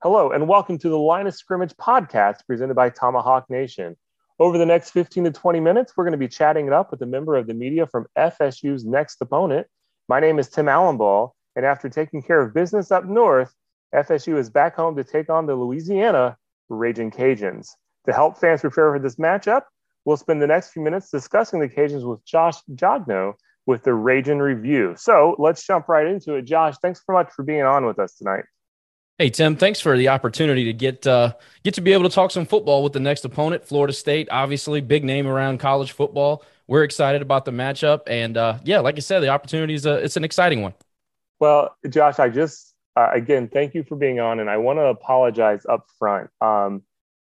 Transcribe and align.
Hello, 0.00 0.30
and 0.30 0.46
welcome 0.46 0.78
to 0.78 0.88
the 0.88 0.96
Line 0.96 1.26
of 1.26 1.34
Scrimmage 1.34 1.74
podcast 1.74 2.46
presented 2.46 2.74
by 2.74 2.88
Tomahawk 2.88 3.50
Nation. 3.50 3.96
Over 4.38 4.56
the 4.56 4.64
next 4.64 4.92
15 4.92 5.24
to 5.24 5.32
20 5.32 5.58
minutes, 5.58 5.94
we're 5.96 6.04
going 6.04 6.12
to 6.12 6.18
be 6.18 6.28
chatting 6.28 6.68
it 6.68 6.72
up 6.72 6.92
with 6.92 7.02
a 7.02 7.06
member 7.06 7.34
of 7.34 7.48
the 7.48 7.54
media 7.54 7.84
from 7.84 8.06
FSU's 8.16 8.84
next 8.84 9.20
opponent. 9.20 9.66
My 10.08 10.20
name 10.20 10.38
is 10.38 10.50
Tim 10.50 10.66
Allenball, 10.66 11.32
and 11.56 11.66
after 11.66 11.88
taking 11.88 12.22
care 12.22 12.40
of 12.40 12.54
business 12.54 12.92
up 12.92 13.06
north, 13.06 13.52
FSU 13.92 14.38
is 14.38 14.48
back 14.50 14.76
home 14.76 14.94
to 14.94 15.02
take 15.02 15.30
on 15.30 15.46
the 15.46 15.56
Louisiana 15.56 16.36
Raging 16.68 17.10
Cajuns. 17.10 17.70
To 18.06 18.12
help 18.12 18.38
fans 18.38 18.60
prepare 18.60 18.92
for 18.92 19.00
this 19.00 19.16
matchup, 19.16 19.62
we'll 20.04 20.16
spend 20.16 20.40
the 20.40 20.46
next 20.46 20.70
few 20.70 20.80
minutes 20.80 21.10
discussing 21.10 21.58
the 21.58 21.68
Cajuns 21.68 22.08
with 22.08 22.24
Josh 22.24 22.58
Jogno 22.72 23.32
with 23.66 23.82
the 23.82 23.94
Raging 23.94 24.38
Review. 24.38 24.94
So 24.96 25.34
let's 25.40 25.66
jump 25.66 25.88
right 25.88 26.06
into 26.06 26.34
it. 26.34 26.42
Josh, 26.42 26.76
thanks 26.80 27.02
so 27.04 27.12
much 27.12 27.32
for 27.32 27.42
being 27.42 27.62
on 27.62 27.84
with 27.84 27.98
us 27.98 28.14
tonight. 28.14 28.44
Hey 29.18 29.30
Tim, 29.30 29.56
thanks 29.56 29.80
for 29.80 29.96
the 29.96 30.10
opportunity 30.10 30.62
to 30.66 30.72
get 30.72 31.04
uh, 31.04 31.32
get 31.64 31.74
to 31.74 31.80
be 31.80 31.92
able 31.92 32.04
to 32.04 32.14
talk 32.14 32.30
some 32.30 32.46
football 32.46 32.84
with 32.84 32.92
the 32.92 33.00
next 33.00 33.24
opponent, 33.24 33.64
Florida 33.64 33.92
State. 33.92 34.28
Obviously, 34.30 34.80
big 34.80 35.02
name 35.02 35.26
around 35.26 35.58
college 35.58 35.90
football. 35.90 36.44
We're 36.68 36.84
excited 36.84 37.20
about 37.20 37.44
the 37.44 37.50
matchup, 37.50 38.02
and 38.06 38.36
uh, 38.36 38.58
yeah, 38.62 38.78
like 38.78 38.94
I 38.94 39.00
said, 39.00 39.18
the 39.18 39.30
opportunity 39.30 39.74
is 39.74 39.86
a, 39.86 39.94
it's 39.94 40.16
an 40.16 40.22
exciting 40.22 40.62
one. 40.62 40.72
Well, 41.40 41.76
Josh, 41.88 42.20
I 42.20 42.28
just 42.28 42.72
uh, 42.94 43.08
again 43.12 43.48
thank 43.48 43.74
you 43.74 43.82
for 43.82 43.96
being 43.96 44.20
on, 44.20 44.38
and 44.38 44.48
I 44.48 44.58
want 44.58 44.78
to 44.78 44.84
apologize 44.84 45.66
up 45.68 45.86
front. 45.98 46.30
Um, 46.40 46.84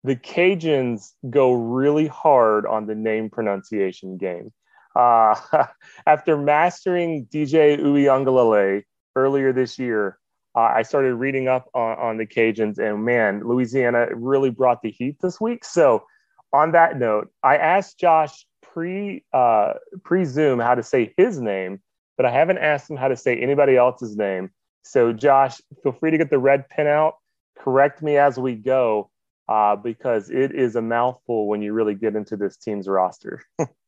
the 0.05 0.15
Cajuns 0.15 1.11
go 1.29 1.53
really 1.53 2.07
hard 2.07 2.65
on 2.65 2.87
the 2.87 2.95
name 2.95 3.29
pronunciation 3.29 4.19
game. 4.19 4.53
Uh, 4.95 5.35
after 6.07 6.37
mastering 6.37 7.27
DJ 7.27 7.77
Uiagalelei 7.81 8.85
earlier 9.17 9.53
this 9.53 9.81
year, 9.81 10.21
uh, 10.55 10.61
I 10.75 10.83
started 10.83 11.15
reading 11.15 11.49
up 11.49 11.69
on, 11.75 11.99
on 11.99 12.17
the 12.19 12.27
Cajuns, 12.27 12.79
and 12.79 13.05
man, 13.05 13.43
Louisiana 13.45 14.09
really 14.15 14.51
brought 14.51 14.83
the 14.83 14.91
heat 14.91 15.17
this 15.23 15.41
week. 15.41 15.65
So, 15.65 16.05
on 16.53 16.73
that 16.73 16.99
note, 16.99 17.31
I 17.43 17.57
asked 17.57 17.99
Josh 17.99 18.47
pre 18.61 19.25
uh, 19.33 19.75
pre 20.05 20.25
Zoom 20.25 20.59
how 20.59 20.75
to 20.75 20.83
say 20.83 21.15
his 21.17 21.41
name, 21.41 21.81
but 22.17 22.27
I 22.27 22.31
haven't 22.31 22.59
asked 22.59 22.91
him 22.91 22.97
how 22.97 23.09
to 23.09 23.17
say 23.17 23.37
anybody 23.37 23.77
else's 23.77 24.17
name. 24.17 24.51
So, 24.83 25.13
Josh, 25.13 25.61
feel 25.83 25.93
free 25.93 26.11
to 26.11 26.19
get 26.19 26.31
the 26.31 26.39
red 26.39 26.69
pen 26.69 26.87
out. 26.87 27.15
Correct 27.59 28.03
me 28.03 28.19
as 28.19 28.39
we 28.39 28.55
go, 28.55 29.11
uh, 29.49 29.77
because 29.77 30.29
it 30.29 30.55
is 30.55 30.77
a 30.77 30.83
mouthful 30.83 31.49
when 31.49 31.63
you 31.63 31.73
really 31.73 31.95
get 31.95 32.15
into 32.15 32.37
this 32.37 32.57
team's 32.57 32.89
roster. 32.89 33.43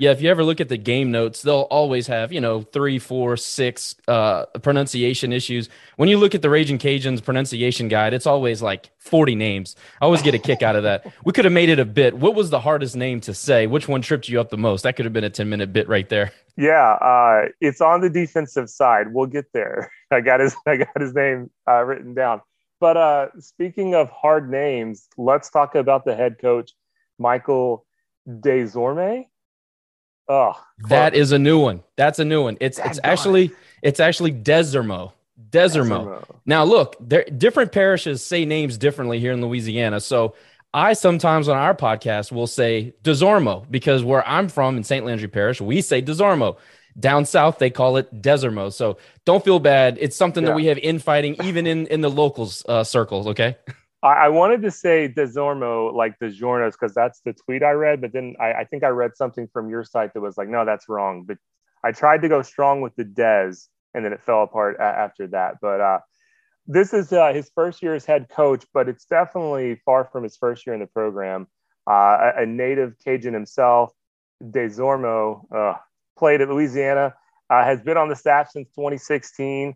Yeah, 0.00 0.12
if 0.12 0.22
you 0.22 0.30
ever 0.30 0.42
look 0.42 0.62
at 0.62 0.70
the 0.70 0.78
game 0.78 1.10
notes, 1.10 1.42
they'll 1.42 1.68
always 1.70 2.06
have, 2.06 2.32
you 2.32 2.40
know, 2.40 2.62
three, 2.62 2.98
four, 2.98 3.36
six 3.36 3.94
uh, 4.08 4.46
pronunciation 4.62 5.30
issues. 5.30 5.68
When 5.96 6.08
you 6.08 6.16
look 6.16 6.34
at 6.34 6.40
the 6.40 6.48
Raging 6.48 6.78
Cajuns 6.78 7.22
pronunciation 7.22 7.88
guide, 7.88 8.14
it's 8.14 8.26
always 8.26 8.62
like 8.62 8.88
40 8.96 9.34
names. 9.34 9.76
I 10.00 10.06
always 10.06 10.22
get 10.22 10.34
a 10.34 10.38
kick 10.38 10.62
out 10.62 10.74
of 10.74 10.84
that. 10.84 11.12
We 11.26 11.32
could 11.32 11.44
have 11.44 11.52
made 11.52 11.68
it 11.68 11.78
a 11.78 11.84
bit. 11.84 12.16
What 12.16 12.34
was 12.34 12.48
the 12.48 12.60
hardest 12.60 12.96
name 12.96 13.20
to 13.20 13.34
say? 13.34 13.66
Which 13.66 13.88
one 13.88 14.00
tripped 14.00 14.26
you 14.26 14.40
up 14.40 14.48
the 14.48 14.56
most? 14.56 14.84
That 14.84 14.96
could 14.96 15.04
have 15.04 15.12
been 15.12 15.22
a 15.22 15.28
10 15.28 15.50
minute 15.50 15.70
bit 15.70 15.86
right 15.86 16.08
there. 16.08 16.32
Yeah, 16.56 16.92
uh, 16.92 17.48
it's 17.60 17.82
on 17.82 18.00
the 18.00 18.08
defensive 18.08 18.70
side. 18.70 19.12
We'll 19.12 19.26
get 19.26 19.52
there. 19.52 19.92
I 20.10 20.22
got 20.22 20.40
his, 20.40 20.56
I 20.66 20.78
got 20.78 20.98
his 20.98 21.14
name 21.14 21.50
uh, 21.68 21.82
written 21.82 22.14
down. 22.14 22.40
But 22.80 22.96
uh, 22.96 23.28
speaking 23.38 23.94
of 23.94 24.08
hard 24.08 24.50
names, 24.50 25.08
let's 25.18 25.50
talk 25.50 25.74
about 25.74 26.06
the 26.06 26.16
head 26.16 26.38
coach, 26.40 26.72
Michael 27.18 27.84
Desorme. 28.26 29.26
Oh, 30.28 30.52
that 30.88 31.14
is 31.14 31.32
a 31.32 31.38
new 31.38 31.58
one. 31.58 31.82
That's 31.96 32.18
a 32.18 32.24
new 32.24 32.42
one. 32.42 32.56
It's 32.60 32.78
it's 32.78 33.00
actually 33.02 33.52
it's 33.82 34.00
actually 34.00 34.32
Desermo. 34.32 35.12
Desermo. 35.50 36.04
Desermo. 36.04 36.24
Now 36.46 36.64
look, 36.64 36.96
there 37.00 37.24
different 37.24 37.72
parishes 37.72 38.24
say 38.24 38.44
names 38.44 38.78
differently 38.78 39.18
here 39.18 39.32
in 39.32 39.40
Louisiana. 39.40 40.00
So 40.00 40.34
I 40.72 40.92
sometimes 40.92 41.48
on 41.48 41.56
our 41.56 41.74
podcast 41.74 42.30
will 42.30 42.46
say 42.46 42.94
Desormo 43.02 43.68
because 43.70 44.04
where 44.04 44.26
I'm 44.26 44.48
from 44.48 44.76
in 44.76 44.84
St. 44.84 45.04
Landry 45.04 45.28
Parish, 45.28 45.60
we 45.60 45.80
say 45.80 46.00
Desormo. 46.00 46.56
Down 46.98 47.24
south, 47.24 47.58
they 47.58 47.70
call 47.70 47.96
it 47.96 48.20
Desermo. 48.20 48.72
So 48.72 48.98
don't 49.24 49.44
feel 49.44 49.60
bad. 49.60 49.96
It's 50.00 50.16
something 50.16 50.44
that 50.44 50.54
we 50.54 50.66
have 50.66 50.78
infighting 50.78 51.36
even 51.44 51.66
in 51.66 51.86
in 51.86 52.00
the 52.00 52.10
locals 52.10 52.64
uh, 52.68 52.84
circles. 52.84 53.26
Okay. 53.28 53.56
I, 54.02 54.12
I 54.12 54.28
wanted 54.28 54.62
to 54.62 54.70
say 54.70 55.12
Desormo 55.14 55.92
like 55.92 56.18
DeJornos 56.18 56.72
because 56.72 56.94
that's 56.94 57.20
the 57.20 57.32
tweet 57.32 57.62
I 57.62 57.72
read, 57.72 58.00
but 58.00 58.12
then 58.12 58.34
I, 58.40 58.52
I 58.52 58.64
think 58.64 58.84
I 58.84 58.88
read 58.88 59.16
something 59.16 59.48
from 59.52 59.68
your 59.68 59.84
site 59.84 60.14
that 60.14 60.20
was 60.20 60.36
like, 60.36 60.48
no, 60.48 60.64
that's 60.64 60.88
wrong. 60.88 61.24
But 61.26 61.38
I 61.84 61.92
tried 61.92 62.22
to 62.22 62.28
go 62.28 62.42
strong 62.42 62.80
with 62.80 62.94
the 62.96 63.04
Des, 63.04 63.52
and 63.94 64.04
then 64.04 64.12
it 64.12 64.22
fell 64.22 64.42
apart 64.42 64.76
a- 64.78 64.82
after 64.82 65.26
that. 65.28 65.56
But 65.60 65.80
uh, 65.80 65.98
this 66.66 66.92
is 66.92 67.12
uh, 67.12 67.32
his 67.32 67.50
first 67.54 67.82
year 67.82 67.94
as 67.94 68.04
head 68.04 68.28
coach, 68.28 68.64
but 68.72 68.88
it's 68.88 69.04
definitely 69.04 69.80
far 69.84 70.04
from 70.04 70.22
his 70.22 70.36
first 70.36 70.66
year 70.66 70.74
in 70.74 70.80
the 70.80 70.86
program. 70.86 71.46
Uh, 71.88 72.32
a, 72.36 72.42
a 72.42 72.46
native 72.46 72.94
Cajun 73.04 73.34
himself, 73.34 73.92
Desormo, 74.42 75.44
uh, 75.54 75.74
played 76.18 76.40
at 76.40 76.48
Louisiana, 76.48 77.14
uh, 77.48 77.64
has 77.64 77.82
been 77.82 77.96
on 77.96 78.08
the 78.08 78.16
staff 78.16 78.50
since 78.50 78.68
2016 78.70 79.74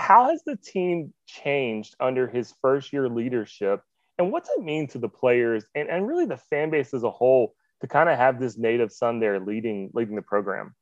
how 0.00 0.30
has 0.30 0.42
the 0.46 0.56
team 0.56 1.12
changed 1.26 1.94
under 2.00 2.26
his 2.26 2.54
first 2.62 2.92
year 2.92 3.08
leadership 3.08 3.82
and 4.16 4.32
what's 4.32 4.48
it 4.48 4.64
mean 4.64 4.88
to 4.88 4.98
the 4.98 5.08
players 5.08 5.64
and, 5.74 5.90
and 5.90 6.08
really 6.08 6.24
the 6.24 6.38
fan 6.38 6.70
base 6.70 6.94
as 6.94 7.02
a 7.02 7.10
whole 7.10 7.54
to 7.82 7.86
kind 7.86 8.08
of 8.08 8.16
have 8.16 8.40
this 8.40 8.56
native 8.56 8.90
son 8.90 9.20
there 9.20 9.38
leading 9.38 9.90
leading 9.92 10.16
the 10.16 10.22
program 10.22 10.74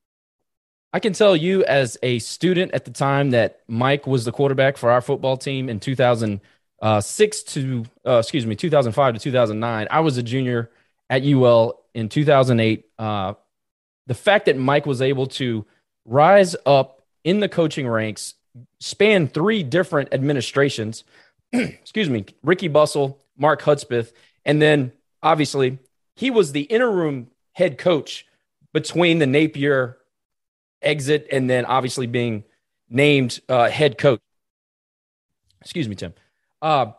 I 0.92 1.00
can 1.00 1.12
tell 1.12 1.36
you 1.36 1.64
as 1.64 1.98
a 2.02 2.20
student 2.20 2.72
at 2.72 2.84
the 2.84 2.90
time 2.92 3.30
that 3.30 3.60
Mike 3.66 4.06
was 4.06 4.24
the 4.24 4.32
quarterback 4.32 4.76
for 4.76 4.90
our 4.90 5.00
football 5.00 5.36
team 5.36 5.68
in 5.68 5.80
2006 5.80 7.42
to, 7.42 7.84
uh, 8.06 8.18
excuse 8.18 8.46
me, 8.46 8.56
2005 8.56 9.14
to 9.14 9.20
2009. 9.20 9.88
I 9.90 10.00
was 10.00 10.16
a 10.16 10.22
junior 10.22 10.70
at 11.10 11.24
UL 11.24 11.84
in 11.92 12.08
2008. 12.08 12.86
Uh, 12.98 13.34
the 14.06 14.14
fact 14.14 14.46
that 14.46 14.56
Mike 14.56 14.86
was 14.86 15.02
able 15.02 15.26
to 15.26 15.66
rise 16.06 16.56
up 16.64 17.02
in 17.22 17.40
the 17.40 17.50
coaching 17.50 17.86
ranks, 17.86 18.32
span 18.80 19.28
three 19.28 19.62
different 19.62 20.12
administrations, 20.12 21.04
excuse 21.52 22.08
me, 22.08 22.26
Ricky 22.42 22.68
Bustle, 22.68 23.20
Mark 23.36 23.62
Hudspeth, 23.62 24.12
and 24.44 24.60
then 24.60 24.92
obviously 25.22 25.78
he 26.16 26.30
was 26.30 26.52
the 26.52 26.62
interim 26.62 27.28
head 27.52 27.78
coach 27.78 28.26
between 28.72 29.18
the 29.18 29.26
Napier 29.26 29.98
exit 30.82 31.26
and 31.32 31.48
then 31.48 31.64
obviously 31.64 32.06
being 32.06 32.44
named 32.88 33.40
uh, 33.48 33.68
head 33.68 33.98
coach. 33.98 34.20
Excuse 35.60 35.88
me, 35.88 35.94
Tim. 35.94 36.14
Uh, 36.62 36.92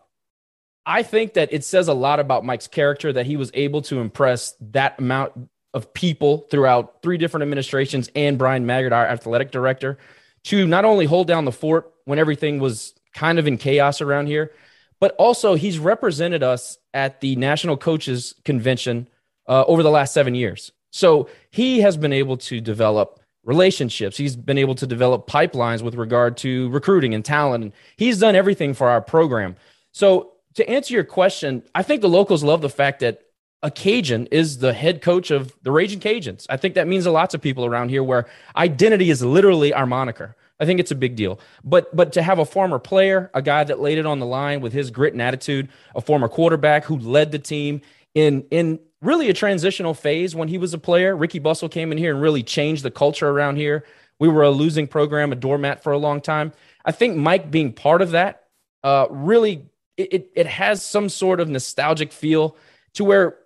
I 0.86 1.04
think 1.04 1.34
that 1.34 1.54
it 1.54 1.64
says 1.64 1.88
a 1.88 1.94
lot 1.94 2.20
about 2.20 2.44
Mike's 2.44 2.68
character 2.68 3.14
that 3.14 3.26
he 3.26 3.38
was 3.38 3.52
able 3.54 3.82
to 3.84 4.00
impress 4.00 4.56
that 4.72 5.00
amount 5.00 5.50
of 5.74 5.94
people 5.94 6.48
throughout 6.50 7.02
three 7.02 7.18
different 7.18 7.44
administrations 7.44 8.10
and 8.16 8.38
Bryan 8.38 8.66
Maggard, 8.66 8.94
our 8.94 9.06
athletic 9.06 9.52
director, 9.52 9.98
to 10.44 10.68
not 10.68 10.86
only 10.86 11.06
hold 11.06 11.28
down 11.28 11.46
the 11.46 11.52
fort 11.52 11.92
when 12.06 12.20
everything 12.20 12.60
was 12.60 12.94
kind 13.14 13.40
of 13.40 13.48
in 13.48 13.58
chaos 13.58 14.02
around 14.02 14.28
here, 14.28 14.52
but 15.00 15.16
also 15.18 15.56
he's 15.56 15.80
represented 15.80 16.44
us 16.44 16.78
at 16.94 17.22
the 17.22 17.36
National 17.36 17.78
Coaches 17.78 18.36
Convention 18.46 19.08
uh, 19.48 19.64
over 19.66 19.84
the 19.84 19.92
last 19.92 20.14
seven 20.14 20.36
years. 20.36 20.72
So 20.92 21.30
he 21.52 21.82
has 21.82 21.98
been 21.98 22.14
able 22.14 22.38
to 22.38 22.62
develop 22.62 23.20
relationships. 23.44 24.18
He's 24.18 24.36
been 24.36 24.58
able 24.58 24.76
to 24.76 24.88
develop 24.88 25.28
pipelines 25.28 25.82
with 25.82 25.96
regard 25.96 26.38
to 26.38 26.70
recruiting 26.70 27.14
and 27.14 27.24
talent. 27.24 27.64
And 27.64 27.74
he's 27.96 28.20
done 28.20 28.36
everything 28.36 28.74
for 28.74 28.90
our 28.90 29.02
program. 29.02 29.56
So 29.92 30.34
to 30.56 30.70
answer 30.70 30.94
your 30.94 31.04
question, 31.04 31.64
I 31.74 31.84
think 31.84 32.02
the 32.02 32.10
locals 32.10 32.44
love 32.44 32.62
the 32.62 32.70
fact 32.70 33.00
that 33.00 33.22
a 33.62 33.70
Cajun 33.70 34.28
is 34.28 34.60
the 34.60 34.74
head 34.74 35.02
coach 35.02 35.32
of 35.32 35.54
the 35.64 35.72
Raging 35.72 36.00
Cajuns. 36.00 36.46
I 36.50 36.58
think 36.58 36.76
that 36.76 36.88
means 36.88 37.06
a 37.06 37.12
lot 37.12 37.30
to 37.32 37.40
people 37.40 37.66
around 37.66 37.90
here 37.90 38.04
where 38.04 38.28
identity 38.56 39.10
is 39.10 39.24
literally 39.24 39.74
our 39.74 39.86
moniker. 39.86 40.36
I 40.60 40.66
think 40.66 40.80
it's 40.80 40.92
a 40.92 40.96
big 40.96 41.16
deal. 41.16 41.40
But 41.64 41.96
but 41.96 42.14
to 42.14 42.22
have 42.22 42.40
a 42.40 42.46
former 42.46 42.80
player, 42.80 43.30
a 43.34 43.42
guy 43.42 43.64
that 43.64 43.80
laid 43.80 43.98
it 43.98 44.06
on 44.06 44.20
the 44.20 44.26
line 44.26 44.62
with 44.62 44.74
his 44.74 44.92
grit 44.92 45.14
and 45.14 45.22
attitude, 45.22 45.70
a 45.96 46.02
former 46.02 46.28
quarterback 46.28 46.86
who 46.86 46.98
led 46.98 47.32
the 47.32 47.40
team 47.40 47.82
in 48.14 48.46
in 48.52 48.80
really 49.02 49.30
a 49.30 49.34
transitional 49.34 49.94
phase 49.94 50.36
when 50.36 50.48
he 50.50 50.58
was 50.58 50.74
a 50.74 50.78
player. 50.78 51.16
Ricky 51.16 51.40
Bustle 51.40 51.70
came 51.70 51.92
in 51.92 51.98
here 51.98 52.14
and 52.14 52.22
really 52.22 52.44
changed 52.44 52.84
the 52.84 52.92
culture 52.92 53.30
around 53.30 53.56
here. 53.56 53.86
We 54.20 54.28
were 54.28 54.44
a 54.44 54.50
losing 54.50 54.88
program, 54.88 55.32
a 55.32 55.36
doormat 55.36 55.82
for 55.82 55.94
a 55.94 55.98
long 55.98 56.20
time. 56.20 56.52
I 56.84 56.92
think 56.92 57.16
Mike 57.16 57.50
being 57.50 57.72
part 57.72 58.02
of 58.02 58.12
that 58.12 58.44
uh, 58.84 59.08
really 59.10 59.66
it, 59.98 60.14
it, 60.14 60.32
it 60.36 60.48
has 60.48 60.84
some 60.84 61.10
sort 61.10 61.40
of 61.40 61.50
nostalgic 61.50 62.12
feel 62.12 62.56
to 62.94 63.04
where 63.04 63.38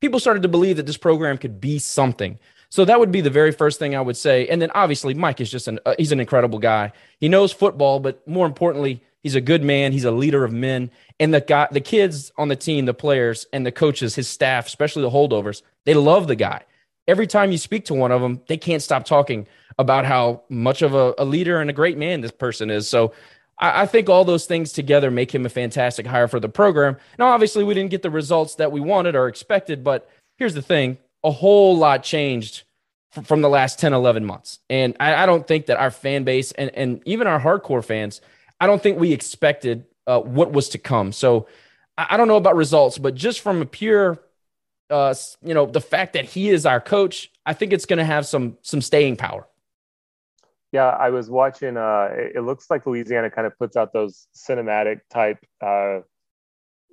people 0.00 0.20
started 0.20 0.42
to 0.42 0.48
believe 0.48 0.76
that 0.76 0.86
this 0.86 0.96
program 0.96 1.38
could 1.38 1.60
be 1.60 1.78
something. 1.78 2.38
So 2.70 2.84
that 2.84 3.00
would 3.00 3.10
be 3.10 3.20
the 3.20 3.30
very 3.30 3.50
first 3.50 3.78
thing 3.78 3.96
I 3.96 4.00
would 4.00 4.16
say. 4.16 4.46
And 4.46 4.62
then 4.62 4.70
obviously 4.74 5.12
Mike 5.12 5.40
is 5.40 5.50
just 5.50 5.68
an 5.68 5.80
uh, 5.84 5.94
he's 5.98 6.12
an 6.12 6.20
incredible 6.20 6.58
guy. 6.58 6.92
He 7.18 7.28
knows 7.28 7.52
football, 7.52 7.98
but 7.98 8.26
more 8.28 8.46
importantly, 8.46 9.02
he's 9.22 9.34
a 9.34 9.40
good 9.40 9.64
man. 9.64 9.92
He's 9.92 10.04
a 10.04 10.12
leader 10.12 10.44
of 10.44 10.52
men. 10.52 10.90
And 11.18 11.34
the 11.34 11.40
guy, 11.40 11.68
the 11.70 11.80
kids 11.80 12.30
on 12.38 12.48
the 12.48 12.56
team, 12.56 12.86
the 12.86 12.94
players 12.94 13.46
and 13.52 13.66
the 13.66 13.72
coaches, 13.72 14.14
his 14.14 14.28
staff, 14.28 14.66
especially 14.66 15.02
the 15.02 15.10
holdovers, 15.10 15.62
they 15.84 15.94
love 15.94 16.28
the 16.28 16.36
guy. 16.36 16.62
Every 17.08 17.26
time 17.26 17.50
you 17.50 17.58
speak 17.58 17.86
to 17.86 17.94
one 17.94 18.12
of 18.12 18.20
them, 18.20 18.40
they 18.46 18.56
can't 18.56 18.82
stop 18.82 19.04
talking 19.04 19.48
about 19.78 20.04
how 20.04 20.42
much 20.48 20.82
of 20.82 20.94
a, 20.94 21.14
a 21.18 21.24
leader 21.24 21.60
and 21.60 21.68
a 21.70 21.72
great 21.72 21.98
man 21.98 22.20
this 22.20 22.30
person 22.30 22.70
is. 22.70 22.88
So 22.88 23.12
I, 23.60 23.82
I 23.82 23.86
think 23.86 24.08
all 24.08 24.24
those 24.24 24.46
things 24.46 24.72
together 24.72 25.10
make 25.10 25.32
him 25.32 25.46
a 25.46 25.50
fantastic 25.50 26.06
hire 26.06 26.26
for 26.26 26.40
the 26.40 26.48
program. 26.48 26.96
Now, 27.18 27.28
obviously, 27.28 27.62
we 27.62 27.74
didn't 27.74 27.90
get 27.90 28.02
the 28.02 28.10
results 28.10 28.56
that 28.56 28.72
we 28.72 28.80
wanted 28.80 29.14
or 29.14 29.28
expected, 29.28 29.84
but 29.84 30.08
here's 30.36 30.54
the 30.54 30.62
thing 30.62 30.98
a 31.22 31.30
whole 31.30 31.76
lot 31.76 32.02
changed 32.02 32.62
from 33.24 33.42
the 33.42 33.48
last 33.48 33.78
10, 33.78 33.92
11 33.92 34.24
months. 34.24 34.60
And 34.70 34.96
I, 35.00 35.22
I, 35.22 35.26
don't 35.26 35.46
think 35.46 35.66
that 35.66 35.78
our 35.78 35.90
fan 35.90 36.22
base 36.24 36.52
and, 36.52 36.70
and 36.74 37.02
even 37.04 37.26
our 37.26 37.40
hardcore 37.40 37.84
fans, 37.84 38.20
I 38.60 38.66
don't 38.66 38.80
think 38.80 38.98
we 38.98 39.12
expected 39.12 39.84
uh, 40.06 40.20
what 40.20 40.52
was 40.52 40.68
to 40.70 40.78
come. 40.78 41.12
So 41.12 41.48
I, 41.98 42.06
I, 42.10 42.16
don't 42.16 42.28
know 42.28 42.36
about 42.36 42.54
results, 42.54 42.98
but 42.98 43.16
just 43.16 43.40
from 43.40 43.62
a 43.62 43.66
pure, 43.66 44.18
uh, 44.90 45.14
you 45.42 45.54
know, 45.54 45.66
the 45.66 45.80
fact 45.80 46.12
that 46.12 46.24
he 46.24 46.50
is 46.50 46.64
our 46.66 46.80
coach, 46.80 47.32
I 47.44 47.52
think 47.52 47.72
it's 47.72 47.84
going 47.84 47.98
to 47.98 48.04
have 48.04 48.26
some 48.26 48.56
some 48.62 48.80
staying 48.80 49.16
power. 49.16 49.46
Yeah, 50.72 50.88
I 50.88 51.10
was 51.10 51.28
watching. 51.28 51.76
Uh, 51.76 52.08
it, 52.12 52.44
looks 52.44 52.70
like 52.70 52.86
Louisiana 52.86 53.30
kind 53.30 53.46
of 53.46 53.58
puts 53.58 53.76
out 53.76 53.92
those 53.92 54.28
cinematic 54.36 55.00
type 55.10 55.38
uh, 55.60 56.00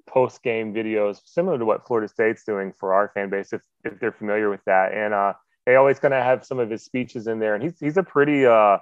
post 0.07 0.41
game 0.41 0.73
videos, 0.73 1.19
similar 1.25 1.59
to 1.59 1.65
what 1.65 1.85
Florida 1.85 2.07
State's 2.07 2.43
doing 2.43 2.73
for 2.79 2.93
our 2.93 3.11
fan 3.13 3.29
base, 3.29 3.53
if, 3.53 3.61
if 3.83 3.99
they're 3.99 4.11
familiar 4.11 4.49
with 4.49 4.61
that. 4.65 4.93
And 4.93 5.13
uh, 5.13 5.33
they 5.65 5.75
always 5.75 5.99
kind 5.99 6.13
of 6.13 6.23
have 6.23 6.43
some 6.43 6.57
of 6.57 6.71
his 6.71 6.83
speeches 6.83 7.27
in 7.27 7.39
there, 7.39 7.53
and 7.53 7.63
he's 7.63 7.79
he's 7.79 7.97
a 7.97 8.03
pretty, 8.03 8.47
uh, 8.47 8.77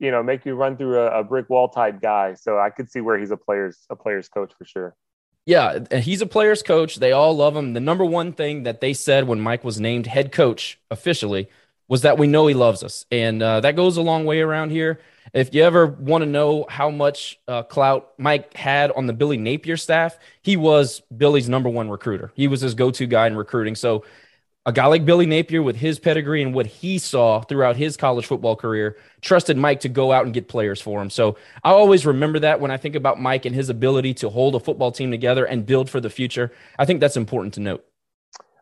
you 0.00 0.10
know, 0.10 0.24
make 0.24 0.44
you 0.44 0.54
run 0.54 0.76
through 0.76 0.98
a, 0.98 1.20
a 1.20 1.24
brick 1.24 1.48
wall 1.48 1.68
type 1.68 2.00
guy. 2.02 2.34
So 2.34 2.58
I 2.58 2.70
could 2.70 2.90
see 2.90 3.00
where 3.00 3.18
he's 3.18 3.30
a 3.30 3.36
player's 3.36 3.78
a 3.90 3.96
player's 3.96 4.28
coach 4.28 4.52
for 4.58 4.64
sure. 4.64 4.96
Yeah, 5.44 5.98
he's 5.98 6.20
a 6.20 6.26
player's 6.26 6.64
coach. 6.64 6.96
They 6.96 7.12
all 7.12 7.36
love 7.36 7.54
him. 7.54 7.74
The 7.74 7.80
number 7.80 8.04
one 8.04 8.32
thing 8.32 8.64
that 8.64 8.80
they 8.80 8.92
said 8.92 9.28
when 9.28 9.40
Mike 9.40 9.62
was 9.62 9.78
named 9.78 10.08
head 10.08 10.32
coach 10.32 10.80
officially 10.90 11.48
was 11.88 12.02
that 12.02 12.18
we 12.18 12.26
know 12.26 12.46
he 12.46 12.54
loves 12.54 12.82
us. 12.82 13.04
And 13.10 13.42
uh, 13.42 13.60
that 13.60 13.76
goes 13.76 13.96
a 13.96 14.02
long 14.02 14.24
way 14.24 14.40
around 14.40 14.70
here. 14.70 15.00
If 15.32 15.54
you 15.54 15.62
ever 15.62 15.86
want 15.86 16.22
to 16.22 16.26
know 16.26 16.66
how 16.68 16.90
much 16.90 17.38
uh, 17.48 17.62
clout 17.62 18.12
Mike 18.18 18.54
had 18.56 18.90
on 18.92 19.06
the 19.06 19.12
Billy 19.12 19.36
Napier 19.36 19.76
staff, 19.76 20.18
he 20.42 20.56
was 20.56 21.02
Billy's 21.16 21.48
number 21.48 21.68
one 21.68 21.90
recruiter. 21.90 22.32
He 22.34 22.48
was 22.48 22.60
his 22.60 22.74
go 22.74 22.90
to 22.92 23.06
guy 23.06 23.26
in 23.26 23.36
recruiting. 23.36 23.74
So, 23.74 24.04
a 24.64 24.72
guy 24.72 24.86
like 24.86 25.04
Billy 25.04 25.26
Napier, 25.26 25.62
with 25.62 25.76
his 25.76 26.00
pedigree 26.00 26.42
and 26.42 26.52
what 26.52 26.66
he 26.66 26.98
saw 26.98 27.40
throughout 27.40 27.76
his 27.76 27.96
college 27.96 28.26
football 28.26 28.56
career, 28.56 28.96
trusted 29.20 29.56
Mike 29.56 29.78
to 29.80 29.88
go 29.88 30.10
out 30.10 30.24
and 30.24 30.34
get 30.34 30.48
players 30.48 30.80
for 30.80 31.00
him. 31.00 31.08
So, 31.08 31.36
I 31.62 31.70
always 31.70 32.04
remember 32.04 32.40
that 32.40 32.60
when 32.60 32.72
I 32.72 32.76
think 32.76 32.96
about 32.96 33.20
Mike 33.20 33.44
and 33.44 33.54
his 33.54 33.68
ability 33.68 34.14
to 34.14 34.28
hold 34.28 34.56
a 34.56 34.60
football 34.60 34.90
team 34.90 35.12
together 35.12 35.44
and 35.44 35.64
build 35.66 35.88
for 35.88 36.00
the 36.00 36.10
future. 36.10 36.50
I 36.78 36.84
think 36.84 37.00
that's 37.00 37.16
important 37.16 37.54
to 37.54 37.60
note. 37.60 37.84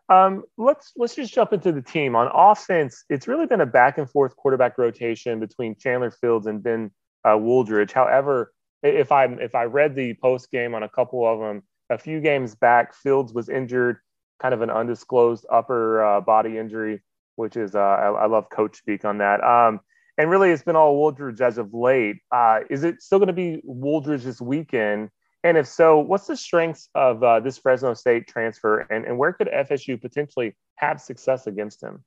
Um, 0.07 0.43
let's 0.57 0.91
let's 0.95 1.15
just 1.15 1.33
jump 1.33 1.53
into 1.53 1.71
the 1.71 1.81
team. 1.81 2.15
On 2.15 2.29
offense, 2.33 3.03
it's 3.09 3.27
really 3.27 3.47
been 3.47 3.61
a 3.61 3.65
back 3.65 3.97
and 3.97 4.09
forth 4.09 4.35
quarterback 4.35 4.77
rotation 4.77 5.39
between 5.39 5.75
Chandler 5.75 6.11
Fields 6.11 6.45
and 6.45 6.61
Ben 6.61 6.91
uh, 7.23 7.29
Wooldridge. 7.29 7.91
However, 7.91 8.53
if 8.83 9.11
I 9.11 9.25
if 9.25 9.55
I 9.55 9.63
read 9.63 9.95
the 9.95 10.13
post 10.15 10.51
game 10.51 10.75
on 10.75 10.83
a 10.83 10.89
couple 10.89 11.25
of 11.27 11.39
them, 11.39 11.63
a 11.89 11.97
few 11.97 12.21
games 12.21 12.55
back, 12.55 12.93
Fields 12.93 13.33
was 13.33 13.49
injured, 13.49 13.97
kind 14.39 14.53
of 14.53 14.61
an 14.61 14.69
undisclosed 14.69 15.45
upper 15.51 16.03
uh, 16.03 16.21
body 16.21 16.57
injury, 16.57 17.01
which 17.35 17.57
is 17.57 17.75
uh, 17.75 17.79
I, 17.79 18.09
I, 18.09 18.25
love 18.27 18.49
coach 18.49 18.77
speak 18.77 19.05
on 19.05 19.17
that. 19.19 19.43
Um, 19.43 19.79
and 20.17 20.29
really, 20.29 20.51
it's 20.51 20.63
been 20.63 20.75
all 20.75 20.95
Wooldridge 20.95 21.41
as 21.41 21.57
of 21.57 21.73
late. 21.73 22.17
Uh, 22.31 22.59
is 22.69 22.83
it 22.83 23.01
still 23.01 23.17
going 23.17 23.27
to 23.27 23.33
be 23.33 23.61
Wooldridge 23.67 24.23
this 24.23 24.39
weekend? 24.39 25.09
And 25.45 25.59
if 25.59 25.67
so, 25.67 25.99
what's 25.99 26.25
the 26.25 26.35
strengths 26.35 26.89
of 26.95 27.23
uh, 27.23 27.39
this 27.39 27.59
Fresno 27.59 27.93
State 27.93 28.27
transfer, 28.27 28.79
and, 28.79 29.05
and 29.05 29.15
where 29.15 29.31
could 29.31 29.47
FSU 29.47 30.01
potentially 30.01 30.55
have 30.77 30.99
success 30.99 31.45
against 31.45 31.83
him? 31.83 32.03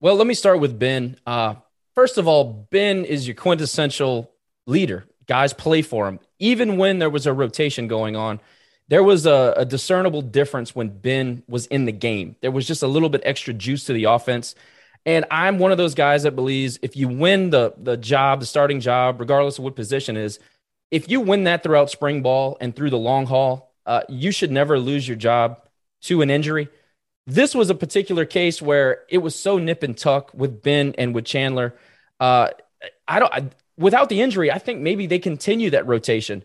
Well, 0.00 0.16
let 0.16 0.26
me 0.26 0.32
start 0.32 0.58
with 0.58 0.78
Ben. 0.78 1.16
Uh, 1.26 1.56
first 1.94 2.16
of 2.16 2.26
all, 2.26 2.66
Ben 2.70 3.04
is 3.04 3.28
your 3.28 3.34
quintessential 3.34 4.32
leader. 4.66 5.04
Guys 5.26 5.52
play 5.52 5.82
for 5.82 6.08
him. 6.08 6.18
Even 6.38 6.78
when 6.78 6.98
there 6.98 7.10
was 7.10 7.26
a 7.26 7.32
rotation 7.34 7.88
going 7.88 8.16
on, 8.16 8.40
there 8.88 9.02
was 9.02 9.26
a, 9.26 9.52
a 9.58 9.66
discernible 9.66 10.22
difference 10.22 10.74
when 10.74 10.88
Ben 10.88 11.42
was 11.46 11.66
in 11.66 11.84
the 11.84 11.92
game. 11.92 12.36
There 12.40 12.50
was 12.50 12.66
just 12.66 12.82
a 12.82 12.88
little 12.88 13.10
bit 13.10 13.20
extra 13.22 13.52
juice 13.52 13.84
to 13.84 13.92
the 13.92 14.04
offense. 14.04 14.54
And 15.04 15.26
I'm 15.30 15.58
one 15.58 15.72
of 15.72 15.78
those 15.78 15.94
guys 15.94 16.22
that 16.22 16.36
believes 16.36 16.78
if 16.80 16.96
you 16.96 17.08
win 17.08 17.50
the 17.50 17.74
the 17.76 17.98
job, 17.98 18.40
the 18.40 18.46
starting 18.46 18.80
job, 18.80 19.20
regardless 19.20 19.58
of 19.58 19.64
what 19.64 19.76
position 19.76 20.16
is, 20.16 20.38
if 20.92 21.10
you 21.10 21.22
win 21.22 21.44
that 21.44 21.62
throughout 21.62 21.90
spring 21.90 22.22
ball 22.22 22.58
and 22.60 22.76
through 22.76 22.90
the 22.90 22.98
long 22.98 23.26
haul, 23.26 23.74
uh, 23.86 24.02
you 24.08 24.30
should 24.30 24.52
never 24.52 24.78
lose 24.78 25.08
your 25.08 25.16
job 25.16 25.60
to 26.02 26.20
an 26.20 26.30
injury. 26.30 26.68
This 27.26 27.54
was 27.54 27.70
a 27.70 27.74
particular 27.74 28.26
case 28.26 28.60
where 28.60 29.00
it 29.08 29.18
was 29.18 29.34
so 29.34 29.58
nip 29.58 29.82
and 29.82 29.96
tuck 29.96 30.32
with 30.34 30.62
Ben 30.62 30.94
and 30.98 31.14
with 31.14 31.24
Chandler. 31.24 31.74
Uh, 32.20 32.50
I 33.08 33.18
don't. 33.18 33.32
I, 33.32 33.48
without 33.78 34.10
the 34.10 34.20
injury, 34.20 34.52
I 34.52 34.58
think 34.58 34.80
maybe 34.80 35.06
they 35.06 35.18
continue 35.18 35.70
that 35.70 35.86
rotation. 35.86 36.44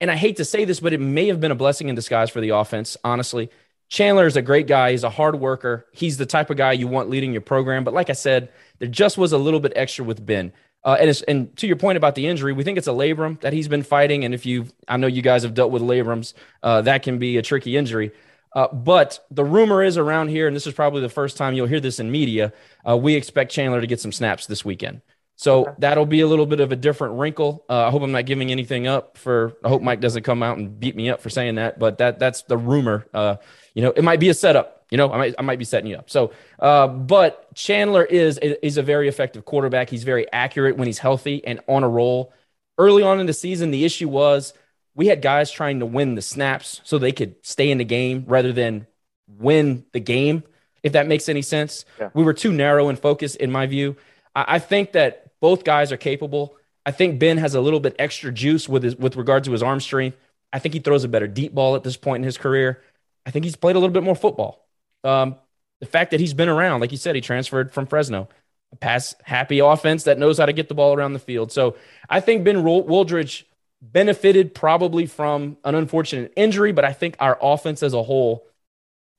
And 0.00 0.10
I 0.10 0.16
hate 0.16 0.36
to 0.36 0.44
say 0.44 0.64
this, 0.64 0.80
but 0.80 0.92
it 0.92 1.00
may 1.00 1.26
have 1.28 1.40
been 1.40 1.50
a 1.50 1.56
blessing 1.56 1.88
in 1.88 1.94
disguise 1.94 2.30
for 2.30 2.40
the 2.40 2.50
offense. 2.50 2.96
Honestly, 3.02 3.50
Chandler 3.88 4.26
is 4.26 4.36
a 4.36 4.42
great 4.42 4.66
guy. 4.66 4.92
He's 4.92 5.04
a 5.04 5.10
hard 5.10 5.36
worker. 5.36 5.86
He's 5.92 6.18
the 6.18 6.26
type 6.26 6.50
of 6.50 6.56
guy 6.56 6.72
you 6.72 6.86
want 6.86 7.10
leading 7.10 7.32
your 7.32 7.40
program. 7.40 7.82
But 7.84 7.94
like 7.94 8.10
I 8.10 8.14
said, 8.14 8.50
there 8.78 8.88
just 8.88 9.18
was 9.18 9.32
a 9.32 9.38
little 9.38 9.60
bit 9.60 9.72
extra 9.74 10.04
with 10.04 10.24
Ben. 10.24 10.52
Uh, 10.84 10.96
and, 10.98 11.22
and 11.28 11.56
to 11.56 11.66
your 11.66 11.76
point 11.76 11.96
about 11.96 12.14
the 12.14 12.26
injury, 12.26 12.52
we 12.52 12.64
think 12.64 12.76
it's 12.76 12.88
a 12.88 12.92
labrum 12.92 13.40
that 13.40 13.52
he's 13.52 13.68
been 13.68 13.82
fighting. 13.82 14.24
And 14.24 14.34
if 14.34 14.44
you, 14.44 14.66
I 14.88 14.96
know 14.96 15.06
you 15.06 15.22
guys 15.22 15.44
have 15.44 15.54
dealt 15.54 15.70
with 15.70 15.82
labrums, 15.82 16.34
uh, 16.62 16.82
that 16.82 17.02
can 17.02 17.18
be 17.18 17.36
a 17.36 17.42
tricky 17.42 17.76
injury. 17.76 18.10
Uh, 18.54 18.68
but 18.72 19.24
the 19.30 19.44
rumor 19.44 19.82
is 19.82 19.96
around 19.96 20.28
here, 20.28 20.46
and 20.46 20.54
this 20.54 20.66
is 20.66 20.74
probably 20.74 21.00
the 21.00 21.08
first 21.08 21.36
time 21.36 21.54
you'll 21.54 21.66
hear 21.66 21.80
this 21.80 22.00
in 22.00 22.10
media. 22.10 22.52
Uh, 22.86 22.96
we 22.96 23.14
expect 23.14 23.50
Chandler 23.52 23.80
to 23.80 23.86
get 23.86 24.00
some 24.00 24.12
snaps 24.12 24.46
this 24.46 24.64
weekend. 24.64 25.00
So 25.42 25.62
okay. 25.62 25.72
that'll 25.78 26.06
be 26.06 26.20
a 26.20 26.26
little 26.28 26.46
bit 26.46 26.60
of 26.60 26.70
a 26.70 26.76
different 26.76 27.18
wrinkle. 27.18 27.64
Uh, 27.68 27.88
I 27.88 27.90
hope 27.90 28.02
I'm 28.02 28.12
not 28.12 28.26
giving 28.26 28.52
anything 28.52 28.86
up 28.86 29.18
for. 29.18 29.54
I 29.64 29.68
hope 29.68 29.82
Mike 29.82 29.98
doesn't 29.98 30.22
come 30.22 30.40
out 30.40 30.56
and 30.56 30.78
beat 30.78 30.94
me 30.94 31.10
up 31.10 31.20
for 31.20 31.30
saying 31.30 31.56
that, 31.56 31.80
but 31.80 31.98
that 31.98 32.20
that's 32.20 32.42
the 32.42 32.56
rumor. 32.56 33.08
Uh, 33.12 33.36
you 33.74 33.82
know, 33.82 33.90
it 33.90 34.04
might 34.04 34.20
be 34.20 34.28
a 34.28 34.34
setup. 34.34 34.86
You 34.92 34.98
know, 34.98 35.12
I 35.12 35.18
might 35.18 35.34
I 35.40 35.42
might 35.42 35.58
be 35.58 35.64
setting 35.64 35.90
you 35.90 35.96
up. 35.96 36.10
So, 36.10 36.30
uh, 36.60 36.86
but 36.86 37.52
Chandler 37.56 38.04
is 38.04 38.38
is 38.38 38.76
a 38.76 38.84
very 38.84 39.08
effective 39.08 39.44
quarterback. 39.44 39.90
He's 39.90 40.04
very 40.04 40.30
accurate 40.32 40.76
when 40.76 40.86
he's 40.86 40.98
healthy 40.98 41.44
and 41.44 41.58
on 41.66 41.82
a 41.82 41.88
roll. 41.88 42.32
Early 42.78 43.02
on 43.02 43.18
in 43.18 43.26
the 43.26 43.32
season, 43.32 43.72
the 43.72 43.84
issue 43.84 44.08
was 44.08 44.54
we 44.94 45.08
had 45.08 45.22
guys 45.22 45.50
trying 45.50 45.80
to 45.80 45.86
win 45.86 46.14
the 46.14 46.22
snaps 46.22 46.80
so 46.84 46.98
they 46.98 47.10
could 47.10 47.34
stay 47.42 47.72
in 47.72 47.78
the 47.78 47.84
game 47.84 48.26
rather 48.28 48.52
than 48.52 48.86
win 49.26 49.86
the 49.90 49.98
game. 49.98 50.44
If 50.84 50.92
that 50.92 51.08
makes 51.08 51.28
any 51.28 51.42
sense, 51.42 51.84
yeah. 51.98 52.10
we 52.14 52.22
were 52.22 52.32
too 52.32 52.52
narrow 52.52 52.90
in 52.90 52.94
focus, 52.96 53.34
in 53.34 53.50
my 53.50 53.66
view. 53.66 53.96
I, 54.36 54.44
I 54.54 54.58
think 54.60 54.92
that 54.92 55.31
both 55.42 55.64
guys 55.64 55.92
are 55.92 55.98
capable. 55.98 56.56
I 56.86 56.92
think 56.92 57.18
Ben 57.18 57.36
has 57.36 57.54
a 57.54 57.60
little 57.60 57.80
bit 57.80 57.96
extra 57.98 58.32
juice 58.32 58.68
with 58.68 58.84
his, 58.84 58.96
with 58.96 59.16
regard 59.16 59.44
to 59.44 59.52
his 59.52 59.62
arm 59.62 59.80
strength. 59.80 60.16
I 60.52 60.60
think 60.60 60.72
he 60.72 60.80
throws 60.80 61.02
a 61.02 61.08
better 61.08 61.26
deep 61.26 61.52
ball 61.52 61.74
at 61.74 61.82
this 61.82 61.96
point 61.96 62.22
in 62.22 62.24
his 62.24 62.38
career. 62.38 62.80
I 63.26 63.32
think 63.32 63.44
he's 63.44 63.56
played 63.56 63.74
a 63.74 63.80
little 63.80 63.92
bit 63.92 64.04
more 64.04 64.14
football. 64.14 64.64
Um, 65.02 65.34
the 65.80 65.86
fact 65.86 66.12
that 66.12 66.20
he's 66.20 66.32
been 66.32 66.48
around, 66.48 66.80
like 66.80 66.92
you 66.92 66.96
said, 66.96 67.16
he 67.16 67.20
transferred 67.20 67.72
from 67.72 67.86
Fresno, 67.86 68.28
a 68.70 68.76
pass 68.76 69.16
happy 69.24 69.58
offense 69.58 70.04
that 70.04 70.16
knows 70.16 70.38
how 70.38 70.46
to 70.46 70.52
get 70.52 70.68
the 70.68 70.74
ball 70.74 70.94
around 70.94 71.12
the 71.12 71.18
field. 71.18 71.50
So 71.50 71.76
I 72.08 72.20
think 72.20 72.44
Ben 72.44 72.62
Wooldridge 72.62 73.42
benefited 73.80 74.54
probably 74.54 75.06
from 75.06 75.56
an 75.64 75.74
unfortunate 75.74 76.32
injury, 76.36 76.70
but 76.70 76.84
I 76.84 76.92
think 76.92 77.16
our 77.18 77.36
offense 77.42 77.82
as 77.82 77.94
a 77.94 78.02
whole 78.02 78.46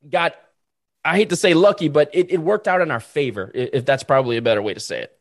got, 0.10 0.36
I 1.04 1.18
hate 1.18 1.30
to 1.30 1.36
say 1.36 1.54
lucky, 1.54 1.90
but 1.90 2.10
it, 2.14 2.32
it 2.32 2.38
worked 2.38 2.70
out 2.70 2.80
in 2.80 2.92
our 2.92 3.02
favor, 3.02 3.52
if 3.54 3.84
that's 3.84 4.04
probably 4.04 4.38
a 4.38 4.42
better 4.42 4.62
way 4.62 4.74
to 4.74 4.80
say 4.80 5.02
it. 5.02 5.20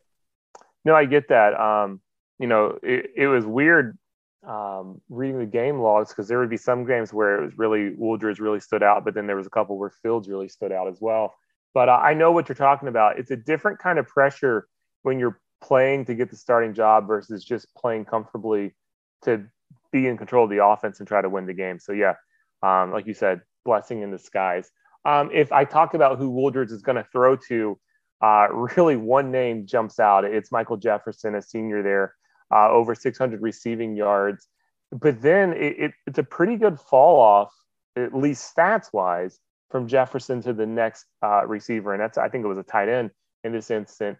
No, 0.85 0.95
I 0.95 1.05
get 1.05 1.29
that. 1.29 1.59
Um, 1.59 2.01
you 2.39 2.47
know, 2.47 2.77
it, 2.83 3.11
it 3.15 3.27
was 3.27 3.45
weird 3.45 3.97
um, 4.47 5.01
reading 5.09 5.39
the 5.39 5.45
game 5.45 5.79
logs 5.79 6.09
because 6.09 6.27
there 6.27 6.39
would 6.39 6.49
be 6.49 6.57
some 6.57 6.85
games 6.85 7.13
where 7.13 7.41
it 7.41 7.45
was 7.45 7.57
really 7.57 7.91
Wooldridge 7.91 8.39
really 8.39 8.59
stood 8.59 8.83
out, 8.83 9.05
but 9.05 9.13
then 9.13 9.27
there 9.27 9.35
was 9.35 9.47
a 9.47 9.51
couple 9.51 9.77
where 9.77 9.89
Fields 9.89 10.27
really 10.27 10.49
stood 10.49 10.71
out 10.71 10.87
as 10.87 10.99
well. 10.99 11.35
But 11.73 11.89
uh, 11.89 11.99
I 12.03 12.13
know 12.13 12.31
what 12.31 12.49
you're 12.49 12.55
talking 12.55 12.87
about. 12.87 13.17
It's 13.17 13.31
a 13.31 13.37
different 13.37 13.79
kind 13.79 13.97
of 13.97 14.07
pressure 14.07 14.67
when 15.03 15.19
you're 15.19 15.39
playing 15.61 16.05
to 16.05 16.15
get 16.15 16.29
the 16.29 16.35
starting 16.35 16.73
job 16.73 17.07
versus 17.07 17.43
just 17.43 17.73
playing 17.75 18.05
comfortably 18.05 18.75
to 19.23 19.45
be 19.91 20.07
in 20.07 20.17
control 20.17 20.43
of 20.43 20.49
the 20.49 20.63
offense 20.63 20.99
and 20.99 21.07
try 21.07 21.21
to 21.21 21.29
win 21.29 21.45
the 21.45 21.53
game. 21.53 21.79
So 21.79 21.93
yeah, 21.93 22.15
um, 22.61 22.91
like 22.91 23.07
you 23.07 23.13
said, 23.13 23.41
blessing 23.63 24.01
in 24.01 24.11
disguise. 24.11 24.69
Um, 25.05 25.29
if 25.33 25.51
I 25.51 25.65
talk 25.65 25.93
about 25.93 26.17
who 26.17 26.31
Wooldridge 26.31 26.71
is 26.71 26.81
going 26.81 26.95
to 26.97 27.07
throw 27.11 27.35
to, 27.47 27.79
uh, 28.21 28.47
really 28.51 28.95
one 28.95 29.31
name 29.31 29.65
jumps 29.65 29.99
out. 29.99 30.25
It's 30.25 30.51
Michael 30.51 30.77
Jefferson, 30.77 31.35
a 31.35 31.41
senior 31.41 31.83
there, 31.83 32.15
uh, 32.53 32.69
over 32.69 32.95
600 32.95 33.41
receiving 33.41 33.95
yards. 33.95 34.47
But 34.91 35.21
then 35.21 35.53
it, 35.53 35.75
it, 35.79 35.91
it's 36.05 36.19
a 36.19 36.23
pretty 36.23 36.55
good 36.55 36.79
fall 36.79 37.19
off, 37.19 37.53
at 37.95 38.15
least 38.15 38.55
stats 38.55 38.93
wise, 38.93 39.39
from 39.73 39.87
Jefferson 39.87 40.39
to 40.43 40.53
the 40.53 40.67
next 40.67 41.05
uh, 41.23 41.47
receiver, 41.47 41.93
and 41.93 42.01
that's 42.01 42.17
I 42.17 42.29
think 42.29 42.45
it 42.45 42.47
was 42.47 42.59
a 42.59 42.63
tight 42.63 42.89
end 42.89 43.09
in 43.43 43.51
this 43.51 43.71
instant. 43.71 44.19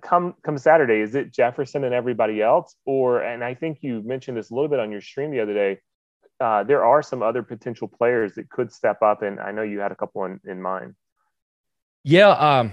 Come 0.00 0.34
come 0.42 0.56
Saturday, 0.56 1.00
is 1.00 1.14
it 1.14 1.34
Jefferson 1.34 1.84
and 1.84 1.94
everybody 1.94 2.40
else, 2.40 2.74
or 2.86 3.20
and 3.20 3.44
I 3.44 3.54
think 3.54 3.78
you 3.82 4.02
mentioned 4.02 4.38
this 4.38 4.50
a 4.50 4.54
little 4.54 4.70
bit 4.70 4.80
on 4.80 4.90
your 4.90 5.02
stream 5.02 5.30
the 5.30 5.40
other 5.40 5.52
day. 5.52 5.80
Uh, 6.40 6.64
there 6.64 6.82
are 6.82 7.02
some 7.02 7.22
other 7.22 7.42
potential 7.42 7.88
players 7.88 8.34
that 8.36 8.48
could 8.48 8.72
step 8.72 9.02
up, 9.02 9.20
and 9.20 9.38
I 9.38 9.52
know 9.52 9.60
you 9.60 9.80
had 9.80 9.92
a 9.92 9.96
couple 9.96 10.24
in, 10.24 10.40
in 10.48 10.62
mind. 10.62 10.94
Yeah, 12.02 12.30
um, 12.30 12.72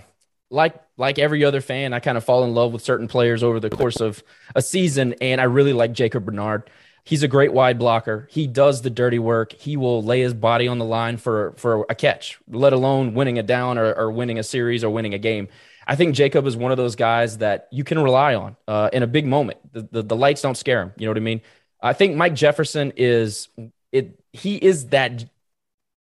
like 0.50 0.76
like 0.98 1.20
every 1.20 1.44
other 1.44 1.62
fan, 1.62 1.94
I 1.94 2.00
kind 2.00 2.18
of 2.18 2.24
fall 2.24 2.44
in 2.44 2.54
love 2.54 2.74
with 2.74 2.82
certain 2.82 3.08
players 3.08 3.44
over 3.44 3.60
the 3.60 3.70
course 3.70 4.00
of 4.00 4.24
a 4.56 4.62
season, 4.62 5.16
and 5.22 5.40
I 5.42 5.46
really 5.46 5.74
like 5.74 5.94
Jacob 5.94 6.26
Bernard. 6.26 6.70
He's 7.04 7.24
a 7.24 7.28
great 7.28 7.54
wide 7.54 7.80
blocker. 7.80 8.28
He 8.32 8.48
does 8.48 8.82
the 8.82 8.90
dirty 8.90 9.20
work. 9.20 9.54
He 9.54 9.78
will 9.78 10.04
lay 10.04 10.22
his 10.22 10.34
body 10.34 10.68
on 10.68 10.78
the 10.78 10.86
line 10.86 11.18
for 11.18 11.54
for 11.58 11.86
a 11.90 11.96
catch, 11.96 12.38
let 12.50 12.74
alone 12.74 13.14
winning 13.14 13.40
a 13.40 13.44
down 13.44 13.78
or, 13.78 13.94
or 13.94 14.12
winning 14.12 14.40
a 14.40 14.44
series 14.44 14.84
or 14.84 14.90
winning 14.90 15.14
a 15.14 15.20
game. 15.20 15.48
I 15.88 15.96
think 15.96 16.16
Jacob 16.16 16.46
is 16.46 16.58
one 16.58 16.72
of 16.72 16.78
those 16.78 16.98
guys 16.98 17.38
that 17.38 17.70
you 17.72 17.86
can 17.86 17.98
rely 18.00 18.36
on 18.36 18.58
uh, 18.68 18.90
in 18.92 19.04
a 19.04 19.08
big 19.08 19.26
moment. 19.26 19.60
The, 19.72 19.88
the, 19.90 20.04
the 20.04 20.16
lights 20.18 20.42
don't 20.42 20.58
scare 20.58 20.82
him. 20.82 20.92
You 20.98 21.06
know 21.06 21.12
what 21.12 21.18
I 21.18 21.22
mean? 21.22 21.42
I 21.82 21.94
think 21.94 22.18
Mike 22.18 22.36
Jefferson 22.36 22.92
is 22.98 23.48
it. 23.94 24.20
He 24.34 24.58
is 24.58 24.88
that 24.88 25.24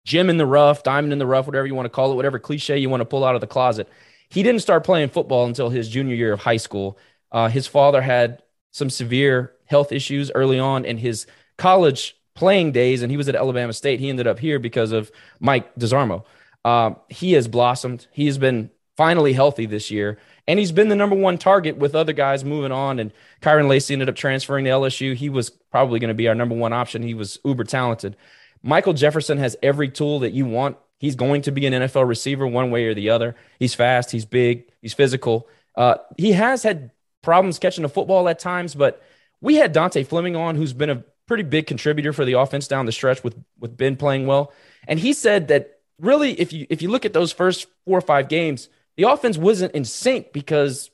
gem 0.07 0.31
in 0.31 0.39
the 0.39 0.47
rough, 0.47 0.83
diamond 0.83 1.13
in 1.13 1.19
the 1.19 1.27
rough, 1.27 1.47
whatever 1.47 1.67
you 1.67 1.75
want 1.75 1.87
to 1.87 1.91
call 1.91 2.13
it, 2.13 2.15
whatever 2.15 2.39
cliche 2.39 2.79
you 2.79 2.89
want 2.89 3.03
to 3.03 3.05
pull 3.05 3.25
out 3.25 3.35
of 3.35 3.43
the 3.43 3.47
closet. 3.47 3.89
He 4.35 4.43
didn't 4.43 4.63
start 4.63 4.83
playing 4.83 5.11
football 5.11 5.47
until 5.47 5.71
his 5.71 5.89
junior 5.89 6.17
year 6.17 6.33
of 6.33 6.41
high 6.41 6.57
school. 6.57 6.99
Uh, 7.31 7.49
his 7.49 7.69
father 7.69 8.03
had 8.03 8.43
some 8.73 8.91
severe 8.91 9.53
health 9.67 9.93
issues 9.93 10.33
early 10.35 10.59
on 10.59 10.85
in 10.85 10.99
his 10.99 11.27
college 11.57 12.17
playing 12.35 12.73
days, 12.73 13.03
and 13.03 13.13
he 13.13 13.17
was 13.17 13.29
at 13.29 13.37
Alabama 13.37 13.73
State. 13.73 14.01
He 14.01 14.09
ended 14.09 14.27
up 14.27 14.41
here 14.41 14.59
because 14.59 14.91
of 14.91 15.13
Mike 15.39 15.73
Desarmo. 15.77 16.25
Um, 16.65 16.97
he 17.09 17.35
has 17.35 17.47
blossomed. 17.47 18.09
He 18.11 18.27
has 18.27 18.37
been 18.37 18.71
finally 18.97 19.35
healthy 19.35 19.67
this 19.67 19.89
year, 19.89 20.19
and 20.49 20.59
he's 20.59 20.73
been 20.73 20.89
the 20.89 20.97
number 20.97 21.15
one 21.15 21.39
target 21.39 21.77
with 21.77 21.95
other 21.95 22.13
guys 22.13 22.45
moving 22.45 22.73
on. 22.73 22.99
And 22.99 23.13
Kyren 23.41 23.69
Lacy 23.69 23.95
ended 23.95 24.09
up 24.09 24.17
transferring 24.17 24.65
to 24.65 24.71
LSU. 24.73 25.15
He 25.15 25.29
was 25.29 25.51
probably 25.51 26.01
going 26.01 26.09
to 26.09 26.15
be 26.15 26.27
our 26.27 26.35
number 26.35 26.57
one 26.57 26.73
option. 26.73 27.05
He 27.05 27.15
was 27.15 27.39
uber 27.45 27.63
talented. 27.63 28.17
Michael 28.65 28.95
Jefferson 28.95 29.39
has 29.39 29.57
every 29.63 29.91
tool 29.91 30.19
that 30.21 30.33
you 30.33 30.45
want 30.45 30.77
He's 30.99 31.17
going 31.17 31.43
to 31.43 31.53
be 31.53 31.67
an 31.67 31.73
NFL 31.73 32.09
receiver 32.09 32.47
one 32.47 32.71
way 32.71 32.87
or 32.87 32.95
the 32.95 33.11
other. 33.11 33.37
He's 33.59 33.75
fast, 33.75 34.11
he's 34.11 34.25
big, 34.25 34.71
he's 34.81 34.95
physical. 34.95 35.49
Uh, 35.77 35.97
he 36.17 36.33
has 36.33 36.63
had 36.63 36.91
problems 37.23 37.59
catching 37.59 37.83
the 37.83 37.89
football 37.89 38.29
at 38.29 38.39
times, 38.39 38.75
but 38.75 39.03
we 39.41 39.57
had 39.57 39.73
Dante 39.73 40.05
Fleming 40.05 40.37
on, 40.37 40.57
who's 40.57 40.73
been 40.73 40.91
a 40.91 41.05
pretty 41.27 41.43
big 41.43 41.67
contributor 41.67 42.13
for 42.13 42.25
the 42.25 42.35
offense 42.35 42.69
down 42.69 42.87
the 42.87 42.93
stretch 42.93 43.25
with 43.25 43.37
with 43.59 43.77
Ben 43.77 43.97
playing 43.97 44.27
well. 44.27 44.53
And 44.87 44.99
he 44.99 45.13
said 45.13 45.49
that 45.49 45.81
really, 45.99 46.39
if 46.41 46.53
you 46.53 46.67
if 46.71 46.83
you 46.83 46.91
look 46.91 47.05
at 47.05 47.13
those 47.13 47.33
first 47.33 47.67
four 47.85 47.99
or 47.99 48.03
five 48.03 48.29
games, 48.29 48.69
the 48.97 49.05
offense 49.05 49.37
wasn't 49.37 49.75
in 49.75 49.85
sync 49.85 50.33
because 50.33 50.91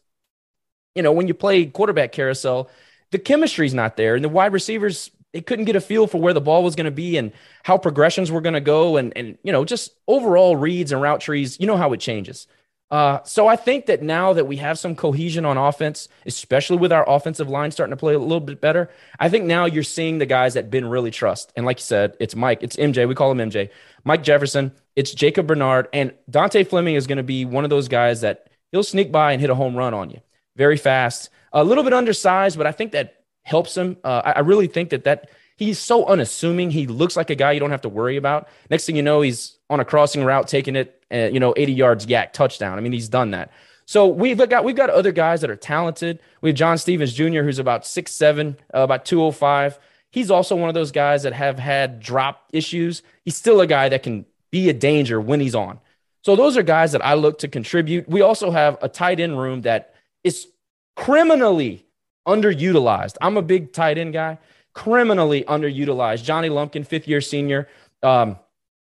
you 0.94 1.02
know 1.02 1.12
when 1.12 1.28
you 1.28 1.34
play 1.34 1.66
quarterback 1.66 2.12
carousel, 2.12 2.70
the 3.10 3.18
chemistry's 3.18 3.74
not 3.74 3.96
there, 3.96 4.14
and 4.14 4.24
the 4.24 4.28
wide 4.28 4.52
receivers 4.52 5.10
they 5.32 5.40
couldn't 5.40 5.64
get 5.66 5.76
a 5.76 5.80
feel 5.80 6.06
for 6.06 6.20
where 6.20 6.32
the 6.32 6.40
ball 6.40 6.62
was 6.62 6.74
going 6.74 6.86
to 6.86 6.90
be 6.90 7.16
and 7.16 7.32
how 7.62 7.78
progressions 7.78 8.30
were 8.30 8.40
going 8.40 8.54
to 8.54 8.60
go 8.60 8.96
and 8.96 9.12
and 9.16 9.38
you 9.42 9.52
know 9.52 9.64
just 9.64 9.92
overall 10.08 10.56
reads 10.56 10.92
and 10.92 11.00
route 11.00 11.20
trees 11.20 11.58
you 11.60 11.66
know 11.66 11.76
how 11.76 11.92
it 11.92 12.00
changes. 12.00 12.46
Uh, 12.90 13.22
so 13.22 13.46
i 13.46 13.54
think 13.54 13.86
that 13.86 14.02
now 14.02 14.32
that 14.32 14.46
we 14.46 14.56
have 14.56 14.76
some 14.76 14.96
cohesion 14.96 15.44
on 15.44 15.56
offense 15.56 16.08
especially 16.26 16.76
with 16.76 16.90
our 16.90 17.08
offensive 17.08 17.48
line 17.48 17.70
starting 17.70 17.92
to 17.92 17.96
play 17.96 18.14
a 18.14 18.18
little 18.18 18.40
bit 18.40 18.60
better 18.60 18.90
i 19.20 19.28
think 19.28 19.44
now 19.44 19.64
you're 19.64 19.84
seeing 19.84 20.18
the 20.18 20.26
guys 20.26 20.54
that 20.54 20.70
ben 20.70 20.84
really 20.84 21.12
trust 21.12 21.52
and 21.54 21.64
like 21.64 21.78
you 21.78 21.84
said 21.84 22.16
it's 22.18 22.34
mike 22.34 22.64
it's 22.64 22.74
mj 22.74 23.06
we 23.06 23.14
call 23.14 23.30
him 23.30 23.38
mj 23.48 23.68
mike 24.02 24.24
jefferson 24.24 24.72
it's 24.96 25.14
jacob 25.14 25.46
bernard 25.46 25.86
and 25.92 26.12
dante 26.28 26.64
fleming 26.64 26.96
is 26.96 27.06
going 27.06 27.16
to 27.16 27.22
be 27.22 27.44
one 27.44 27.62
of 27.62 27.70
those 27.70 27.86
guys 27.86 28.22
that 28.22 28.48
he'll 28.72 28.82
sneak 28.82 29.12
by 29.12 29.30
and 29.30 29.40
hit 29.40 29.50
a 29.50 29.54
home 29.54 29.76
run 29.76 29.94
on 29.94 30.10
you. 30.10 30.20
Very 30.56 30.76
fast 30.76 31.30
a 31.52 31.62
little 31.62 31.84
bit 31.84 31.92
undersized 31.92 32.58
but 32.58 32.66
i 32.66 32.72
think 32.72 32.90
that 32.90 33.19
helps 33.50 33.76
him. 33.76 33.96
Uh, 34.04 34.22
I, 34.24 34.32
I 34.32 34.38
really 34.40 34.68
think 34.68 34.90
that 34.90 35.04
that 35.04 35.30
he's 35.56 35.78
so 35.78 36.06
unassuming. 36.06 36.70
He 36.70 36.86
looks 36.86 37.16
like 37.16 37.30
a 37.30 37.34
guy 37.34 37.52
you 37.52 37.60
don't 37.60 37.70
have 37.70 37.82
to 37.82 37.88
worry 37.88 38.16
about. 38.16 38.48
Next 38.70 38.86
thing 38.86 38.96
you 38.96 39.02
know, 39.02 39.20
he's 39.20 39.58
on 39.68 39.80
a 39.80 39.84
crossing 39.84 40.24
route, 40.24 40.48
taking 40.48 40.76
it, 40.76 41.02
uh, 41.12 41.28
you 41.32 41.40
know, 41.40 41.52
80 41.56 41.72
yards, 41.72 42.06
yak, 42.06 42.32
touchdown. 42.32 42.78
I 42.78 42.80
mean, 42.80 42.92
he's 42.92 43.08
done 43.08 43.32
that. 43.32 43.50
So 43.86 44.06
we've 44.06 44.38
got 44.48 44.64
we've 44.64 44.76
got 44.76 44.88
other 44.88 45.10
guys 45.10 45.40
that 45.40 45.50
are 45.50 45.56
talented. 45.56 46.20
We 46.42 46.50
have 46.50 46.56
John 46.56 46.78
Stephens 46.78 47.12
Jr., 47.12 47.42
who's 47.42 47.58
about 47.58 47.84
six 47.84 48.12
seven, 48.12 48.56
uh, 48.72 48.82
about 48.82 49.04
205. 49.04 49.80
He's 50.12 50.30
also 50.30 50.54
one 50.54 50.68
of 50.68 50.74
those 50.74 50.92
guys 50.92 51.24
that 51.24 51.32
have 51.32 51.58
had 51.58 51.98
drop 52.00 52.48
issues. 52.52 53.02
He's 53.24 53.36
still 53.36 53.60
a 53.60 53.66
guy 53.66 53.88
that 53.88 54.04
can 54.04 54.26
be 54.52 54.68
a 54.68 54.72
danger 54.72 55.20
when 55.20 55.40
he's 55.40 55.56
on. 55.56 55.80
So 56.22 56.36
those 56.36 56.56
are 56.56 56.62
guys 56.62 56.92
that 56.92 57.04
I 57.04 57.14
look 57.14 57.38
to 57.38 57.48
contribute. 57.48 58.08
We 58.08 58.20
also 58.20 58.50
have 58.50 58.78
a 58.80 58.88
tight 58.88 59.18
end 59.18 59.38
room 59.38 59.62
that 59.62 59.94
is 60.22 60.46
criminally 60.94 61.84
underutilized. 62.30 63.16
I'm 63.20 63.36
a 63.36 63.42
big 63.42 63.72
tight 63.72 63.98
end 63.98 64.12
guy, 64.12 64.38
criminally 64.72 65.44
underutilized. 65.44 66.22
Johnny 66.24 66.48
Lumpkin, 66.48 66.84
fifth 66.84 67.08
year 67.08 67.20
senior, 67.20 67.68
um, 68.02 68.36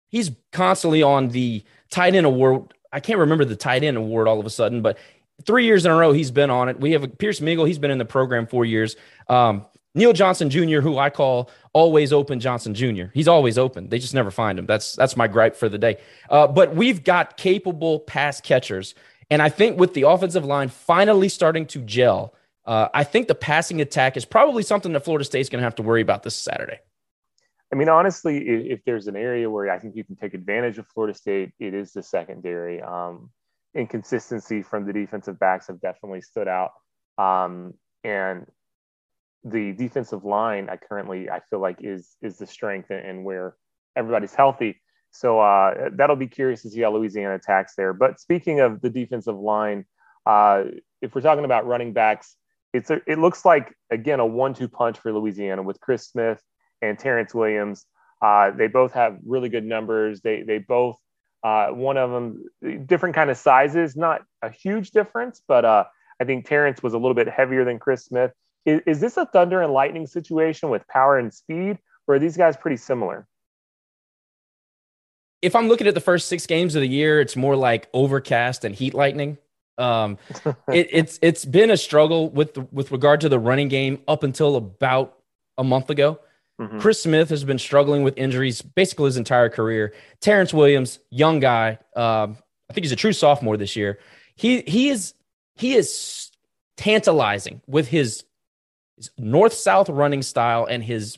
he's 0.09 0.31
constantly 0.51 1.03
on 1.03 1.29
the 1.29 1.63
tight 1.89 2.15
end 2.15 2.25
award. 2.25 2.73
I 2.91 2.99
can't 2.99 3.19
remember 3.19 3.45
the 3.45 3.55
tight 3.55 3.83
end 3.83 3.97
award 3.97 4.27
all 4.27 4.39
of 4.39 4.45
a 4.45 4.49
sudden, 4.49 4.81
but 4.81 4.97
three 5.45 5.65
years 5.65 5.85
in 5.85 5.91
a 5.91 5.95
row 5.95 6.11
he's 6.11 6.31
been 6.31 6.49
on 6.49 6.69
it. 6.69 6.79
We 6.79 6.91
have 6.91 7.17
Pierce 7.17 7.41
Mingle, 7.41 7.65
he's 7.65 7.79
been 7.79 7.91
in 7.91 7.97
the 7.97 8.05
program 8.05 8.47
four 8.47 8.65
years. 8.65 8.95
Um, 9.27 9.65
Neil 9.95 10.13
Johnson 10.13 10.49
Jr., 10.49 10.79
who 10.79 10.97
I 10.97 11.09
call 11.09 11.51
always 11.73 12.11
open 12.11 12.39
Johnson 12.39 12.73
Jr. 12.73 13.05
He's 13.13 13.27
always 13.27 13.57
open. 13.57 13.89
They 13.89 13.99
just 13.99 14.13
never 14.13 14.31
find 14.31 14.57
him. 14.57 14.65
That's 14.65 14.95
that's 14.95 15.15
my 15.15 15.27
gripe 15.27 15.55
for 15.55 15.69
the 15.69 15.77
day. 15.77 15.97
Uh, 16.29 16.47
but 16.47 16.75
we've 16.75 17.03
got 17.03 17.37
capable 17.37 17.99
pass 17.99 18.41
catchers, 18.41 18.95
and 19.29 19.41
I 19.41 19.49
think 19.49 19.79
with 19.79 19.93
the 19.93 20.03
offensive 20.03 20.45
line 20.45 20.69
finally 20.69 21.29
starting 21.29 21.65
to 21.67 21.79
gel, 21.79 22.33
uh, 22.65 22.87
I 22.93 23.03
think 23.03 23.27
the 23.27 23.35
passing 23.35 23.81
attack 23.81 24.15
is 24.17 24.25
probably 24.25 24.63
something 24.63 24.93
that 24.93 25.03
Florida 25.03 25.25
State's 25.25 25.49
going 25.49 25.59
to 25.59 25.65
have 25.65 25.75
to 25.75 25.83
worry 25.83 26.01
about 26.01 26.23
this 26.23 26.35
Saturday. 26.35 26.79
I 27.71 27.75
mean, 27.75 27.89
honestly, 27.89 28.37
if, 28.37 28.79
if, 28.79 28.85
there's 28.85 29.07
an 29.07 29.15
area 29.15 29.49
where 29.49 29.71
I 29.71 29.79
think 29.79 29.95
you 29.95 30.03
can 30.03 30.15
take 30.15 30.33
advantage 30.33 30.77
of 30.77 30.87
Florida 30.87 31.17
State, 31.17 31.53
it 31.59 31.73
is 31.73 31.91
the 31.91 32.03
secondary. 32.03 32.81
Um, 32.81 33.31
inconsistency 33.75 34.61
from 34.61 34.85
the 34.85 34.93
defensive 34.93 35.39
backs 35.39 35.67
have 35.67 35.81
definitely 35.81 36.21
stood 36.21 36.47
out. 36.47 36.71
Um, 37.17 37.73
and 38.03 38.45
the 39.43 39.73
defensive 39.73 40.23
line, 40.23 40.69
I 40.69 40.77
currently 40.77 41.29
I 41.29 41.41
feel 41.49 41.59
like 41.59 41.77
is 41.81 42.15
is 42.21 42.37
the 42.37 42.47
strength 42.47 42.91
and 42.91 43.25
where 43.25 43.55
everybody's 43.95 44.33
healthy. 44.33 44.79
So 45.11 45.39
uh, 45.39 45.89
that'll 45.93 46.15
be 46.15 46.27
curious 46.27 46.61
to 46.63 46.69
see 46.69 46.81
how 46.81 46.93
Louisiana 46.93 47.35
attacks 47.35 47.75
there. 47.75 47.93
But 47.93 48.19
speaking 48.19 48.61
of 48.61 48.81
the 48.81 48.89
defensive 48.89 49.37
line, 49.37 49.85
uh, 50.25 50.63
if 51.01 51.13
we're 51.13 51.21
talking 51.21 51.45
about 51.45 51.67
running 51.67 51.93
backs, 51.93 52.35
it's 52.73 52.89
a, 52.89 53.01
it 53.07 53.19
looks 53.19 53.45
like 53.45 53.73
again 53.91 54.19
a 54.19 54.25
one-two 54.25 54.67
punch 54.67 54.99
for 54.99 55.13
Louisiana 55.13 55.61
with 55.61 55.79
Chris 55.79 56.07
Smith 56.07 56.41
and 56.81 56.97
Terrence 56.97 57.33
Williams. 57.33 57.85
Uh, 58.21 58.51
they 58.51 58.67
both 58.67 58.93
have 58.93 59.17
really 59.25 59.49
good 59.49 59.65
numbers. 59.65 60.21
They 60.21 60.43
they 60.43 60.57
both 60.57 60.97
uh, 61.43 61.67
one 61.67 61.97
of 61.97 62.11
them 62.11 62.45
different 62.85 63.15
kind 63.15 63.29
of 63.29 63.37
sizes, 63.37 63.95
not 63.95 64.21
a 64.41 64.49
huge 64.49 64.91
difference, 64.91 65.41
but 65.47 65.65
uh, 65.65 65.83
I 66.19 66.23
think 66.25 66.47
Terrence 66.47 66.81
was 66.81 66.93
a 66.93 66.97
little 66.97 67.15
bit 67.15 67.27
heavier 67.27 67.65
than 67.65 67.79
Chris 67.79 68.05
Smith. 68.05 68.31
Is, 68.65 68.81
is 68.85 68.99
this 69.01 69.17
a 69.17 69.25
thunder 69.25 69.61
and 69.61 69.73
lightning 69.73 70.07
situation 70.07 70.69
with 70.69 70.87
power 70.87 71.17
and 71.17 71.33
speed, 71.33 71.79
or 72.07 72.15
are 72.15 72.19
these 72.19 72.37
guys 72.37 72.55
pretty 72.55 72.77
similar? 72.77 73.27
If 75.41 75.53
I'm 75.55 75.67
looking 75.67 75.87
at 75.87 75.93
the 75.93 76.01
first 76.01 76.29
six 76.29 76.47
games 76.47 76.75
of 76.75 76.81
the 76.81 76.87
year, 76.87 77.19
it's 77.19 77.35
more 77.35 77.57
like 77.57 77.89
overcast 77.93 78.63
and 78.63 78.73
heat 78.73 78.93
lightning. 78.93 79.37
Um, 79.77 80.17
it, 80.67 80.89
it's 80.91 81.19
it's 81.21 81.45
been 81.45 81.71
a 81.71 81.77
struggle 81.77 82.29
with 82.29 82.57
with 82.71 82.91
regard 82.91 83.21
to 83.21 83.29
the 83.29 83.39
running 83.39 83.67
game 83.67 84.01
up 84.07 84.23
until 84.23 84.55
about 84.55 85.17
a 85.57 85.63
month 85.63 85.89
ago. 85.89 86.19
Mm-hmm. 86.61 86.79
Chris 86.79 87.01
Smith 87.01 87.29
has 87.29 87.43
been 87.43 87.57
struggling 87.57 88.03
with 88.03 88.17
injuries 88.17 88.61
basically 88.61 89.05
his 89.05 89.17
entire 89.17 89.49
career. 89.49 89.93
Terrence 90.21 90.53
Williams, 90.53 90.99
young 91.09 91.39
guy, 91.39 91.79
um, 91.95 92.37
I 92.69 92.73
think 92.73 92.85
he's 92.85 92.91
a 92.91 92.95
true 92.97 93.13
sophomore 93.13 93.57
this 93.57 93.75
year. 93.75 93.99
He 94.35 94.61
he 94.61 94.89
is 94.89 95.13
he 95.55 95.75
is 95.75 96.31
tantalizing 96.77 97.61
with 97.67 97.87
his, 97.87 98.23
his 98.97 99.11
north 99.17 99.53
south 99.53 99.89
running 99.89 100.21
style 100.21 100.65
and 100.65 100.83
his 100.83 101.17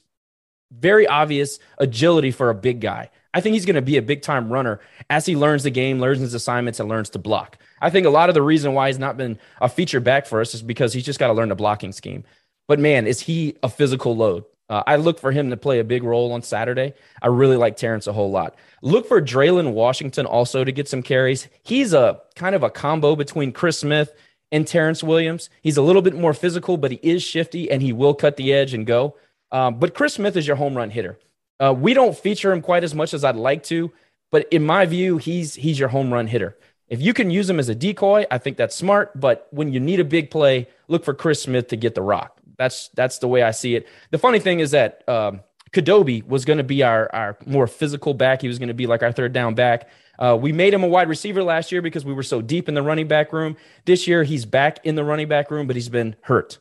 very 0.71 1.07
obvious 1.07 1.59
agility 1.77 2.31
for 2.31 2.49
a 2.49 2.55
big 2.55 2.81
guy. 2.81 3.09
I 3.35 3.41
think 3.41 3.53
he's 3.53 3.65
going 3.65 3.75
to 3.75 3.81
be 3.81 3.97
a 3.97 4.01
big 4.01 4.21
time 4.21 4.51
runner 4.51 4.79
as 5.09 5.25
he 5.25 5.35
learns 5.35 5.63
the 5.63 5.69
game, 5.69 5.99
learns 5.99 6.21
his 6.21 6.33
assignments, 6.33 6.79
and 6.79 6.87
learns 6.87 7.09
to 7.11 7.19
block. 7.19 7.57
I 7.81 7.89
think 7.89 8.07
a 8.07 8.09
lot 8.09 8.29
of 8.29 8.33
the 8.33 8.41
reason 8.41 8.73
why 8.73 8.87
he's 8.87 8.97
not 8.97 9.17
been 9.17 9.37
a 9.59 9.67
feature 9.67 9.99
back 9.99 10.25
for 10.25 10.39
us 10.39 10.55
is 10.55 10.61
because 10.61 10.93
he's 10.93 11.03
just 11.03 11.19
got 11.19 11.27
to 11.27 11.33
learn 11.33 11.49
the 11.49 11.55
blocking 11.55 11.91
scheme. 11.91 12.23
But 12.69 12.79
man, 12.79 13.05
is 13.05 13.19
he 13.19 13.57
a 13.61 13.69
physical 13.69 14.15
load? 14.15 14.45
Uh, 14.69 14.83
I 14.87 14.95
look 14.95 15.19
for 15.19 15.31
him 15.31 15.49
to 15.49 15.57
play 15.57 15.79
a 15.79 15.83
big 15.83 16.03
role 16.03 16.31
on 16.31 16.41
Saturday. 16.41 16.93
I 17.21 17.27
really 17.27 17.57
like 17.57 17.75
Terrence 17.75 18.07
a 18.07 18.13
whole 18.13 18.31
lot. 18.31 18.55
Look 18.81 19.05
for 19.07 19.21
Draylen 19.21 19.73
Washington 19.73 20.25
also 20.25 20.63
to 20.63 20.71
get 20.71 20.87
some 20.87 21.03
carries. 21.03 21.47
He's 21.63 21.93
a 21.93 22.21
kind 22.35 22.55
of 22.55 22.63
a 22.63 22.69
combo 22.69 23.15
between 23.15 23.51
Chris 23.51 23.79
Smith 23.79 24.13
and 24.51 24.65
Terrence 24.65 25.03
Williams. 25.03 25.49
He's 25.61 25.77
a 25.77 25.81
little 25.81 26.01
bit 26.01 26.15
more 26.15 26.33
physical, 26.33 26.77
but 26.77 26.91
he 26.91 26.99
is 27.03 27.21
shifty 27.21 27.69
and 27.69 27.81
he 27.81 27.93
will 27.93 28.15
cut 28.15 28.37
the 28.37 28.53
edge 28.53 28.73
and 28.73 28.87
go. 28.87 29.17
Um, 29.51 29.77
but 29.77 29.93
Chris 29.93 30.15
Smith 30.15 30.35
is 30.35 30.47
your 30.47 30.55
home 30.55 30.75
run 30.75 30.89
hitter. 30.89 31.19
Uh, 31.59 31.73
we 31.77 31.93
don't 31.93 32.17
feature 32.17 32.51
him 32.51 32.61
quite 32.61 32.83
as 32.83 32.93
much 32.93 33.13
as 33.13 33.23
I'd 33.23 33.35
like 33.35 33.63
to, 33.63 33.91
but 34.31 34.47
in 34.51 34.65
my 34.65 34.85
view, 34.85 35.17
he's 35.17 35.55
he's 35.55 35.79
your 35.79 35.89
home 35.89 36.13
run 36.13 36.27
hitter. 36.27 36.57
If 36.87 37.01
you 37.01 37.13
can 37.13 37.31
use 37.31 37.49
him 37.49 37.59
as 37.59 37.69
a 37.69 37.75
decoy, 37.75 38.25
I 38.29 38.37
think 38.37 38.57
that's 38.57 38.75
smart. 38.75 39.19
But 39.19 39.47
when 39.51 39.73
you 39.73 39.79
need 39.79 39.99
a 39.99 40.03
big 40.03 40.29
play, 40.29 40.67
look 40.87 41.03
for 41.03 41.13
Chris 41.13 41.41
Smith 41.41 41.69
to 41.69 41.75
get 41.75 41.95
the 41.95 42.01
rock. 42.01 42.39
That's 42.57 42.89
that's 42.89 43.19
the 43.19 43.27
way 43.27 43.43
I 43.43 43.51
see 43.51 43.75
it. 43.75 43.87
The 44.11 44.17
funny 44.17 44.39
thing 44.39 44.59
is 44.59 44.71
that 44.71 45.07
um, 45.09 45.41
Kadobi 45.71 46.25
was 46.27 46.45
going 46.45 46.57
to 46.57 46.63
be 46.63 46.83
our 46.83 47.09
our 47.13 47.37
more 47.45 47.67
physical 47.67 48.13
back. 48.13 48.41
He 48.41 48.47
was 48.47 48.59
going 48.59 48.67
to 48.67 48.73
be 48.73 48.87
like 48.87 49.03
our 49.03 49.11
third 49.11 49.33
down 49.33 49.55
back. 49.55 49.89
Uh, 50.17 50.37
we 50.39 50.51
made 50.51 50.73
him 50.73 50.83
a 50.83 50.87
wide 50.87 51.09
receiver 51.09 51.43
last 51.43 51.71
year 51.71 51.81
because 51.81 52.05
we 52.05 52.13
were 52.13 52.23
so 52.23 52.41
deep 52.41 52.69
in 52.69 52.75
the 52.75 52.81
running 52.81 53.07
back 53.07 53.33
room. 53.33 53.57
This 53.83 54.07
year 54.07 54.23
he's 54.23 54.45
back 54.45 54.79
in 54.85 54.95
the 54.95 55.03
running 55.03 55.27
back 55.27 55.51
room, 55.51 55.67
but 55.67 55.75
he's 55.75 55.89
been 55.89 56.15
hurt. 56.21 56.59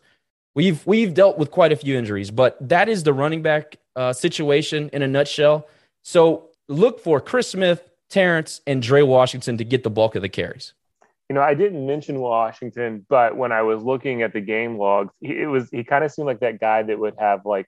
We've 0.54 0.84
we've 0.86 1.14
dealt 1.14 1.38
with 1.38 1.50
quite 1.50 1.72
a 1.72 1.76
few 1.76 1.96
injuries, 1.96 2.30
but 2.30 2.56
that 2.68 2.88
is 2.88 3.02
the 3.02 3.12
running 3.12 3.42
back 3.42 3.76
uh, 3.96 4.12
situation 4.12 4.90
in 4.92 5.02
a 5.02 5.08
nutshell. 5.08 5.68
So 6.02 6.50
look 6.68 7.00
for 7.00 7.20
Chris 7.20 7.50
Smith, 7.50 7.90
Terrence, 8.10 8.60
and 8.66 8.82
Dre 8.82 9.02
Washington 9.02 9.56
to 9.58 9.64
get 9.64 9.82
the 9.82 9.90
bulk 9.90 10.14
of 10.14 10.22
the 10.22 10.28
carries. 10.28 10.74
You 11.28 11.34
know, 11.34 11.40
I 11.40 11.54
didn't 11.54 11.86
mention 11.86 12.20
Washington, 12.20 13.06
but 13.08 13.36
when 13.36 13.50
I 13.50 13.62
was 13.62 13.82
looking 13.82 14.22
at 14.22 14.32
the 14.32 14.40
game 14.40 14.76
logs, 14.76 15.12
it 15.22 15.48
was 15.48 15.70
he 15.70 15.82
kind 15.82 16.04
of 16.04 16.12
seemed 16.12 16.26
like 16.26 16.40
that 16.40 16.60
guy 16.60 16.82
that 16.82 16.98
would 16.98 17.14
have 17.18 17.46
like 17.46 17.66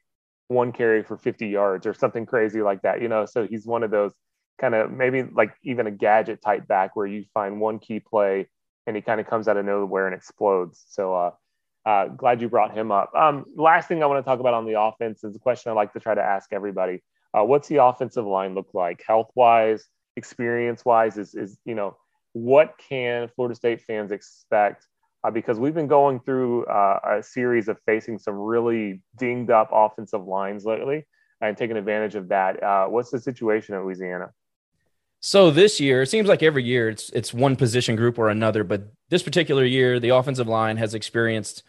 one 0.49 0.73
carry 0.73 1.03
for 1.03 1.17
50 1.17 1.49
yards 1.49 1.87
or 1.87 1.95
something 1.95 2.27
crazy 2.27 2.61
like 2.61 2.83
that. 2.83 3.01
You 3.01 3.09
know, 3.09 3.25
so 3.25 3.47
he's 3.47 3.67
one 3.67 3.83
of 3.83 3.91
those 3.91 4.13
kind 4.61 4.75
of 4.75 4.91
maybe 4.91 5.23
like 5.23 5.55
even 5.63 5.87
a 5.87 5.91
gadget 5.91 6.43
type 6.43 6.67
back 6.67 6.97
where 6.97 7.07
you 7.07 7.25
find 7.35 7.61
one 7.61 7.79
key 7.79 8.01
play 8.01 8.47
and 8.87 8.95
he 8.95 9.03
kind 9.03 9.21
of 9.21 9.27
comes 9.27 9.49
out 9.49 9.57
of 9.57 9.65
nowhere 9.65 10.07
and 10.07 10.15
explodes. 10.15 10.85
So 10.89 11.15
uh, 11.15 11.31
uh, 11.87 12.09
glad 12.09 12.43
you 12.43 12.49
brought 12.49 12.75
him 12.75 12.91
up. 12.91 13.15
Um, 13.15 13.45
last 13.55 13.87
thing 13.87 14.03
I 14.03 14.07
want 14.07 14.23
to 14.23 14.29
talk 14.29 14.41
about 14.41 14.55
on 14.55 14.67
the 14.67 14.79
offense 14.79 15.23
is 15.23 15.37
a 15.37 15.39
question 15.39 15.71
I 15.71 15.75
like 15.75 15.93
to 15.93 16.01
try 16.01 16.15
to 16.15 16.23
ask 16.23 16.53
everybody. 16.53 17.03
Uh, 17.33 17.45
what's 17.45 17.69
the 17.69 17.83
offensive 17.83 18.27
line 18.27 18.55
look 18.55 18.75
like, 18.75 19.03
health 19.07 19.31
wise, 19.37 19.87
experience 20.17 20.85
wise? 20.85 21.17
Is 21.17 21.35
is 21.35 21.59
you 21.65 21.77
know 21.77 21.97
what 22.33 22.75
can 22.89 23.29
Florida 23.29 23.55
State 23.55 23.83
fans 23.83 24.11
expect? 24.11 24.85
Uh, 25.23 25.31
because 25.31 25.59
we've 25.59 25.75
been 25.75 25.87
going 25.87 26.21
through 26.21 26.65
uh, 26.67 26.99
a 27.19 27.23
series 27.23 27.69
of 27.69 27.79
facing 27.87 28.19
some 28.19 28.35
really 28.35 29.01
dinged 29.17 29.51
up 29.51 29.71
offensive 29.73 30.25
lines 30.25 30.65
lately 30.65 31.07
and 31.41 31.57
taking 31.57 31.77
advantage 31.77 32.15
of 32.15 32.29
that. 32.29 32.63
Uh, 32.63 32.87
what's 32.87 33.11
the 33.11 33.21
situation 33.21 33.75
at 33.75 33.83
Louisiana? 33.83 34.31
So 35.21 35.51
this 35.51 35.81
year, 35.81 36.03
it 36.03 36.07
seems 36.09 36.29
like 36.29 36.43
every 36.43 36.65
year 36.65 36.89
it's 36.89 37.11
it's 37.11 37.33
one 37.33 37.55
position 37.55 37.95
group 37.95 38.19
or 38.19 38.29
another, 38.29 38.65
but 38.65 38.89
this 39.09 39.23
particular 39.23 39.65
year, 39.65 40.01
the 40.01 40.09
offensive 40.09 40.49
line 40.49 40.79
has 40.79 40.93
experienced 40.95 41.63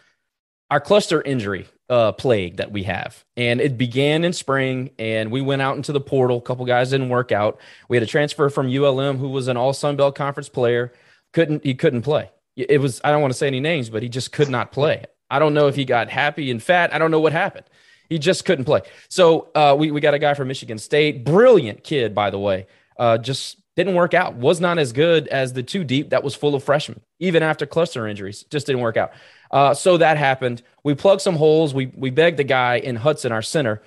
our 0.70 0.80
cluster 0.80 1.22
injury 1.22 1.68
uh, 1.90 2.12
plague 2.12 2.58
that 2.58 2.72
we 2.72 2.84
have, 2.84 3.24
and 3.36 3.62
it 3.62 3.78
began 3.78 4.24
in 4.24 4.34
spring. 4.34 4.92
And 5.00 5.32
we 5.32 5.42
went 5.42 5.62
out 5.62 5.78
into 5.78 5.92
the 5.92 6.02
portal. 6.02 6.38
A 6.38 6.42
couple 6.42 6.66
guys 6.66 6.90
didn't 6.90 7.10
work 7.10 7.32
out. 7.32 7.60
We 7.90 7.98
had 7.98 8.04
a 8.04 8.08
transfer 8.08 8.50
from 8.50 8.68
ULM 8.68 9.18
who 9.18 9.30
was 9.30 9.48
an 9.48 9.58
All 9.58 9.74
Sun 9.74 9.96
Belt 9.96 10.16
Conference 10.16 10.50
player. 10.50 10.94
Couldn't 11.34 11.64
he 11.64 11.76
couldn't 11.76 12.02
play? 12.02 12.32
It 12.56 12.82
was 12.82 13.00
I 13.04 13.12
don't 13.12 13.22
want 13.22 13.34
to 13.34 13.38
say 13.38 13.48
any 13.48 13.60
names, 13.60 13.90
but 13.90 14.04
he 14.04 14.10
just 14.10 14.32
could 14.32 14.50
not 14.50 14.72
play. 14.72 15.06
I 15.30 15.40
don't 15.40 15.54
know 15.54 15.68
if 15.68 15.76
he 15.76 15.86
got 15.86 16.10
happy 16.10 16.52
and 16.52 16.62
fat. 16.62 16.94
I 16.94 16.98
don't 16.98 17.12
know 17.12 17.20
what 17.20 17.34
happened. 17.34 17.66
He 18.10 18.18
just 18.20 18.46
couldn't 18.46 18.66
play. 18.66 18.82
So 19.10 19.50
uh, 19.54 19.76
we 19.78 19.92
we 19.92 20.02
got 20.02 20.14
a 20.14 20.20
guy 20.20 20.34
from 20.34 20.48
Michigan 20.48 20.78
State, 20.78 21.24
brilliant 21.24 21.84
kid 21.84 22.16
by 22.16 22.30
the 22.30 22.40
way 22.40 22.68
uh, 22.98 23.18
just 23.18 23.58
didn't 23.76 23.96
work 23.96 24.14
out. 24.14 24.36
Was 24.36 24.60
not 24.60 24.80
as 24.80 24.92
good 24.92 25.28
as 25.28 25.54
the 25.54 25.64
two 25.64 25.84
deep 25.84 26.10
that 26.10 26.24
was 26.24 26.36
full 26.36 26.56
of 26.56 26.64
freshmen, 26.64 27.02
even 27.20 27.44
after 27.44 27.66
cluster 27.66 28.08
injuries. 28.08 28.44
Just 28.50 28.68
didn't 28.68 28.82
work 28.82 28.98
out. 28.98 29.12
Uh, 29.52 29.74
so 29.74 29.98
that 29.98 30.18
happened. 30.18 30.62
We 30.84 30.96
plugged 30.96 31.22
some 31.22 31.36
holes. 31.36 31.74
We 31.74 31.88
we 31.96 32.10
begged 32.10 32.38
the 32.38 32.44
guy 32.44 32.78
in 32.78 32.96
Hudson, 32.96 33.32
our 33.32 33.42
center. 33.42 33.82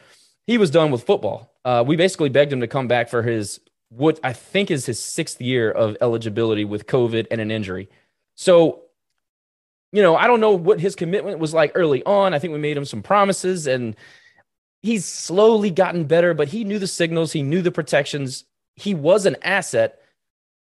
He 0.47 0.59
was 0.59 0.71
done 0.71 0.91
with 0.91 1.03
football. 1.05 1.55
Uh, 1.65 1.85
we 1.87 1.97
basically 1.97 2.29
begged 2.29 2.53
him 2.53 2.61
to 2.61 2.67
come 2.67 2.89
back 2.89 3.09
for 3.09 3.23
his 3.23 3.61
what 3.91 4.21
I 4.23 4.33
think 4.33 4.71
is 4.71 4.87
his 4.87 4.99
sixth 4.99 5.41
year 5.41 5.71
of 5.71 5.97
eligibility 6.01 6.65
with 6.65 6.87
COVID 6.87 7.27
and 7.31 7.41
an 7.41 7.51
injury. 7.51 7.89
So, 8.37 8.83
you 9.93 10.01
know, 10.01 10.17
I 10.17 10.27
don't 10.27 10.41
know 10.41 10.53
what 10.53 10.81
his 10.81 10.95
commitment 10.95 11.41
was 11.41 11.53
like 11.53 11.73
early 11.75 12.03
on. 12.05 12.33
I 12.33 12.39
think 12.39 12.53
we 12.53 12.59
made 12.59 12.77
him 12.77 12.85
some 12.85 13.03
promises 13.03 13.67
and 13.67 13.97
he's 14.83 15.05
slowly 15.05 15.71
gotten 15.71 16.05
better, 16.05 16.35
but 16.35 16.49
he 16.49 16.65
knew 16.65 16.79
the 16.79 16.87
signals, 16.87 17.33
he 17.33 17.43
knew 17.43 17.63
the 17.63 17.73
protections 17.73 18.45
he 18.77 18.95
was 18.95 19.27
an 19.27 19.37
asset. 19.43 20.01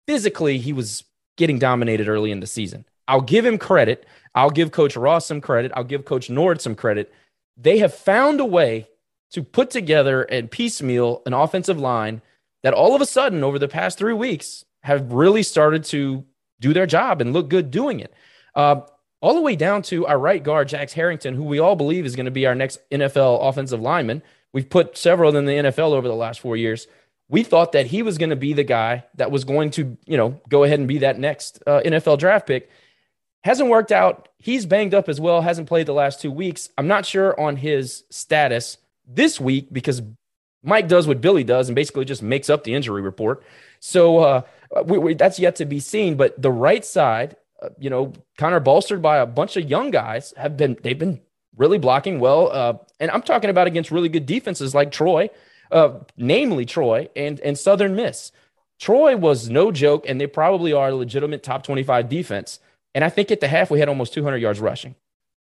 Physically, 0.06 0.58
he 0.58 0.72
was 0.72 1.04
getting 1.36 1.58
dominated 1.58 2.08
early 2.08 2.30
in 2.30 2.40
the 2.40 2.46
season. 2.46 2.84
I'll 3.08 3.20
give 3.20 3.44
him 3.44 3.58
credit. 3.58 4.06
I'll 4.34 4.50
give 4.50 4.72
Coach 4.72 4.96
Ross 4.96 5.26
some 5.26 5.40
credit. 5.40 5.72
I'll 5.74 5.84
give 5.84 6.04
Coach 6.04 6.28
Nord 6.28 6.60
some 6.60 6.74
credit. 6.74 7.12
They 7.56 7.78
have 7.78 7.94
found 7.94 8.40
a 8.40 8.44
way 8.44 8.88
to 9.30 9.42
put 9.42 9.70
together 9.70 10.22
and 10.22 10.50
piecemeal 10.50 11.22
an 11.26 11.32
offensive 11.32 11.78
line 11.78 12.22
that 12.62 12.74
all 12.74 12.94
of 12.94 13.00
a 13.00 13.06
sudden, 13.06 13.44
over 13.44 13.58
the 13.58 13.68
past 13.68 13.98
three 13.98 14.12
weeks, 14.12 14.64
have 14.82 15.12
really 15.12 15.42
started 15.42 15.84
to 15.84 16.24
do 16.60 16.72
their 16.72 16.86
job 16.86 17.20
and 17.20 17.32
look 17.32 17.48
good 17.48 17.70
doing 17.70 18.00
it. 18.00 18.12
Uh, 18.54 18.80
all 19.20 19.34
the 19.34 19.40
way 19.40 19.56
down 19.56 19.82
to 19.82 20.06
our 20.06 20.18
right 20.18 20.42
guard, 20.42 20.68
Jax 20.68 20.92
Harrington, 20.92 21.34
who 21.34 21.44
we 21.44 21.58
all 21.58 21.76
believe 21.76 22.06
is 22.06 22.16
going 22.16 22.26
to 22.26 22.30
be 22.30 22.46
our 22.46 22.54
next 22.54 22.78
NFL 22.90 23.48
offensive 23.48 23.80
lineman. 23.80 24.22
We've 24.52 24.68
put 24.68 24.96
several 24.96 25.36
in 25.36 25.44
the 25.46 25.52
NFL 25.52 25.92
over 25.92 26.08
the 26.08 26.14
last 26.14 26.40
four 26.40 26.56
years 26.56 26.86
we 27.28 27.42
thought 27.42 27.72
that 27.72 27.86
he 27.86 28.02
was 28.02 28.18
going 28.18 28.30
to 28.30 28.36
be 28.36 28.52
the 28.52 28.64
guy 28.64 29.04
that 29.14 29.30
was 29.30 29.44
going 29.44 29.70
to, 29.72 29.96
you 30.06 30.16
know, 30.16 30.40
go 30.48 30.64
ahead 30.64 30.78
and 30.78 30.86
be 30.86 30.98
that 30.98 31.18
next 31.18 31.62
uh, 31.66 31.80
NFL 31.84 32.18
draft 32.18 32.46
pick. 32.46 32.70
Hasn't 33.46 33.70
worked 33.70 33.92
out. 33.92 34.28
He's 34.38 34.66
banged 34.66 34.94
up 34.94 35.08
as 35.08 35.20
well. 35.20 35.40
Hasn't 35.40 35.68
played 35.68 35.86
the 35.86 35.94
last 35.94 36.20
two 36.20 36.30
weeks. 36.30 36.68
I'm 36.76 36.86
not 36.86 37.06
sure 37.06 37.38
on 37.40 37.56
his 37.56 38.04
status 38.10 38.78
this 39.06 39.40
week 39.40 39.68
because 39.72 40.02
Mike 40.62 40.88
does 40.88 41.06
what 41.06 41.20
Billy 41.20 41.44
does 41.44 41.68
and 41.68 41.76
basically 41.76 42.04
just 42.04 42.22
makes 42.22 42.50
up 42.50 42.64
the 42.64 42.74
injury 42.74 43.02
report. 43.02 43.42
So 43.80 44.18
uh, 44.18 44.42
we, 44.84 44.98
we, 44.98 45.14
that's 45.14 45.38
yet 45.38 45.56
to 45.56 45.64
be 45.64 45.80
seen. 45.80 46.16
But 46.16 46.40
the 46.40 46.50
right 46.50 46.84
side, 46.84 47.36
uh, 47.62 47.70
you 47.78 47.88
know, 47.88 48.12
kind 48.36 48.54
of 48.54 48.64
bolstered 48.64 49.00
by 49.00 49.18
a 49.18 49.26
bunch 49.26 49.56
of 49.56 49.68
young 49.70 49.90
guys, 49.90 50.34
have 50.36 50.56
been 50.56 50.76
they've 50.82 50.98
been 50.98 51.20
really 51.56 51.78
blocking 51.78 52.20
well. 52.20 52.50
Uh, 52.52 52.74
and 53.00 53.10
I'm 53.10 53.22
talking 53.22 53.48
about 53.48 53.66
against 53.66 53.90
really 53.90 54.08
good 54.08 54.26
defenses 54.26 54.74
like 54.74 54.90
Troy 54.90 55.30
uh, 55.70 55.90
namely 56.16 56.64
Troy 56.64 57.08
and, 57.16 57.40
and 57.40 57.58
Southern 57.58 57.94
Miss. 57.94 58.32
Troy 58.78 59.16
was 59.16 59.48
no 59.48 59.72
joke, 59.72 60.04
and 60.08 60.20
they 60.20 60.26
probably 60.26 60.72
are 60.72 60.88
a 60.88 60.94
legitimate 60.94 61.42
top 61.42 61.62
25 61.62 62.08
defense. 62.08 62.60
And 62.96 63.04
I 63.04 63.10
think 63.10 63.30
at 63.30 63.40
the 63.40 63.46
half, 63.46 63.70
we 63.70 63.78
had 63.78 63.90
almost 63.90 64.14
200 64.14 64.38
yards 64.38 64.58
rushing. 64.58 64.94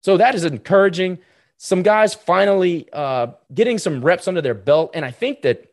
So 0.02 0.18
that 0.18 0.34
is 0.34 0.44
encouraging. 0.44 1.20
Some 1.58 1.84
guys 1.84 2.16
finally 2.16 2.90
uh, 2.92 3.28
getting 3.54 3.78
some 3.78 4.04
reps 4.04 4.28
under 4.28 4.42
their 4.42 4.56
belt, 4.56 4.90
and 4.96 5.06
I 5.06 5.12
think 5.12 5.44
that 5.44 5.68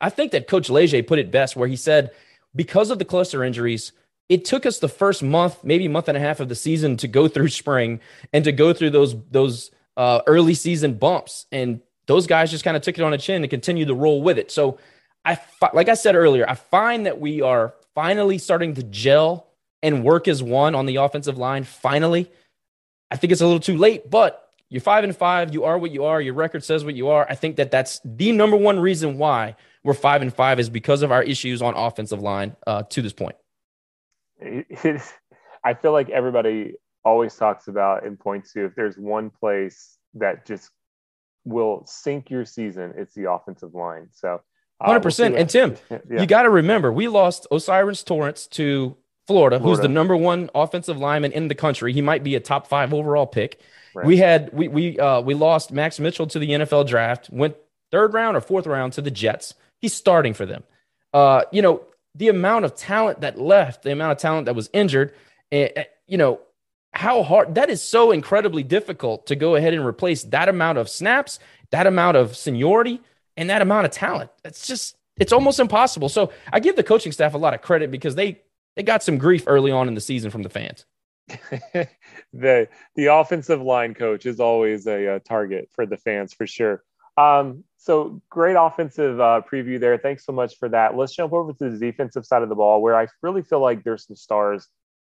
I 0.00 0.10
think 0.10 0.30
that 0.30 0.46
Coach 0.46 0.70
Leger 0.70 1.02
put 1.02 1.18
it 1.18 1.32
best, 1.32 1.56
where 1.56 1.66
he 1.66 1.74
said 1.74 2.12
because 2.54 2.90
of 2.90 3.00
the 3.00 3.04
cluster 3.04 3.42
injuries, 3.42 3.90
it 4.28 4.44
took 4.44 4.64
us 4.64 4.78
the 4.78 4.88
first 4.88 5.24
month, 5.24 5.64
maybe 5.64 5.88
month 5.88 6.06
and 6.06 6.16
a 6.16 6.20
half 6.20 6.38
of 6.38 6.48
the 6.48 6.54
season 6.54 6.96
to 6.98 7.08
go 7.08 7.26
through 7.26 7.48
spring 7.62 7.98
and 8.32 8.44
to 8.44 8.52
go 8.52 8.72
through 8.72 8.90
those 8.90 9.16
those 9.28 9.72
uh, 9.96 10.20
early 10.28 10.54
season 10.54 10.94
bumps, 10.94 11.46
and 11.50 11.80
those 12.06 12.28
guys 12.28 12.48
just 12.48 12.62
kind 12.62 12.76
of 12.76 12.84
took 12.84 12.96
it 12.96 13.02
on 13.02 13.12
a 13.12 13.18
chin 13.18 13.42
and 13.42 13.50
continued 13.50 13.88
to 13.88 13.94
roll 13.94 14.22
with 14.22 14.38
it. 14.38 14.52
So 14.52 14.78
I 15.24 15.36
like 15.72 15.88
I 15.88 15.94
said 15.94 16.14
earlier, 16.14 16.48
I 16.48 16.54
find 16.54 17.06
that 17.06 17.20
we 17.20 17.42
are 17.42 17.74
finally 17.92 18.38
starting 18.38 18.74
to 18.74 18.84
gel 18.84 19.47
and 19.82 20.04
work 20.04 20.28
as 20.28 20.42
one 20.42 20.74
on 20.74 20.86
the 20.86 20.96
offensive 20.96 21.38
line. 21.38 21.64
Finally, 21.64 22.30
I 23.10 23.16
think 23.16 23.32
it's 23.32 23.40
a 23.40 23.46
little 23.46 23.60
too 23.60 23.76
late, 23.76 24.10
but 24.10 24.50
you're 24.68 24.80
five 24.80 25.04
and 25.04 25.16
five. 25.16 25.54
You 25.54 25.64
are 25.64 25.78
what 25.78 25.90
you 25.90 26.04
are. 26.04 26.20
Your 26.20 26.34
record 26.34 26.62
says 26.62 26.84
what 26.84 26.94
you 26.94 27.08
are. 27.08 27.26
I 27.28 27.34
think 27.34 27.56
that 27.56 27.70
that's 27.70 28.00
the 28.04 28.32
number 28.32 28.56
one 28.56 28.78
reason 28.78 29.18
why 29.18 29.56
we're 29.82 29.94
five 29.94 30.20
and 30.22 30.34
five 30.34 30.60
is 30.60 30.68
because 30.68 31.02
of 31.02 31.10
our 31.10 31.22
issues 31.22 31.62
on 31.62 31.74
offensive 31.74 32.20
line 32.20 32.56
uh, 32.66 32.82
to 32.90 33.02
this 33.02 33.12
point. 33.12 33.36
I 35.64 35.74
feel 35.74 35.92
like 35.92 36.10
everybody 36.10 36.74
always 37.04 37.34
talks 37.34 37.68
about 37.68 38.04
and 38.04 38.18
points 38.18 38.52
to 38.52 38.66
if 38.66 38.74
there's 38.74 38.96
one 38.96 39.30
place 39.30 39.96
that 40.14 40.46
just 40.46 40.70
will 41.44 41.84
sink 41.86 42.30
your 42.30 42.44
season, 42.44 42.92
it's 42.96 43.14
the 43.14 43.30
offensive 43.30 43.74
line. 43.74 44.08
So, 44.12 44.40
hundred 44.80 44.98
uh, 44.98 45.02
percent. 45.02 45.32
We'll 45.32 45.40
and 45.42 45.50
Tim, 45.50 45.76
yeah. 45.90 46.20
you 46.20 46.26
got 46.26 46.42
to 46.42 46.50
remember, 46.50 46.92
we 46.92 47.08
lost 47.08 47.46
O'Cyrus 47.50 48.02
Torrence 48.02 48.46
to 48.48 48.96
Florida, 49.28 49.58
Florida, 49.58 49.76
who's 49.76 49.80
the 49.80 49.92
number 49.92 50.16
one 50.16 50.48
offensive 50.54 50.96
lineman 50.96 51.32
in 51.32 51.48
the 51.48 51.54
country. 51.54 51.92
He 51.92 52.00
might 52.00 52.24
be 52.24 52.34
a 52.34 52.40
top 52.40 52.66
five 52.66 52.94
overall 52.94 53.26
pick. 53.26 53.60
Right. 53.94 54.06
We 54.06 54.16
had 54.16 54.50
we 54.54 54.68
we 54.68 54.98
uh, 54.98 55.20
we 55.20 55.34
lost 55.34 55.70
Max 55.70 56.00
Mitchell 56.00 56.26
to 56.28 56.38
the 56.38 56.48
NFL 56.48 56.88
draft. 56.88 57.28
Went 57.30 57.54
third 57.90 58.14
round 58.14 58.38
or 58.38 58.40
fourth 58.40 58.66
round 58.66 58.94
to 58.94 59.02
the 59.02 59.10
Jets. 59.10 59.52
He's 59.80 59.92
starting 59.92 60.32
for 60.32 60.46
them. 60.46 60.64
Uh, 61.12 61.42
you 61.52 61.60
know 61.60 61.82
the 62.14 62.28
amount 62.28 62.64
of 62.64 62.74
talent 62.74 63.20
that 63.20 63.38
left, 63.38 63.82
the 63.82 63.92
amount 63.92 64.12
of 64.12 64.18
talent 64.18 64.46
that 64.46 64.56
was 64.56 64.70
injured. 64.72 65.12
Uh, 65.52 65.66
you 66.06 66.16
know 66.16 66.40
how 66.94 67.22
hard 67.22 67.54
that 67.56 67.68
is 67.68 67.82
so 67.82 68.12
incredibly 68.12 68.62
difficult 68.62 69.26
to 69.26 69.36
go 69.36 69.56
ahead 69.56 69.74
and 69.74 69.84
replace 69.84 70.22
that 70.24 70.48
amount 70.48 70.78
of 70.78 70.88
snaps, 70.88 71.38
that 71.70 71.86
amount 71.86 72.16
of 72.16 72.34
seniority, 72.34 72.98
and 73.36 73.50
that 73.50 73.60
amount 73.60 73.84
of 73.84 73.92
talent. 73.92 74.30
It's 74.42 74.66
just 74.66 74.96
it's 75.18 75.34
almost 75.34 75.60
impossible. 75.60 76.08
So 76.08 76.32
I 76.50 76.60
give 76.60 76.76
the 76.76 76.82
coaching 76.82 77.12
staff 77.12 77.34
a 77.34 77.38
lot 77.38 77.52
of 77.52 77.60
credit 77.60 77.90
because 77.90 78.14
they 78.14 78.40
they 78.78 78.84
got 78.84 79.02
some 79.02 79.18
grief 79.18 79.42
early 79.48 79.72
on 79.72 79.88
in 79.88 79.94
the 79.94 80.00
season 80.00 80.30
from 80.30 80.44
the 80.44 80.48
fans. 80.48 80.86
the 82.32 82.68
the 82.94 83.06
offensive 83.06 83.60
line 83.60 83.92
coach 83.92 84.24
is 84.24 84.38
always 84.38 84.86
a, 84.86 85.16
a 85.16 85.20
target 85.20 85.68
for 85.74 85.84
the 85.84 85.96
fans 85.96 86.32
for 86.32 86.46
sure. 86.46 86.84
Um, 87.18 87.64
so 87.76 88.22
great 88.30 88.54
offensive 88.54 89.20
uh, 89.20 89.42
preview 89.52 89.80
there. 89.80 89.98
Thanks 89.98 90.24
so 90.24 90.32
much 90.32 90.58
for 90.58 90.68
that. 90.68 90.96
Let's 90.96 91.12
jump 91.14 91.32
over 91.32 91.52
to 91.54 91.70
the 91.70 91.76
defensive 91.76 92.24
side 92.24 92.44
of 92.44 92.48
the 92.48 92.54
ball, 92.54 92.80
where 92.80 92.96
I 92.96 93.08
really 93.20 93.42
feel 93.42 93.58
like 93.58 93.82
there's 93.82 94.06
some 94.06 94.14
stars 94.14 94.68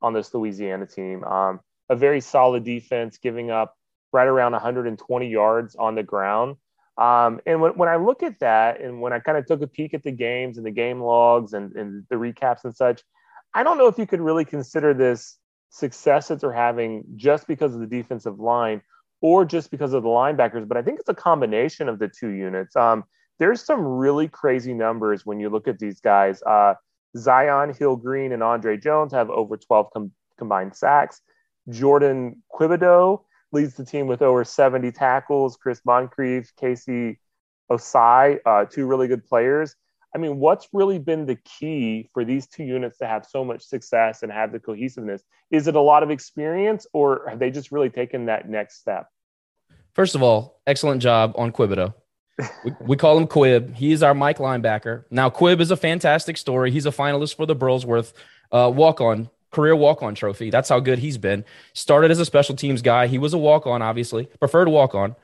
on 0.02 0.13
this 0.13 0.34
Louisiana 0.34 0.88
team. 0.88 1.24
Um, 1.24 1.60
a 1.88 1.95
very 1.95 2.19
solid 2.19 2.63
defense, 2.63 3.19
giving 3.19 3.52
up 3.52 3.76
right 4.12 4.28
around 4.28 4.54
120 4.54 5.30
yards 5.30 5.76
on 5.76 5.93
the 5.93 6.04
ground. 6.04 6.56
Um, 6.97 7.39
and 7.45 7.62
when, 7.62 7.74
when 7.74 7.89
I 7.89 7.97
look 7.97 8.24
at 8.24 8.39
that, 8.39 8.82
and 8.82 9.02
when 9.02 9.13
I 9.13 9.19
kind 9.19 9.38
of 9.38 9.45
took 9.45 9.62
a 9.62 9.67
peek 9.67 9.93
at 9.93 10.02
the 10.02 10.12
games 10.12 10.58
and 10.58 10.65
the 10.65 10.71
game 10.71 11.00
logs 11.00 11.54
and, 11.54 11.76
and 11.76 12.06
the 12.10 12.15
recaps 12.15 12.63
and 12.63 12.76
such, 12.76 13.04
I 13.54 13.64
don't 13.64 13.78
know 13.78 13.88
if 13.88 13.98
you 13.98 14.08
could 14.08 14.22
really 14.22 14.46
consider 14.46 14.94
this 14.94 15.38
success 15.70 16.28
that 16.28 16.42
they're 16.42 16.52
having 16.52 17.04
just 17.16 17.48
because 17.48 17.74
of 17.74 17.82
the 17.82 17.88
defensive 17.88 18.40
line 18.40 18.82
or 19.22 19.46
just 19.46 19.72
because 19.72 19.94
of 19.94 20.04
the 20.04 20.10
linebackers, 20.10 20.68
but 20.68 20.78
I 20.78 20.82
think 20.82 21.00
it's 21.00 21.10
a 21.10 21.14
combination 21.14 21.88
of 21.88 22.00
the 22.00 22.08
two 22.08 22.30
units. 22.30 22.76
Um, 22.76 23.04
there's 23.40 23.64
some 23.64 23.82
really 23.82 24.28
crazy 24.28 24.74
numbers 24.74 25.26
when 25.26 25.40
you 25.40 25.50
look 25.50 25.68
at 25.68 25.80
these 25.80 26.00
guys. 26.00 26.42
Uh, 26.44 26.76
Zion 27.18 27.74
Hill 27.74 27.96
Green 27.96 28.32
and 28.32 28.44
Andre 28.44 28.78
Jones 28.78 29.14
have 29.14 29.30
over 29.30 29.58
12 29.58 29.88
com- 29.94 30.12
combined 30.38 30.76
sacks. 30.76 31.22
Jourdan 31.70 32.38
Quibodeaux 32.54 33.24
leads 33.52 33.76
the 33.76 33.86
team 33.86 34.08
with 34.08 34.22
over 34.22 34.44
70 34.44 34.92
tackles. 34.92 35.58
Chris 35.58 35.82
Moncrief, 35.86 36.56
Casey 36.56 37.20
Ossai, 37.72 38.40
uh, 38.46 38.66
two 38.66 38.86
really 38.86 39.08
good 39.08 39.26
players. 39.26 39.76
I 40.13 40.17
mean, 40.17 40.38
what's 40.39 40.67
really 40.74 41.00
been 41.00 41.26
the 41.26 41.38
key 41.38 42.10
for 42.13 42.26
these 42.26 42.47
two 42.47 42.63
units 42.63 42.97
to 42.97 43.08
have 43.08 43.26
so 43.26 43.45
much 43.45 43.63
success 43.63 44.24
and 44.24 44.32
have 44.32 44.52
the 44.52 44.60
cohesiveness? 44.60 45.24
Is 45.52 45.67
it 45.67 45.76
a 45.76 45.82
lot 45.82 46.04
of 46.04 46.12
experience, 46.12 46.86
or 46.93 47.28
have 47.30 47.39
they 47.39 47.52
just 47.52 47.71
really 47.71 47.89
taken 47.89 48.26
that 48.26 48.50
next 48.50 48.80
step? 48.80 49.08
First 49.93 50.15
of 50.15 50.24
all, 50.24 50.62
excellent 50.67 51.02
job 51.02 51.34
on 51.36 51.52
Quibodeaux. 51.52 51.93
we, 52.65 52.74
we, 52.82 52.97
call 52.97 53.17
him 53.17 53.28
Quib. 53.28 53.76
He's 53.76 54.02
our 54.02 54.13
Mike 54.13 54.38
linebacker. 54.38 55.04
Now, 55.12 55.30
Quib 55.30 55.60
is 55.60 55.71
a 55.71 55.78
fantastic 55.78 56.38
story. 56.38 56.71
He's 56.71 56.86
a 56.86 56.91
finalist 56.91 57.36
for 57.36 57.45
the 57.45 57.56
Burlsworth 57.56 58.13
uh, 58.52 58.71
walk 58.74 59.00
on 59.02 59.30
career 59.52 59.76
walk 59.76 60.02
on 60.02 60.15
trophy. 60.15 60.50
That's 60.50 60.69
how 60.69 60.80
good 60.80 61.00
he's 61.00 61.17
been. 61.17 61.45
Started 61.74 62.10
as 62.10 62.19
a 62.19 62.26
special 62.26 62.56
teams 62.56 62.82
guy. 62.82 63.08
He 63.08 63.17
was 63.17 63.34
a 63.34 63.38
walk 63.38 63.67
on, 63.67 63.82
obviously, 63.82 64.26
preferred 64.39 64.69
walk 64.69 64.95
on. 64.95 65.15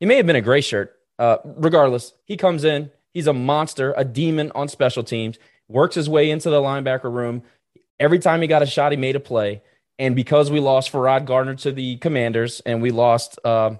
He 0.00 0.06
may 0.06 0.16
have 0.16 0.26
been 0.26 0.36
a 0.36 0.42
gray 0.42 0.60
shirt. 0.60 0.92
Uh, 1.18 1.38
regardless, 1.44 2.12
he 2.26 2.36
comes 2.36 2.64
in, 2.64 2.90
He's 3.16 3.26
a 3.26 3.32
monster, 3.32 3.94
a 3.96 4.04
demon 4.04 4.52
on 4.54 4.68
special 4.68 5.02
teams, 5.02 5.38
works 5.68 5.94
his 5.94 6.06
way 6.06 6.30
into 6.30 6.50
the 6.50 6.60
linebacker 6.60 7.10
room. 7.10 7.44
Every 7.98 8.18
time 8.18 8.42
he 8.42 8.46
got 8.46 8.60
a 8.60 8.66
shot, 8.66 8.92
he 8.92 8.98
made 8.98 9.16
a 9.16 9.20
play. 9.20 9.62
And 9.98 10.14
because 10.14 10.50
we 10.50 10.60
lost 10.60 10.90
Ferrod 10.90 11.24
Gardner 11.24 11.54
to 11.54 11.72
the 11.72 11.96
Commanders 11.96 12.60
and 12.66 12.82
we 12.82 12.90
lost 12.90 13.38
uh, 13.42 13.76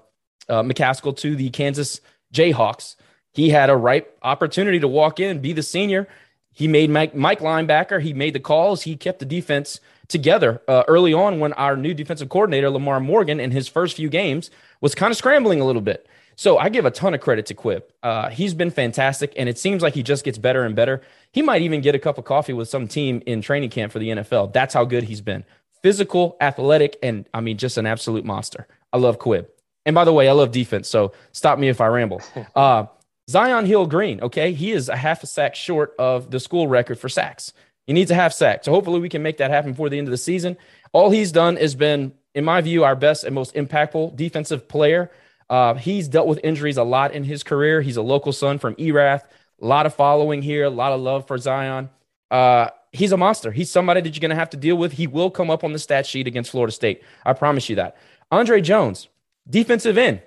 uh, 0.49 0.63
McCaskill 0.63 1.15
to 1.17 1.35
the 1.35 1.51
Kansas 1.51 2.01
Jayhawks, 2.33 2.95
he 3.31 3.49
had 3.51 3.69
a 3.69 3.75
ripe 3.75 4.17
opportunity 4.23 4.79
to 4.79 4.87
walk 4.87 5.19
in, 5.19 5.39
be 5.39 5.53
the 5.53 5.61
senior. 5.61 6.07
He 6.51 6.67
made 6.67 6.89
Mike, 6.89 7.13
Mike 7.13 7.41
linebacker. 7.41 8.01
He 8.01 8.13
made 8.13 8.33
the 8.33 8.39
calls. 8.39 8.81
He 8.81 8.95
kept 8.95 9.19
the 9.19 9.25
defense 9.25 9.79
together 10.07 10.63
uh, 10.67 10.81
early 10.87 11.13
on 11.13 11.39
when 11.39 11.53
our 11.53 11.77
new 11.77 11.93
defensive 11.93 12.29
coordinator, 12.29 12.71
Lamar 12.71 12.99
Morgan, 12.99 13.39
in 13.39 13.51
his 13.51 13.67
first 13.67 13.97
few 13.97 14.09
games 14.09 14.49
was 14.81 14.95
kind 14.95 15.11
of 15.11 15.17
scrambling 15.17 15.61
a 15.61 15.65
little 15.65 15.83
bit. 15.83 16.07
So 16.37 16.59
I 16.59 16.69
give 16.69 16.85
a 16.85 16.91
ton 16.91 17.15
of 17.15 17.19
credit 17.19 17.47
to 17.47 17.55
Quib. 17.55 17.81
Uh, 18.03 18.29
he's 18.29 18.53
been 18.53 18.69
fantastic, 18.69 19.33
and 19.35 19.49
it 19.49 19.57
seems 19.57 19.81
like 19.81 19.95
he 19.95 20.03
just 20.03 20.23
gets 20.23 20.37
better 20.37 20.63
and 20.63 20.75
better. 20.75 21.01
He 21.31 21.41
might 21.41 21.63
even 21.63 21.81
get 21.81 21.95
a 21.95 21.99
cup 21.99 22.19
of 22.19 22.25
coffee 22.25 22.53
with 22.53 22.69
some 22.69 22.87
team 22.87 23.23
in 23.25 23.41
training 23.41 23.71
camp 23.71 23.91
for 23.91 23.97
the 23.97 24.09
NFL. 24.09 24.53
That's 24.53 24.75
how 24.75 24.85
good 24.85 25.03
he's 25.03 25.19
been. 25.19 25.43
Physical, 25.81 26.37
athletic, 26.39 26.97
and 27.01 27.27
I 27.33 27.41
mean, 27.41 27.57
just 27.57 27.77
an 27.77 27.87
absolute 27.87 28.23
monster. 28.23 28.67
I 28.93 28.97
love 28.97 29.17
Quib. 29.17 29.47
And 29.83 29.95
by 29.95 30.05
the 30.05 30.13
way, 30.13 30.29
I 30.29 30.33
love 30.33 30.51
defense. 30.51 30.87
So 30.87 31.11
stop 31.31 31.57
me 31.57 31.69
if 31.69 31.81
I 31.81 31.87
ramble. 31.87 32.21
Uh, 32.55 32.85
Zion 33.29 33.65
Hill 33.65 33.87
Green, 33.87 34.21
okay, 34.21 34.53
he 34.53 34.71
is 34.71 34.87
a 34.87 34.95
half 34.95 35.21
a 35.21 35.27
sack 35.27 35.53
short 35.53 35.93
of 35.99 36.31
the 36.31 36.39
school 36.39 36.67
record 36.67 36.97
for 36.97 37.09
sacks. 37.09 37.51
He 37.85 37.93
needs 37.93 38.09
a 38.09 38.15
half 38.15 38.31
sack. 38.31 38.63
So 38.63 38.71
hopefully 38.71 39.01
we 39.01 39.09
can 39.09 39.21
make 39.21 39.37
that 39.37 39.51
happen 39.51 39.71
before 39.71 39.89
the 39.89 39.97
end 39.97 40.07
of 40.07 40.11
the 40.11 40.17
season. 40.17 40.55
All 40.93 41.09
he's 41.09 41.33
done 41.33 41.57
has 41.57 41.75
been, 41.75 42.13
in 42.33 42.45
my 42.45 42.61
view, 42.61 42.85
our 42.85 42.95
best 42.95 43.25
and 43.25 43.35
most 43.35 43.53
impactful 43.53 44.15
defensive 44.15 44.67
player 44.69 45.11
uh, 45.49 45.75
he's 45.75 46.07
dealt 46.07 46.27
with 46.27 46.39
injuries 46.43 46.77
a 46.77 46.83
lot 46.83 47.13
in 47.13 47.23
his 47.23 47.43
career. 47.43 47.81
He's 47.81 47.97
a 47.97 48.01
local 48.01 48.33
son 48.33 48.59
from 48.59 48.75
Erath. 48.77 49.27
A 49.61 49.65
lot 49.65 49.85
of 49.85 49.95
following 49.95 50.41
here, 50.41 50.65
a 50.65 50.69
lot 50.69 50.91
of 50.91 51.01
love 51.01 51.25
for 51.27 51.37
Zion. 51.37 51.89
Uh, 52.29 52.69
he's 52.91 53.11
a 53.11 53.17
monster. 53.17 53.51
He's 53.51 53.71
somebody 53.71 54.01
that 54.01 54.15
you're 54.15 54.21
going 54.21 54.29
to 54.29 54.35
have 54.35 54.49
to 54.51 54.57
deal 54.57 54.75
with. 54.75 54.93
He 54.93 55.07
will 55.07 55.31
come 55.31 55.49
up 55.49 55.63
on 55.63 55.73
the 55.73 55.79
stat 55.79 56.05
sheet 56.05 56.27
against 56.27 56.51
Florida 56.51 56.71
State. 56.71 57.01
I 57.25 57.33
promise 57.33 57.69
you 57.69 57.75
that. 57.77 57.97
Andre 58.31 58.61
Jones, 58.61 59.07
defensive 59.49 59.97
end 59.97 60.21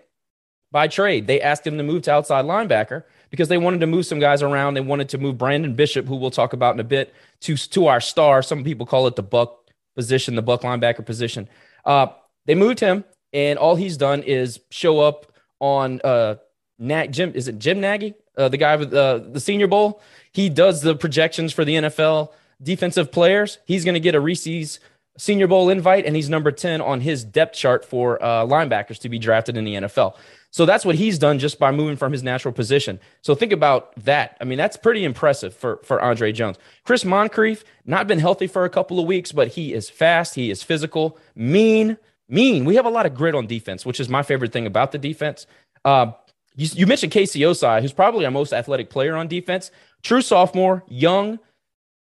by 0.72 0.88
trade. 0.88 1.26
They 1.26 1.40
asked 1.40 1.66
him 1.66 1.76
to 1.76 1.82
move 1.84 2.02
to 2.02 2.12
outside 2.12 2.44
linebacker 2.44 3.04
because 3.30 3.48
they 3.48 3.58
wanted 3.58 3.80
to 3.80 3.86
move 3.86 4.06
some 4.06 4.18
guys 4.18 4.42
around. 4.42 4.74
They 4.74 4.80
wanted 4.80 5.10
to 5.10 5.18
move 5.18 5.38
Brandon 5.38 5.74
Bishop, 5.74 6.06
who 6.06 6.16
we'll 6.16 6.30
talk 6.30 6.52
about 6.52 6.74
in 6.74 6.80
a 6.80 6.84
bit, 6.84 7.14
to, 7.40 7.56
to 7.56 7.86
our 7.86 8.00
star. 8.00 8.42
Some 8.42 8.64
people 8.64 8.86
call 8.86 9.06
it 9.06 9.16
the 9.16 9.22
buck 9.22 9.70
position, 9.94 10.34
the 10.34 10.42
buck 10.42 10.62
linebacker 10.62 11.04
position. 11.04 11.48
Uh, 11.84 12.08
they 12.46 12.54
moved 12.54 12.80
him 12.80 13.04
and 13.32 13.58
all 13.58 13.76
he's 13.76 13.96
done 13.96 14.22
is 14.22 14.60
show 14.70 15.00
up 15.00 15.32
on 15.60 16.00
uh 16.02 16.36
Nag 16.78 17.12
Jim 17.12 17.32
is 17.34 17.46
it 17.46 17.58
Jim 17.58 17.80
Nagy, 17.80 18.14
uh, 18.36 18.48
the 18.48 18.56
guy 18.56 18.74
with 18.76 18.92
uh, 18.92 19.18
the 19.18 19.40
Senior 19.40 19.66
Bowl. 19.66 20.00
He 20.32 20.48
does 20.48 20.80
the 20.80 20.94
projections 20.94 21.52
for 21.52 21.64
the 21.64 21.74
NFL 21.74 22.30
defensive 22.62 23.12
players. 23.12 23.58
He's 23.66 23.84
going 23.84 23.94
to 23.94 24.00
get 24.00 24.14
a 24.14 24.20
Reese's 24.20 24.80
Senior 25.18 25.46
Bowl 25.46 25.68
invite, 25.68 26.06
and 26.06 26.16
he's 26.16 26.30
number 26.30 26.50
ten 26.50 26.80
on 26.80 27.02
his 27.02 27.22
depth 27.22 27.54
chart 27.54 27.84
for 27.84 28.22
uh, 28.22 28.46
linebackers 28.46 28.98
to 29.00 29.08
be 29.08 29.18
drafted 29.18 29.56
in 29.56 29.64
the 29.64 29.74
NFL. 29.74 30.16
So 30.52 30.66
that's 30.66 30.84
what 30.84 30.96
he's 30.96 31.18
done 31.18 31.38
just 31.38 31.58
by 31.58 31.70
moving 31.70 31.96
from 31.96 32.10
his 32.10 32.22
natural 32.22 32.52
position. 32.52 32.98
So 33.22 33.34
think 33.34 33.52
about 33.52 33.94
that. 34.04 34.36
I 34.40 34.44
mean, 34.44 34.58
that's 34.58 34.76
pretty 34.76 35.04
impressive 35.04 35.54
for, 35.54 35.76
for 35.84 36.00
Andre 36.00 36.32
Jones. 36.32 36.58
Chris 36.84 37.04
Moncrief, 37.04 37.62
not 37.84 38.08
been 38.08 38.18
healthy 38.18 38.48
for 38.48 38.64
a 38.64 38.70
couple 38.70 38.98
of 38.98 39.06
weeks, 39.06 39.30
but 39.30 39.48
he 39.48 39.72
is 39.72 39.88
fast. 39.88 40.34
He 40.34 40.50
is 40.50 40.64
physical, 40.64 41.16
mean, 41.36 41.98
mean. 42.30 42.64
We 42.64 42.76
have 42.76 42.86
a 42.86 42.90
lot 42.90 43.06
of 43.06 43.14
grit 43.14 43.34
on 43.34 43.46
defense, 43.46 43.84
which 43.84 44.00
is 44.00 44.08
my 44.08 44.22
favorite 44.22 44.52
thing 44.52 44.66
about 44.66 44.92
the 44.92 44.98
defense. 44.98 45.46
Uh, 45.84 46.12
you, 46.56 46.68
you, 46.74 46.86
mentioned 46.86 47.12
Casey 47.12 47.40
Ossai, 47.40 47.80
who's 47.80 47.92
probably 47.92 48.24
our 48.24 48.30
most 48.30 48.52
athletic 48.52 48.90
player 48.90 49.16
on 49.16 49.28
defense. 49.28 49.70
True 50.02 50.22
sophomore, 50.22 50.84
young, 50.88 51.38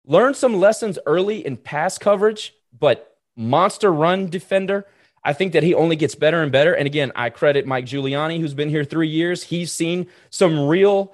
learned 0.06 0.36
some 0.36 0.58
lessons 0.58 0.98
early 1.06 1.44
in 1.44 1.56
pass 1.56 1.98
coverage, 1.98 2.54
but 2.78 3.18
monster 3.36 3.92
run 3.92 4.28
defender. 4.28 4.86
I 5.24 5.32
think 5.32 5.52
that 5.54 5.64
he 5.64 5.74
only 5.74 5.96
gets 5.96 6.14
better 6.14 6.42
and 6.42 6.52
better. 6.52 6.72
And 6.72 6.86
again, 6.86 7.10
I 7.16 7.30
credit 7.30 7.66
Mike 7.66 7.84
Giuliani, 7.84 8.40
who's 8.40 8.54
been 8.54 8.68
here 8.68 8.84
three 8.84 9.08
years. 9.08 9.42
He's 9.42 9.72
seen 9.72 10.06
some 10.30 10.68
real 10.68 11.12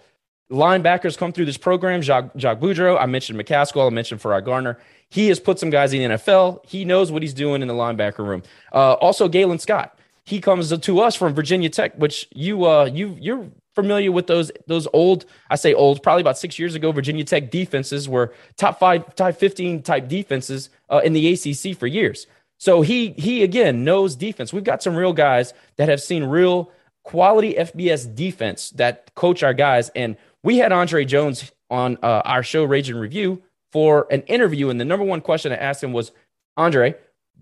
linebackers 0.50 1.16
come 1.16 1.32
through 1.32 1.46
this 1.46 1.56
program. 1.56 2.02
Jacques, 2.02 2.32
Jacques 2.36 2.60
Boudreaux, 2.60 3.00
I 3.00 3.06
mentioned 3.06 3.40
McCaskill, 3.40 3.86
I 3.86 3.90
mentioned 3.90 4.20
Ferrod 4.20 4.44
Gardner. 4.44 4.78
He 5.12 5.28
has 5.28 5.38
put 5.38 5.58
some 5.58 5.68
guys 5.68 5.92
in 5.92 6.10
the 6.10 6.16
NFL. 6.16 6.64
He 6.66 6.86
knows 6.86 7.12
what 7.12 7.20
he's 7.20 7.34
doing 7.34 7.60
in 7.60 7.68
the 7.68 7.74
linebacker 7.74 8.26
room. 8.26 8.42
Uh, 8.72 8.94
also, 8.94 9.28
Galen 9.28 9.58
Scott. 9.58 9.98
He 10.24 10.40
comes 10.40 10.74
to 10.76 11.00
us 11.00 11.14
from 11.14 11.34
Virginia 11.34 11.68
Tech, 11.68 11.94
which 11.96 12.28
you 12.32 12.64
uh, 12.64 12.86
you 12.86 13.14
you're 13.20 13.46
familiar 13.74 14.10
with 14.10 14.26
those 14.26 14.50
those 14.68 14.88
old 14.94 15.26
I 15.50 15.56
say 15.56 15.74
old 15.74 16.02
probably 16.02 16.22
about 16.22 16.38
six 16.38 16.58
years 16.58 16.74
ago 16.74 16.92
Virginia 16.92 17.24
Tech 17.24 17.50
defenses 17.50 18.08
were 18.08 18.32
top 18.56 18.78
five 18.78 19.14
top 19.14 19.34
fifteen 19.34 19.82
type 19.82 20.08
defenses 20.08 20.70
uh, 20.88 21.02
in 21.04 21.12
the 21.12 21.32
ACC 21.34 21.76
for 21.76 21.86
years. 21.86 22.26
So 22.56 22.80
he 22.80 23.10
he 23.18 23.42
again 23.42 23.84
knows 23.84 24.16
defense. 24.16 24.50
We've 24.50 24.64
got 24.64 24.82
some 24.82 24.96
real 24.96 25.12
guys 25.12 25.52
that 25.76 25.90
have 25.90 26.00
seen 26.00 26.24
real 26.24 26.70
quality 27.02 27.52
FBS 27.54 28.14
defense 28.14 28.70
that 28.70 29.14
coach 29.14 29.42
our 29.42 29.52
guys. 29.52 29.90
And 29.90 30.16
we 30.42 30.56
had 30.56 30.72
Andre 30.72 31.04
Jones 31.04 31.52
on 31.70 31.98
uh, 32.02 32.22
our 32.24 32.42
show 32.42 32.64
Rage 32.64 32.88
and 32.88 32.98
Review 32.98 33.42
for 33.72 34.06
an 34.10 34.22
interview, 34.22 34.68
and 34.68 34.78
the 34.78 34.84
number 34.84 35.04
one 35.04 35.20
question 35.20 35.50
I 35.50 35.56
asked 35.56 35.82
him 35.82 35.92
was, 35.92 36.12
Andre, 36.56 36.94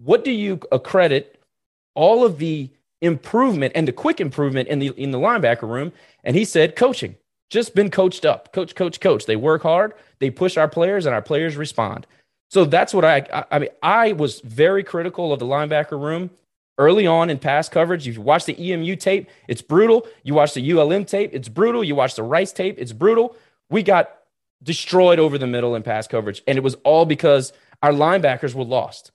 what 0.02 0.24
do 0.24 0.30
you 0.30 0.60
accredit 0.70 1.42
all 1.94 2.24
of 2.24 2.38
the 2.38 2.70
improvement 3.02 3.72
and 3.74 3.88
the 3.88 3.92
quick 3.92 4.20
improvement 4.20 4.68
in 4.68 4.78
the 4.78 4.88
in 4.96 5.10
the 5.10 5.18
linebacker 5.18 5.68
room? 5.68 5.92
And 6.24 6.36
he 6.36 6.44
said, 6.44 6.76
coaching. 6.76 7.16
Just 7.50 7.74
been 7.74 7.90
coached 7.90 8.24
up. 8.24 8.52
Coach, 8.52 8.76
coach, 8.76 9.00
coach. 9.00 9.26
They 9.26 9.34
work 9.34 9.62
hard. 9.62 9.94
They 10.20 10.30
push 10.30 10.56
our 10.56 10.68
players, 10.68 11.04
and 11.04 11.14
our 11.14 11.22
players 11.22 11.56
respond. 11.56 12.06
So 12.48 12.64
that's 12.64 12.94
what 12.94 13.04
I, 13.04 13.26
I, 13.32 13.44
I 13.50 13.58
mean. 13.58 13.70
I 13.82 14.12
was 14.12 14.40
very 14.40 14.84
critical 14.84 15.32
of 15.32 15.40
the 15.40 15.46
linebacker 15.46 16.00
room 16.00 16.30
early 16.78 17.06
on 17.06 17.28
in 17.28 17.38
pass 17.38 17.68
coverage. 17.68 18.06
You 18.06 18.20
watch 18.20 18.44
the 18.44 18.72
EMU 18.72 18.96
tape, 18.96 19.28
it's 19.48 19.62
brutal. 19.62 20.06
You 20.22 20.34
watch 20.34 20.54
the 20.54 20.72
ULM 20.72 21.04
tape, 21.04 21.30
it's 21.32 21.48
brutal. 21.48 21.82
You 21.82 21.96
watch 21.96 22.14
the 22.14 22.22
Rice 22.22 22.52
tape, 22.52 22.76
it's 22.78 22.92
brutal. 22.92 23.34
We 23.68 23.82
got 23.82 24.19
destroyed 24.62 25.18
over 25.18 25.38
the 25.38 25.46
middle 25.46 25.74
in 25.74 25.82
pass 25.82 26.06
coverage, 26.06 26.42
and 26.46 26.58
it 26.58 26.64
was 26.64 26.76
all 26.84 27.06
because 27.06 27.52
our 27.82 27.92
linebackers 27.92 28.54
were 28.54 28.64
lost. 28.64 29.10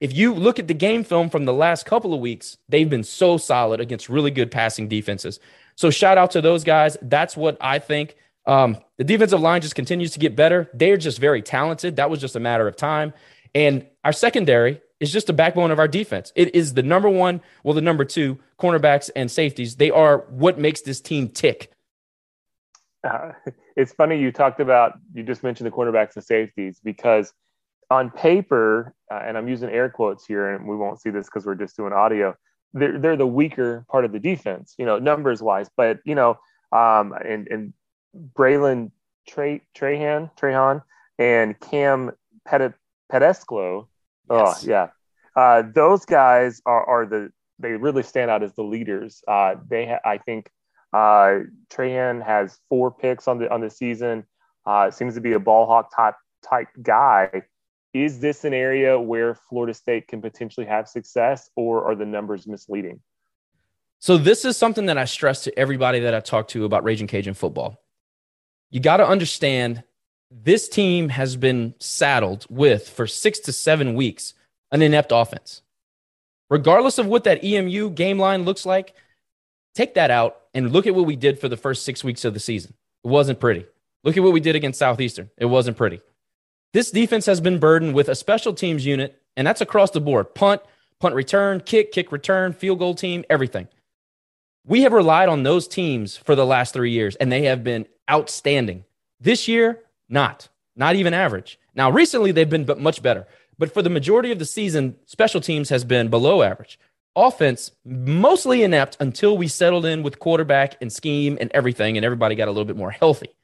If 0.00 0.14
you 0.14 0.34
look 0.34 0.58
at 0.58 0.66
the 0.66 0.74
game 0.74 1.04
film 1.04 1.28
from 1.28 1.44
the 1.44 1.52
last 1.52 1.84
couple 1.84 2.14
of 2.14 2.20
weeks, 2.20 2.56
they've 2.68 2.88
been 2.88 3.04
so 3.04 3.36
solid 3.36 3.80
against 3.80 4.08
really 4.08 4.30
good 4.30 4.50
passing 4.50 4.88
defenses. 4.88 5.40
So 5.76 5.90
shout 5.90 6.18
out 6.18 6.30
to 6.32 6.40
those 6.40 6.64
guys. 6.64 6.96
That's 7.02 7.36
what 7.36 7.58
I 7.60 7.78
think. 7.78 8.16
Um, 8.46 8.78
the 8.96 9.04
defensive 9.04 9.40
line 9.40 9.60
just 9.60 9.74
continues 9.74 10.12
to 10.12 10.18
get 10.18 10.34
better. 10.34 10.70
They're 10.72 10.96
just 10.96 11.18
very 11.18 11.42
talented. 11.42 11.96
That 11.96 12.08
was 12.08 12.20
just 12.20 12.36
a 12.36 12.40
matter 12.40 12.66
of 12.66 12.76
time. 12.76 13.12
And 13.54 13.86
our 14.04 14.12
secondary 14.12 14.80
is 15.00 15.12
just 15.12 15.26
the 15.26 15.32
backbone 15.32 15.70
of 15.70 15.78
our 15.78 15.88
defense. 15.88 16.32
It 16.34 16.54
is 16.54 16.74
the 16.74 16.82
number 16.82 17.08
one, 17.08 17.40
well, 17.64 17.74
the 17.74 17.80
number 17.80 18.04
two 18.04 18.38
cornerbacks 18.58 19.10
and 19.14 19.30
safeties. 19.30 19.76
They 19.76 19.90
are 19.90 20.24
what 20.28 20.58
makes 20.58 20.82
this 20.82 21.00
team 21.00 21.28
tick. 21.28 21.72
Uh, 23.02 23.32
it's 23.76 23.92
funny 23.92 24.18
you 24.18 24.32
talked 24.32 24.60
about, 24.60 24.98
you 25.14 25.22
just 25.22 25.42
mentioned 25.42 25.66
the 25.66 25.70
cornerbacks 25.70 26.16
and 26.16 26.24
safeties 26.24 26.80
because 26.82 27.32
on 27.90 28.10
paper, 28.10 28.94
uh, 29.10 29.22
and 29.24 29.36
I'm 29.36 29.48
using 29.48 29.68
air 29.68 29.88
quotes 29.88 30.24
here, 30.24 30.54
and 30.54 30.66
we 30.66 30.76
won't 30.76 31.00
see 31.00 31.10
this 31.10 31.26
because 31.26 31.44
we're 31.44 31.56
just 31.56 31.76
doing 31.76 31.92
audio. 31.92 32.36
They're, 32.72 32.98
they're 32.98 33.16
the 33.16 33.26
weaker 33.26 33.84
part 33.90 34.04
of 34.04 34.12
the 34.12 34.20
defense, 34.20 34.74
you 34.78 34.86
know, 34.86 34.98
numbers 34.98 35.42
wise. 35.42 35.68
But 35.76 35.98
you 36.04 36.14
know, 36.14 36.38
um, 36.70 37.12
and 37.12 37.48
and 37.48 37.72
Braylon 38.34 38.92
Trey 39.26 39.62
Trahan 39.76 40.30
Trahan 40.36 40.82
and 41.18 41.58
Cam 41.58 42.12
Pet 42.46 42.74
Pedescleaux 43.10 43.88
Oh 44.30 44.54
yeah, 44.62 44.88
uh, 45.34 45.64
those 45.74 46.04
guys 46.04 46.62
are, 46.64 46.84
are 46.84 47.06
the 47.06 47.32
they 47.58 47.72
really 47.72 48.04
stand 48.04 48.30
out 48.30 48.42
as 48.42 48.54
the 48.54 48.62
leaders. 48.62 49.22
Uh, 49.26 49.56
they 49.68 49.86
ha- 49.86 50.00
I 50.04 50.18
think 50.18 50.50
uh, 50.92 51.40
Trahan 51.68 52.24
has 52.24 52.58
four 52.68 52.90
picks 52.90 53.28
on 53.28 53.38
the 53.38 53.52
on 53.52 53.60
the 53.60 53.70
season. 53.70 54.24
Uh, 54.66 54.90
seems 54.90 55.14
to 55.14 55.20
be 55.20 55.32
a 55.32 55.38
ball 55.38 55.66
hawk 55.66 55.94
type 55.94 56.16
type 56.42 56.68
guy. 56.82 57.42
Is 57.92 58.20
this 58.20 58.44
an 58.44 58.54
area 58.54 59.00
where 59.00 59.34
Florida 59.34 59.74
State 59.74 60.08
can 60.08 60.20
potentially 60.20 60.66
have 60.66 60.88
success, 60.88 61.50
or 61.56 61.84
are 61.84 61.94
the 61.94 62.06
numbers 62.06 62.46
misleading? 62.46 63.00
So 63.98 64.16
this 64.16 64.44
is 64.44 64.56
something 64.56 64.86
that 64.86 64.96
I 64.96 65.04
stress 65.04 65.44
to 65.44 65.58
everybody 65.58 66.00
that 66.00 66.14
I 66.14 66.20
talk 66.20 66.48
to 66.48 66.64
about 66.64 66.84
Raging 66.84 67.06
Cajun 67.06 67.34
football. 67.34 67.82
You 68.70 68.80
got 68.80 68.98
to 68.98 69.06
understand 69.06 69.82
this 70.30 70.68
team 70.68 71.08
has 71.08 71.36
been 71.36 71.74
saddled 71.80 72.46
with 72.48 72.88
for 72.88 73.06
six 73.06 73.40
to 73.40 73.52
seven 73.52 73.94
weeks 73.94 74.34
an 74.70 74.82
inept 74.82 75.10
offense. 75.12 75.62
Regardless 76.48 76.98
of 76.98 77.06
what 77.06 77.24
that 77.24 77.44
EMU 77.44 77.90
game 77.90 78.18
line 78.18 78.44
looks 78.44 78.64
like, 78.64 78.94
take 79.74 79.94
that 79.94 80.10
out 80.10 80.39
and 80.54 80.72
look 80.72 80.86
at 80.86 80.94
what 80.94 81.06
we 81.06 81.16
did 81.16 81.38
for 81.38 81.48
the 81.48 81.56
first 81.56 81.84
six 81.84 82.02
weeks 82.02 82.24
of 82.24 82.34
the 82.34 82.40
season. 82.40 82.74
It 83.04 83.08
wasn't 83.08 83.40
pretty. 83.40 83.66
Look 84.04 84.16
at 84.16 84.22
what 84.22 84.32
we 84.32 84.40
did 84.40 84.56
against 84.56 84.78
Southeastern. 84.78 85.30
It 85.36 85.46
wasn't 85.46 85.76
pretty. 85.76 86.00
This 86.72 86.90
defense 86.90 87.26
has 87.26 87.40
been 87.40 87.58
burdened 87.58 87.94
with 87.94 88.08
a 88.08 88.14
special 88.14 88.54
teams 88.54 88.86
unit, 88.86 89.20
and 89.36 89.46
that's 89.46 89.60
across 89.60 89.90
the 89.90 90.00
board 90.00 90.34
punt, 90.34 90.62
punt 91.00 91.14
return, 91.14 91.60
kick, 91.60 91.92
kick 91.92 92.12
return, 92.12 92.52
field 92.52 92.78
goal 92.78 92.94
team, 92.94 93.24
everything. 93.28 93.68
We 94.66 94.82
have 94.82 94.92
relied 94.92 95.28
on 95.28 95.42
those 95.42 95.66
teams 95.66 96.16
for 96.16 96.34
the 96.34 96.46
last 96.46 96.72
three 96.72 96.92
years, 96.92 97.16
and 97.16 97.32
they 97.32 97.42
have 97.42 97.64
been 97.64 97.86
outstanding. 98.10 98.84
This 99.18 99.48
year, 99.48 99.80
not. 100.08 100.48
Not 100.76 100.96
even 100.96 101.12
average. 101.12 101.58
Now, 101.74 101.90
recently, 101.90 102.32
they've 102.32 102.48
been 102.48 102.66
much 102.78 103.02
better. 103.02 103.26
But 103.58 103.74
for 103.74 103.82
the 103.82 103.90
majority 103.90 104.32
of 104.32 104.38
the 104.38 104.46
season, 104.46 104.96
special 105.04 105.40
teams 105.40 105.68
has 105.68 105.84
been 105.84 106.08
below 106.08 106.42
average. 106.42 106.78
Offense, 107.16 107.72
mostly 107.84 108.62
inept 108.62 108.96
until 109.00 109.36
we 109.36 109.48
settled 109.48 109.84
in 109.84 110.02
with 110.02 110.18
quarterback 110.18 110.76
and 110.80 110.92
scheme 110.92 111.36
and 111.40 111.50
everything, 111.52 111.96
and 111.96 112.04
everybody 112.04 112.34
got 112.34 112.48
a 112.48 112.50
little 112.50 112.64
bit 112.64 112.76
more 112.76 112.90
healthy. 112.90 113.34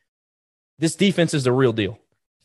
This 0.79 0.95
defense 0.95 1.35
is 1.35 1.45
the 1.45 1.53
real 1.53 1.73
deal. 1.73 1.99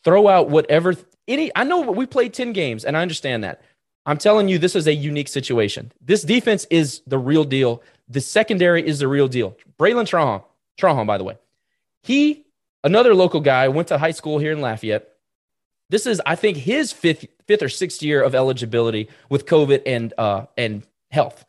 Throw 0.04 0.28
out 0.28 0.50
whatever 0.50 0.96
any. 1.28 1.52
I 1.56 1.64
know 1.64 1.82
we 1.82 2.06
played 2.06 2.34
10 2.34 2.54
games, 2.54 2.86
and 2.86 2.98
I 2.98 3.02
understand 3.02 3.44
that. 3.44 3.62
I'm 4.06 4.18
telling 4.18 4.48
you, 4.48 4.58
this 4.58 4.76
is 4.76 4.88
a 4.88 4.94
unique 4.94 5.28
situation. 5.28 5.92
This 6.02 6.24
defense 6.24 6.66
is 6.72 7.02
the 7.06 7.20
real 7.20 7.44
deal. 7.44 7.84
The 8.10 8.22
secondary 8.22 8.86
is 8.86 9.00
the 9.00 9.08
real 9.08 9.28
deal. 9.28 9.56
Braylon 9.78 10.10
Trahan, 10.10 10.44
Trahan, 10.80 11.06
by 11.06 11.20
the 11.20 11.24
way, 11.24 11.38
he 12.02 12.46
Another 12.84 13.14
local 13.14 13.42
guy 13.42 13.68
went 13.68 13.88
to 13.90 13.98
high 13.98 14.12
school 14.12 14.40
here 14.40 14.52
in 14.52 14.62
Lafayette. 14.62 15.08
This 15.90 16.08
is, 16.08 16.22
I 16.26 16.36
think, 16.36 16.58
his 16.58 16.92
fifth, 16.92 17.26
fifth 17.48 17.62
or 17.62 17.70
sixth 17.70 18.02
year 18.02 18.24
of 18.24 18.34
eligibility 18.34 19.10
with 19.30 19.46
COVID 19.46 19.84
and 19.86 20.14
uh, 20.18 20.46
and 20.58 20.84
health. 21.12 21.46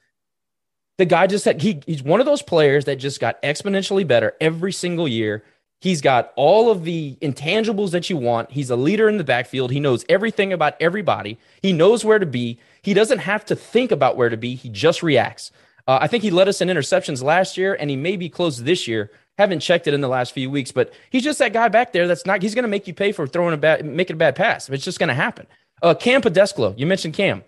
The 0.98 1.06
guy 1.06 1.26
just 1.26 1.44
said 1.44 1.62
he, 1.62 1.80
he's 1.86 2.02
one 2.02 2.20
of 2.20 2.26
those 2.26 2.42
players 2.42 2.84
that 2.84 2.96
just 2.96 3.18
got 3.18 3.42
exponentially 3.42 4.06
better 4.06 4.36
every 4.40 4.72
single 4.72 5.08
year. 5.08 5.42
He's 5.80 6.00
got 6.00 6.32
all 6.36 6.70
of 6.70 6.84
the 6.84 7.16
intangibles 7.20 7.90
that 7.90 8.08
you 8.08 8.16
want. 8.16 8.52
He's 8.52 8.70
a 8.70 8.76
leader 8.76 9.08
in 9.08 9.16
the 9.16 9.24
backfield. 9.24 9.72
He 9.72 9.80
knows 9.80 10.04
everything 10.08 10.52
about 10.52 10.74
everybody. 10.80 11.38
He 11.60 11.72
knows 11.72 12.04
where 12.04 12.20
to 12.20 12.26
be. 12.26 12.60
He 12.82 12.94
doesn't 12.94 13.18
have 13.18 13.44
to 13.46 13.56
think 13.56 13.90
about 13.90 14.16
where 14.16 14.28
to 14.28 14.36
be. 14.36 14.54
He 14.54 14.68
just 14.68 15.02
reacts. 15.02 15.50
Uh, 15.88 15.98
I 16.00 16.06
think 16.06 16.22
he 16.22 16.30
led 16.30 16.46
us 16.46 16.60
in 16.60 16.68
interceptions 16.68 17.20
last 17.20 17.56
year, 17.56 17.74
and 17.74 17.90
he 17.90 17.96
may 17.96 18.16
be 18.16 18.28
close 18.28 18.58
this 18.58 18.86
year. 18.86 19.10
Haven't 19.38 19.58
checked 19.58 19.88
it 19.88 19.94
in 19.94 20.02
the 20.02 20.08
last 20.08 20.32
few 20.32 20.50
weeks, 20.50 20.70
but 20.70 20.92
he's 21.10 21.24
just 21.24 21.40
that 21.40 21.52
guy 21.52 21.68
back 21.68 21.92
there 21.92 22.06
that's 22.06 22.26
not, 22.26 22.42
he's 22.42 22.54
going 22.54 22.62
to 22.62 22.68
make 22.68 22.86
you 22.86 22.94
pay 22.94 23.10
for 23.10 23.26
throwing 23.26 23.54
a 23.54 23.56
bad, 23.56 23.84
making 23.84 24.14
a 24.14 24.18
bad 24.18 24.36
pass. 24.36 24.68
It's 24.68 24.84
just 24.84 25.00
going 25.00 25.08
to 25.08 25.14
happen. 25.14 25.48
Uh, 25.82 25.94
Cam 25.94 26.20
Pedescleaux, 26.20 26.74
you 26.76 26.86
mentioned 26.86 27.14
Cam. 27.14 27.42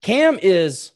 Cam 0.00 0.38
is 0.40 0.92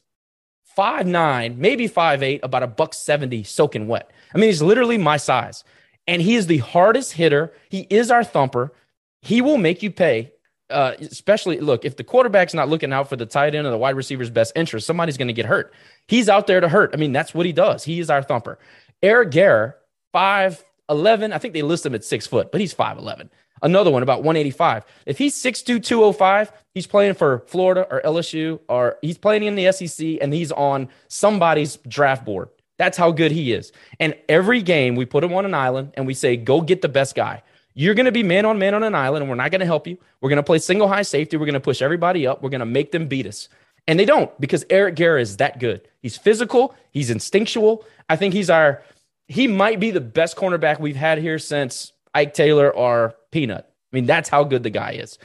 five 0.81 1.05
nine, 1.05 1.59
maybe 1.59 1.85
five 1.85 2.23
eight, 2.23 2.39
about 2.41 2.63
a 2.63 2.67
buck 2.67 2.95
70 2.95 3.43
soaking 3.43 3.87
wet. 3.87 4.09
I 4.33 4.39
mean, 4.39 4.47
he's 4.49 4.63
literally 4.63 4.97
my 4.97 5.15
size. 5.15 5.63
And 6.07 6.23
he 6.23 6.33
is 6.33 6.47
the 6.47 6.57
hardest 6.57 7.13
hitter. 7.13 7.53
He 7.69 7.81
is 7.91 8.09
our 8.09 8.23
thumper. 8.23 8.73
He 9.21 9.41
will 9.41 9.59
make 9.59 9.83
you 9.83 9.91
pay. 9.91 10.31
Uh, 10.71 10.93
especially, 10.99 11.59
look, 11.59 11.85
if 11.85 11.97
the 11.97 12.03
quarterback's 12.03 12.55
not 12.55 12.67
looking 12.67 12.91
out 12.91 13.07
for 13.07 13.15
the 13.15 13.27
tight 13.27 13.53
end 13.53 13.67
or 13.67 13.69
the 13.69 13.77
wide 13.77 13.95
receiver's 13.95 14.31
best 14.31 14.53
interest, 14.55 14.87
somebody's 14.87 15.17
going 15.17 15.27
to 15.27 15.35
get 15.35 15.45
hurt. 15.45 15.71
He's 16.07 16.27
out 16.27 16.47
there 16.47 16.59
to 16.59 16.67
hurt. 16.67 16.89
I 16.95 16.97
mean, 16.97 17.11
that's 17.11 17.35
what 17.35 17.45
he 17.45 17.53
does. 17.53 17.83
He 17.83 17.99
is 17.99 18.09
our 18.09 18.23
thumper. 18.23 18.57
Eric 19.03 19.29
Garror 19.29 19.75
five 20.11 20.65
eleven. 20.89 21.31
I 21.31 21.37
think 21.37 21.53
they 21.53 21.61
list 21.61 21.85
him 21.85 21.93
at 21.93 22.03
six 22.03 22.25
foot, 22.25 22.51
but 22.51 22.59
he's 22.59 22.73
five 22.73 22.97
eleven. 22.97 23.29
Another 23.61 23.91
one 23.91 24.03
about 24.03 24.23
185. 24.23 24.85
If 25.05 25.17
he's 25.17 25.35
6'2, 25.35 25.83
205, 25.83 26.51
he's 26.73 26.87
playing 26.87 27.13
for 27.13 27.39
Florida 27.47 27.87
or 27.89 28.01
LSU, 28.01 28.59
or 28.67 28.97
he's 29.01 29.17
playing 29.17 29.43
in 29.43 29.55
the 29.55 29.71
SEC 29.71 30.17
and 30.21 30.33
he's 30.33 30.51
on 30.51 30.89
somebody's 31.07 31.77
draft 31.87 32.25
board. 32.25 32.49
That's 32.77 32.97
how 32.97 33.11
good 33.11 33.31
he 33.31 33.53
is. 33.53 33.71
And 33.99 34.15
every 34.27 34.61
game 34.63 34.95
we 34.95 35.05
put 35.05 35.23
him 35.23 35.33
on 35.33 35.45
an 35.45 35.53
island 35.53 35.93
and 35.93 36.07
we 36.07 36.15
say, 36.15 36.35
go 36.37 36.61
get 36.61 36.81
the 36.81 36.89
best 36.89 37.13
guy. 37.13 37.43
You're 37.73 37.93
going 37.93 38.07
to 38.07 38.11
be 38.11 38.23
man 38.23 38.45
on 38.45 38.57
man 38.57 38.73
on 38.73 38.83
an 38.83 38.95
island 38.95 39.21
and 39.21 39.29
we're 39.29 39.35
not 39.35 39.51
going 39.51 39.59
to 39.59 39.65
help 39.67 39.85
you. 39.85 39.97
We're 40.19 40.29
going 40.29 40.37
to 40.37 40.43
play 40.43 40.57
single 40.57 40.87
high 40.87 41.03
safety. 41.03 41.37
We're 41.37 41.45
going 41.45 41.53
to 41.53 41.59
push 41.59 41.81
everybody 41.81 42.25
up. 42.25 42.41
We're 42.41 42.49
going 42.49 42.59
to 42.59 42.65
make 42.65 42.91
them 42.91 43.07
beat 43.07 43.27
us. 43.27 43.49
And 43.87 43.99
they 43.99 44.05
don't 44.05 44.31
because 44.39 44.65
Eric 44.69 44.95
Garror 44.95 45.21
is 45.21 45.37
that 45.37 45.59
good. 45.59 45.87
He's 46.01 46.17
physical, 46.17 46.75
he's 46.91 47.09
instinctual. 47.09 47.85
I 48.09 48.15
think 48.15 48.33
he's 48.33 48.49
our 48.49 48.83
he 49.27 49.47
might 49.47 49.79
be 49.79 49.91
the 49.91 50.01
best 50.01 50.35
cornerback 50.35 50.79
we've 50.79 50.95
had 50.95 51.17
here 51.17 51.39
since 51.39 51.93
Ike 52.13 52.33
Taylor 52.33 52.71
or 52.71 53.15
Peanut. 53.31 53.65
I 53.65 53.95
mean, 53.95 54.05
that's 54.05 54.29
how 54.29 54.43
good 54.43 54.63
the 54.63 54.69
guy 54.69 54.91
is. 54.93 55.17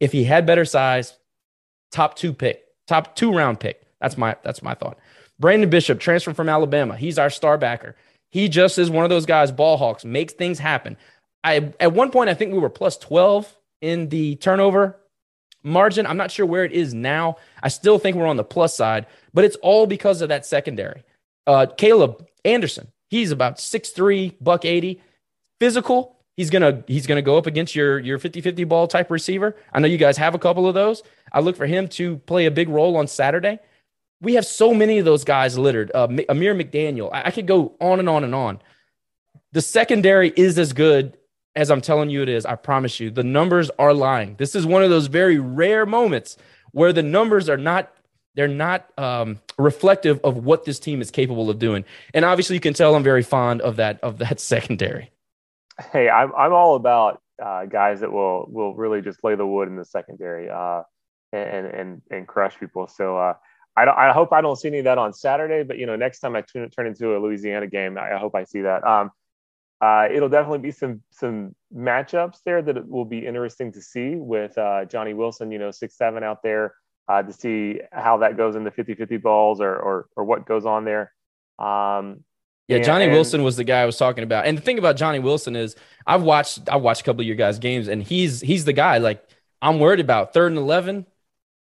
If 0.00 0.12
he 0.12 0.24
had 0.24 0.46
better 0.46 0.64
size, 0.64 1.16
top 1.90 2.16
two 2.16 2.32
pick, 2.32 2.64
top 2.86 3.14
two 3.14 3.32
round 3.32 3.60
pick. 3.60 3.82
That's 4.00 4.18
my 4.18 4.36
that's 4.42 4.62
my 4.62 4.74
thought. 4.74 4.98
Brandon 5.38 5.70
Bishop, 5.70 6.00
transfer 6.00 6.34
from 6.34 6.48
Alabama. 6.48 6.96
He's 6.96 7.18
our 7.18 7.30
star 7.30 7.58
backer. 7.58 7.96
He 8.30 8.48
just 8.48 8.78
is 8.78 8.90
one 8.90 9.04
of 9.04 9.10
those 9.10 9.26
guys, 9.26 9.52
ball 9.52 9.76
hawks, 9.76 10.04
makes 10.04 10.32
things 10.32 10.58
happen. 10.58 10.96
I 11.42 11.72
at 11.80 11.92
one 11.92 12.10
point 12.10 12.30
I 12.30 12.34
think 12.34 12.52
we 12.52 12.58
were 12.58 12.70
plus 12.70 12.96
12 12.98 13.52
in 13.80 14.08
the 14.08 14.36
turnover 14.36 14.98
margin. 15.62 16.06
I'm 16.06 16.16
not 16.16 16.30
sure 16.30 16.46
where 16.46 16.64
it 16.64 16.72
is 16.72 16.94
now. 16.94 17.36
I 17.62 17.68
still 17.68 17.98
think 17.98 18.16
we're 18.16 18.26
on 18.26 18.36
the 18.36 18.44
plus 18.44 18.74
side, 18.74 19.06
but 19.32 19.44
it's 19.44 19.56
all 19.56 19.86
because 19.86 20.20
of 20.20 20.28
that 20.28 20.46
secondary. 20.46 21.02
Uh, 21.46 21.66
Caleb 21.66 22.26
Anderson, 22.44 22.88
he's 23.08 23.30
about 23.30 23.56
6'3, 23.56 24.34
buck 24.40 24.64
80, 24.64 25.02
physical. 25.60 26.13
He's 26.36 26.50
gonna 26.50 26.82
he's 26.86 27.06
gonna 27.06 27.22
go 27.22 27.38
up 27.38 27.46
against 27.46 27.74
your 27.74 27.98
your 27.98 28.18
50-50 28.18 28.68
ball 28.68 28.88
type 28.88 29.10
receiver. 29.10 29.56
I 29.72 29.80
know 29.80 29.86
you 29.86 29.98
guys 29.98 30.16
have 30.16 30.34
a 30.34 30.38
couple 30.38 30.66
of 30.66 30.74
those. 30.74 31.02
I 31.32 31.40
look 31.40 31.56
for 31.56 31.66
him 31.66 31.88
to 31.88 32.18
play 32.18 32.46
a 32.46 32.50
big 32.50 32.68
role 32.68 32.96
on 32.96 33.06
Saturday. 33.06 33.60
We 34.20 34.34
have 34.34 34.46
so 34.46 34.74
many 34.74 34.98
of 34.98 35.04
those 35.04 35.22
guys 35.22 35.56
littered. 35.58 35.92
Uh, 35.94 36.08
Amir 36.28 36.54
McDaniel. 36.54 37.10
I, 37.12 37.24
I 37.26 37.30
could 37.30 37.46
go 37.46 37.74
on 37.80 38.00
and 38.00 38.08
on 38.08 38.24
and 38.24 38.34
on. 38.34 38.60
The 39.52 39.62
secondary 39.62 40.32
is 40.34 40.58
as 40.58 40.72
good 40.72 41.16
as 41.54 41.70
I'm 41.70 41.80
telling 41.80 42.10
you 42.10 42.22
it 42.22 42.28
is. 42.28 42.44
I 42.44 42.56
promise 42.56 42.98
you. 42.98 43.10
The 43.10 43.22
numbers 43.22 43.70
are 43.78 43.94
lying. 43.94 44.34
This 44.36 44.56
is 44.56 44.66
one 44.66 44.82
of 44.82 44.90
those 44.90 45.06
very 45.06 45.38
rare 45.38 45.86
moments 45.86 46.36
where 46.72 46.92
the 46.92 47.02
numbers 47.02 47.48
are 47.48 47.56
not 47.56 47.92
they're 48.34 48.48
not 48.48 48.90
um, 48.98 49.38
reflective 49.58 50.18
of 50.24 50.38
what 50.38 50.64
this 50.64 50.80
team 50.80 51.00
is 51.00 51.12
capable 51.12 51.50
of 51.50 51.60
doing. 51.60 51.84
And 52.12 52.24
obviously, 52.24 52.54
you 52.54 52.60
can 52.60 52.74
tell 52.74 52.96
I'm 52.96 53.04
very 53.04 53.22
fond 53.22 53.60
of 53.60 53.76
that 53.76 54.00
of 54.02 54.18
that 54.18 54.40
secondary. 54.54 55.10
Hey, 55.92 56.08
I'm 56.08 56.32
I'm 56.36 56.52
all 56.52 56.76
about 56.76 57.20
uh, 57.42 57.66
guys 57.66 58.00
that 58.00 58.12
will 58.12 58.46
will 58.48 58.74
really 58.74 59.02
just 59.02 59.24
lay 59.24 59.34
the 59.34 59.46
wood 59.46 59.68
in 59.68 59.76
the 59.76 59.84
secondary 59.84 60.48
uh, 60.48 60.82
and 61.32 61.66
and 61.66 62.02
and 62.10 62.28
crush 62.28 62.58
people. 62.58 62.86
So 62.86 63.18
uh, 63.18 63.34
I 63.76 63.84
don't, 63.84 63.98
I 63.98 64.12
hope 64.12 64.32
I 64.32 64.40
don't 64.40 64.56
see 64.56 64.68
any 64.68 64.78
of 64.78 64.84
that 64.84 64.98
on 64.98 65.12
Saturday. 65.12 65.62
But 65.64 65.78
you 65.78 65.86
know, 65.86 65.96
next 65.96 66.20
time 66.20 66.36
I 66.36 66.42
turn, 66.42 66.68
turn 66.70 66.86
into 66.86 67.16
a 67.16 67.18
Louisiana 67.18 67.66
game, 67.66 67.98
I, 67.98 68.16
hope 68.18 68.34
I 68.34 68.44
see 68.44 68.62
that. 68.62 68.86
Um, 68.86 69.10
uh, 69.80 70.08
it'll 70.10 70.28
definitely 70.28 70.60
be 70.60 70.70
some 70.70 71.02
some 71.10 71.54
matchups 71.74 72.38
there 72.44 72.62
that 72.62 72.88
will 72.88 73.04
be 73.04 73.26
interesting 73.26 73.72
to 73.72 73.82
see 73.82 74.14
with 74.14 74.56
uh, 74.56 74.84
Johnny 74.84 75.12
Wilson, 75.12 75.50
you 75.50 75.58
know, 75.58 75.70
six 75.70 75.96
seven 75.96 76.22
out 76.22 76.42
there 76.42 76.74
uh, 77.08 77.22
to 77.22 77.32
see 77.32 77.80
how 77.92 78.18
that 78.18 78.36
goes 78.36 78.54
in 78.56 78.64
the 78.64 78.70
50-50 78.70 79.20
balls 79.20 79.60
or 79.60 79.74
or, 79.76 80.06
or 80.16 80.24
what 80.24 80.46
goes 80.46 80.64
on 80.64 80.84
there. 80.84 81.12
Um, 81.58 82.24
yeah, 82.68 82.78
Johnny 82.78 83.04
and, 83.04 83.12
Wilson 83.12 83.42
was 83.42 83.56
the 83.56 83.64
guy 83.64 83.82
I 83.82 83.86
was 83.86 83.96
talking 83.96 84.24
about. 84.24 84.46
And 84.46 84.56
the 84.56 84.62
thing 84.62 84.78
about 84.78 84.96
Johnny 84.96 85.18
Wilson 85.18 85.54
is 85.54 85.76
I've 86.06 86.22
watched 86.22 86.68
I 86.68 86.76
watched 86.76 87.02
a 87.02 87.04
couple 87.04 87.20
of 87.20 87.26
your 87.26 87.36
guys' 87.36 87.58
games, 87.58 87.88
and 87.88 88.02
he's 88.02 88.40
he's 88.40 88.64
the 88.64 88.72
guy 88.72 88.98
like 88.98 89.24
I'm 89.60 89.78
worried 89.78 90.00
about 90.00 90.32
third 90.32 90.52
and 90.52 90.58
eleven, 90.58 91.06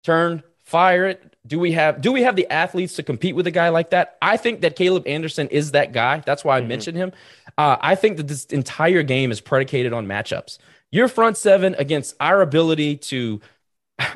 turn, 0.03 0.43
fire 0.63 1.05
it. 1.05 1.35
Do 1.47 1.59
we 1.59 1.71
have 1.71 2.01
do 2.01 2.11
we 2.11 2.23
have 2.23 2.35
the 2.35 2.51
athletes 2.51 2.95
to 2.95 3.03
compete 3.03 3.35
with 3.35 3.47
a 3.47 3.51
guy 3.51 3.69
like 3.69 3.91
that? 3.91 4.17
I 4.21 4.35
think 4.37 4.61
that 4.61 4.75
Caleb 4.75 5.07
Anderson 5.07 5.47
is 5.47 5.71
that 5.71 5.93
guy. 5.93 6.21
That's 6.25 6.43
why 6.43 6.57
I 6.57 6.59
mm-hmm. 6.59 6.69
mentioned 6.69 6.97
him. 6.97 7.13
Uh, 7.57 7.77
I 7.79 7.95
think 7.95 8.17
that 8.17 8.27
this 8.27 8.45
entire 8.45 9.03
game 9.03 9.31
is 9.31 9.39
predicated 9.39 9.93
on 9.93 10.07
matchups. 10.07 10.57
Your 10.91 11.07
front 11.07 11.37
seven 11.37 11.75
against 11.77 12.15
our 12.19 12.41
ability 12.41 12.97
to. 12.97 13.39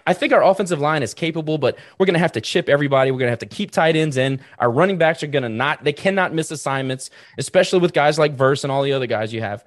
I 0.08 0.14
think 0.14 0.34
our 0.34 0.44
offensive 0.44 0.80
line 0.80 1.04
is 1.04 1.14
capable, 1.14 1.58
but 1.58 1.78
we're 1.98 2.06
going 2.06 2.16
to 2.16 2.20
have 2.20 2.32
to 2.34 2.42
chip 2.42 2.70
everybody. 2.70 3.12
We're 3.12 3.20
going 3.20 3.28
to 3.28 3.32
have 3.32 3.40
to 3.40 3.46
keep 3.46 3.72
tight 3.72 3.96
ends 3.96 4.18
in. 4.18 4.40
Our 4.60 4.72
running 4.72 4.98
backs 4.98 5.24
are 5.24 5.28
going 5.28 5.44
to 5.44 5.50
not, 5.50 5.84
they 5.84 5.94
cannot 5.94 6.34
miss 6.34 6.52
assignments, 6.52 7.10
especially 7.38 7.80
with 7.80 7.94
guys 7.94 8.20
like 8.20 8.36
Verse 8.36 8.64
and 8.64 8.72
all 8.72 8.84
the 8.84 8.94
other 8.94 9.08
guys 9.08 9.34
you 9.34 9.42
have. 9.42 9.66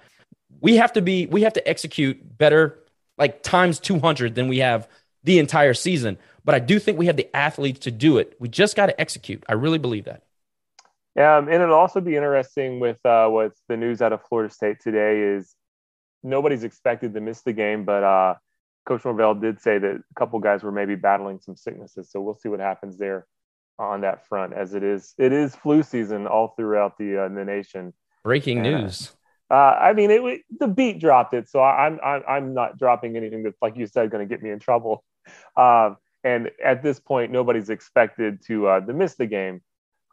We 0.60 0.76
have 0.76 0.92
to 0.94 1.02
be, 1.02 1.26
we 1.26 1.42
have 1.42 1.52
to 1.54 1.68
execute 1.68 2.38
better, 2.38 2.78
like 3.16 3.42
times 3.42 3.78
200 3.80 4.34
than 4.34 4.48
we 4.48 4.58
have 4.58 4.88
the 5.24 5.38
entire 5.38 5.74
season. 5.74 6.18
But 6.44 6.54
I 6.54 6.58
do 6.60 6.78
think 6.78 6.98
we 6.98 7.06
have 7.06 7.16
the 7.16 7.34
athletes 7.36 7.80
to 7.80 7.90
do 7.90 8.18
it. 8.18 8.34
We 8.38 8.48
just 8.48 8.76
got 8.76 8.86
to 8.86 9.00
execute. 9.00 9.44
I 9.48 9.52
really 9.52 9.78
believe 9.78 10.04
that. 10.04 10.22
Um, 11.18 11.48
and 11.48 11.62
it'll 11.62 11.74
also 11.74 12.00
be 12.00 12.14
interesting 12.14 12.78
with 12.78 13.04
uh, 13.04 13.28
what's 13.28 13.60
the 13.68 13.76
news 13.76 14.00
out 14.00 14.12
of 14.12 14.22
Florida 14.28 14.52
State 14.52 14.80
today 14.80 15.20
is 15.20 15.56
nobody's 16.22 16.62
expected 16.62 17.12
to 17.14 17.20
miss 17.20 17.42
the 17.42 17.52
game, 17.52 17.84
but 17.84 18.04
uh, 18.04 18.34
Coach 18.88 19.04
Norvell 19.04 19.34
did 19.34 19.60
say 19.60 19.78
that 19.78 19.96
a 19.96 20.14
couple 20.18 20.40
guys 20.40 20.62
were 20.62 20.72
maybe 20.72 20.94
battling 20.94 21.38
some 21.40 21.54
sicknesses. 21.54 22.10
So 22.10 22.22
we'll 22.22 22.34
see 22.34 22.48
what 22.48 22.58
happens 22.58 22.96
there 22.96 23.26
on 23.78 24.00
that 24.00 24.26
front, 24.26 24.54
as 24.54 24.72
it 24.72 24.82
is 24.82 25.14
it 25.18 25.30
is 25.30 25.54
flu 25.54 25.82
season 25.82 26.26
all 26.26 26.54
throughout 26.56 26.96
the 26.96 27.24
uh, 27.24 27.28
the 27.28 27.44
nation. 27.44 27.92
Breaking 28.24 28.66
and, 28.66 28.82
news. 28.82 29.12
Uh, 29.50 29.54
I 29.54 29.92
mean, 29.92 30.10
it, 30.10 30.42
the 30.58 30.66
beat 30.66 31.00
dropped 31.00 31.34
it, 31.34 31.48
so 31.48 31.62
I'm 31.62 32.00
I'm 32.02 32.22
I'm 32.26 32.54
not 32.54 32.78
dropping 32.78 33.16
anything 33.16 33.42
that's 33.42 33.60
like 33.60 33.76
you 33.76 33.86
said 33.86 34.10
going 34.10 34.26
to 34.26 34.34
get 34.34 34.42
me 34.42 34.50
in 34.50 34.58
trouble. 34.58 35.04
Um, 35.58 35.98
and 36.24 36.50
at 36.64 36.82
this 36.82 36.98
point, 36.98 37.30
nobody's 37.30 37.68
expected 37.68 38.42
to 38.46 38.66
uh, 38.66 38.80
to 38.80 38.94
miss 38.94 39.16
the 39.16 39.26
game. 39.26 39.60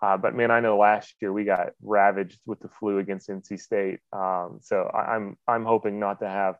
Uh, 0.01 0.17
but 0.17 0.35
man, 0.35 0.51
I 0.51 0.59
know 0.59 0.77
last 0.77 1.15
year 1.21 1.31
we 1.31 1.45
got 1.45 1.69
ravaged 1.81 2.41
with 2.45 2.59
the 2.59 2.67
flu 2.67 2.99
against 2.99 3.29
NC 3.29 3.57
State. 3.61 3.99
Um, 4.11 4.59
so 4.61 4.91
I, 4.93 5.15
am 5.15 5.37
I'm 5.47 5.63
hoping 5.63 5.99
not 5.99 6.19
to 6.19 6.27
have 6.27 6.57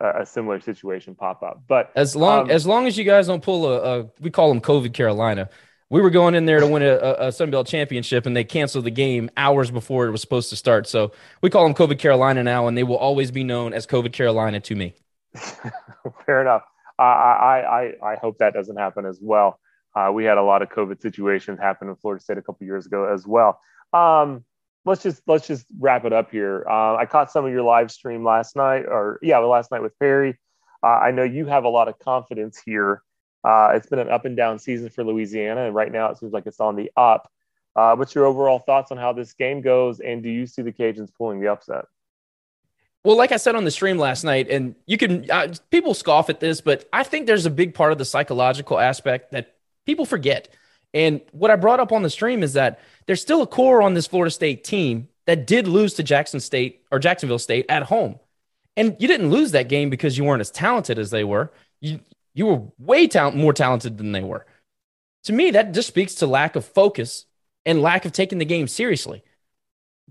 a, 0.00 0.22
a, 0.22 0.26
similar 0.26 0.60
situation 0.60 1.14
pop 1.14 1.42
up. 1.42 1.62
But 1.68 1.90
as 1.94 2.14
long 2.16 2.44
um, 2.44 2.50
as 2.50 2.66
long 2.66 2.86
as 2.86 2.98
you 2.98 3.04
guys 3.04 3.26
don't 3.26 3.42
pull 3.42 3.66
a, 3.66 4.00
a, 4.00 4.10
we 4.20 4.30
call 4.30 4.48
them 4.48 4.60
COVID 4.60 4.92
Carolina. 4.92 5.48
We 5.90 6.00
were 6.00 6.10
going 6.10 6.34
in 6.34 6.46
there 6.46 6.58
to 6.60 6.66
win 6.66 6.82
a, 6.82 6.96
a 7.18 7.30
Sun 7.30 7.50
Belt 7.50 7.68
championship, 7.68 8.26
and 8.26 8.34
they 8.34 8.42
canceled 8.42 8.84
the 8.84 8.90
game 8.90 9.30
hours 9.36 9.70
before 9.70 10.06
it 10.06 10.10
was 10.10 10.22
supposed 10.22 10.50
to 10.50 10.56
start. 10.56 10.88
So 10.88 11.12
we 11.40 11.50
call 11.50 11.62
them 11.62 11.74
COVID 11.74 11.98
Carolina 11.98 12.42
now, 12.42 12.66
and 12.66 12.76
they 12.76 12.82
will 12.82 12.96
always 12.96 13.30
be 13.30 13.44
known 13.44 13.72
as 13.74 13.86
COVID 13.86 14.12
Carolina 14.12 14.60
to 14.60 14.74
me. 14.74 14.94
Fair 16.26 16.40
enough. 16.40 16.62
I, 16.98 17.04
I 17.04 17.80
I 17.80 18.12
I 18.12 18.16
hope 18.16 18.38
that 18.38 18.54
doesn't 18.54 18.76
happen 18.76 19.04
as 19.04 19.18
well. 19.22 19.60
Uh, 19.94 20.10
we 20.12 20.24
had 20.24 20.38
a 20.38 20.42
lot 20.42 20.62
of 20.62 20.68
COVID 20.70 21.00
situations 21.00 21.58
happen 21.60 21.88
in 21.88 21.96
Florida 21.96 22.22
State 22.22 22.38
a 22.38 22.42
couple 22.42 22.66
years 22.66 22.86
ago 22.86 23.12
as 23.12 23.26
well. 23.26 23.60
Um, 23.92 24.44
let's 24.84 25.02
just 25.02 25.22
let's 25.26 25.46
just 25.46 25.66
wrap 25.78 26.04
it 26.04 26.12
up 26.12 26.30
here. 26.30 26.64
Uh, 26.68 26.96
I 26.96 27.06
caught 27.06 27.30
some 27.30 27.44
of 27.44 27.52
your 27.52 27.62
live 27.62 27.90
stream 27.90 28.24
last 28.24 28.56
night, 28.56 28.84
or 28.86 29.18
yeah, 29.22 29.38
last 29.38 29.70
night 29.70 29.82
with 29.82 29.98
Perry. 29.98 30.38
Uh, 30.82 30.86
I 30.86 31.10
know 31.10 31.22
you 31.22 31.46
have 31.46 31.64
a 31.64 31.68
lot 31.68 31.88
of 31.88 31.98
confidence 31.98 32.60
here. 32.64 33.02
Uh, 33.42 33.72
it's 33.74 33.86
been 33.86 33.98
an 33.98 34.10
up 34.10 34.24
and 34.24 34.36
down 34.36 34.58
season 34.58 34.88
for 34.90 35.04
Louisiana, 35.04 35.66
and 35.66 35.74
right 35.74 35.90
now 35.90 36.10
it 36.10 36.18
seems 36.18 36.32
like 36.32 36.46
it's 36.46 36.60
on 36.60 36.76
the 36.76 36.90
up. 36.96 37.30
Uh, 37.76 37.96
what's 37.96 38.14
your 38.14 38.26
overall 38.26 38.58
thoughts 38.60 38.92
on 38.92 38.98
how 38.98 39.12
this 39.12 39.32
game 39.32 39.60
goes, 39.60 40.00
and 40.00 40.22
do 40.22 40.28
you 40.28 40.46
see 40.46 40.62
the 40.62 40.72
Cajuns 40.72 41.10
pulling 41.16 41.40
the 41.40 41.48
upset? 41.48 41.86
Well, 43.02 43.18
like 43.18 43.32
I 43.32 43.36
said 43.36 43.54
on 43.54 43.64
the 43.64 43.70
stream 43.70 43.98
last 43.98 44.24
night, 44.24 44.48
and 44.48 44.74
you 44.86 44.96
can 44.96 45.30
uh, 45.30 45.54
people 45.70 45.92
scoff 45.92 46.30
at 46.30 46.40
this, 46.40 46.60
but 46.60 46.88
I 46.92 47.02
think 47.02 47.26
there's 47.26 47.44
a 47.44 47.50
big 47.50 47.74
part 47.74 47.92
of 47.92 47.98
the 47.98 48.04
psychological 48.04 48.78
aspect 48.78 49.32
that 49.32 49.56
people 49.84 50.06
forget. 50.06 50.48
And 50.94 51.20
what 51.32 51.50
I 51.50 51.56
brought 51.56 51.80
up 51.80 51.92
on 51.92 52.02
the 52.02 52.10
stream 52.10 52.42
is 52.42 52.54
that 52.54 52.80
there's 53.06 53.20
still 53.20 53.42
a 53.42 53.46
core 53.46 53.82
on 53.82 53.94
this 53.94 54.06
Florida 54.06 54.30
State 54.30 54.64
team 54.64 55.08
that 55.26 55.46
did 55.46 55.66
lose 55.66 55.94
to 55.94 56.02
Jackson 56.02 56.40
State 56.40 56.82
or 56.90 56.98
Jacksonville 56.98 57.38
State 57.38 57.66
at 57.68 57.82
home. 57.82 58.18
And 58.76 58.96
you 58.98 59.08
didn't 59.08 59.30
lose 59.30 59.52
that 59.52 59.68
game 59.68 59.90
because 59.90 60.16
you 60.16 60.24
weren't 60.24 60.40
as 60.40 60.50
talented 60.50 60.98
as 60.98 61.10
they 61.10 61.24
were. 61.24 61.52
You 61.80 62.00
you 62.34 62.46
were 62.46 62.62
way 62.78 63.06
ta- 63.06 63.30
more 63.30 63.52
talented 63.52 63.98
than 63.98 64.12
they 64.12 64.22
were. 64.22 64.46
To 65.24 65.32
me, 65.32 65.52
that 65.52 65.72
just 65.72 65.88
speaks 65.88 66.16
to 66.16 66.26
lack 66.26 66.56
of 66.56 66.64
focus 66.64 67.26
and 67.64 67.80
lack 67.80 68.04
of 68.04 68.12
taking 68.12 68.38
the 68.38 68.44
game 68.44 68.66
seriously. 68.66 69.22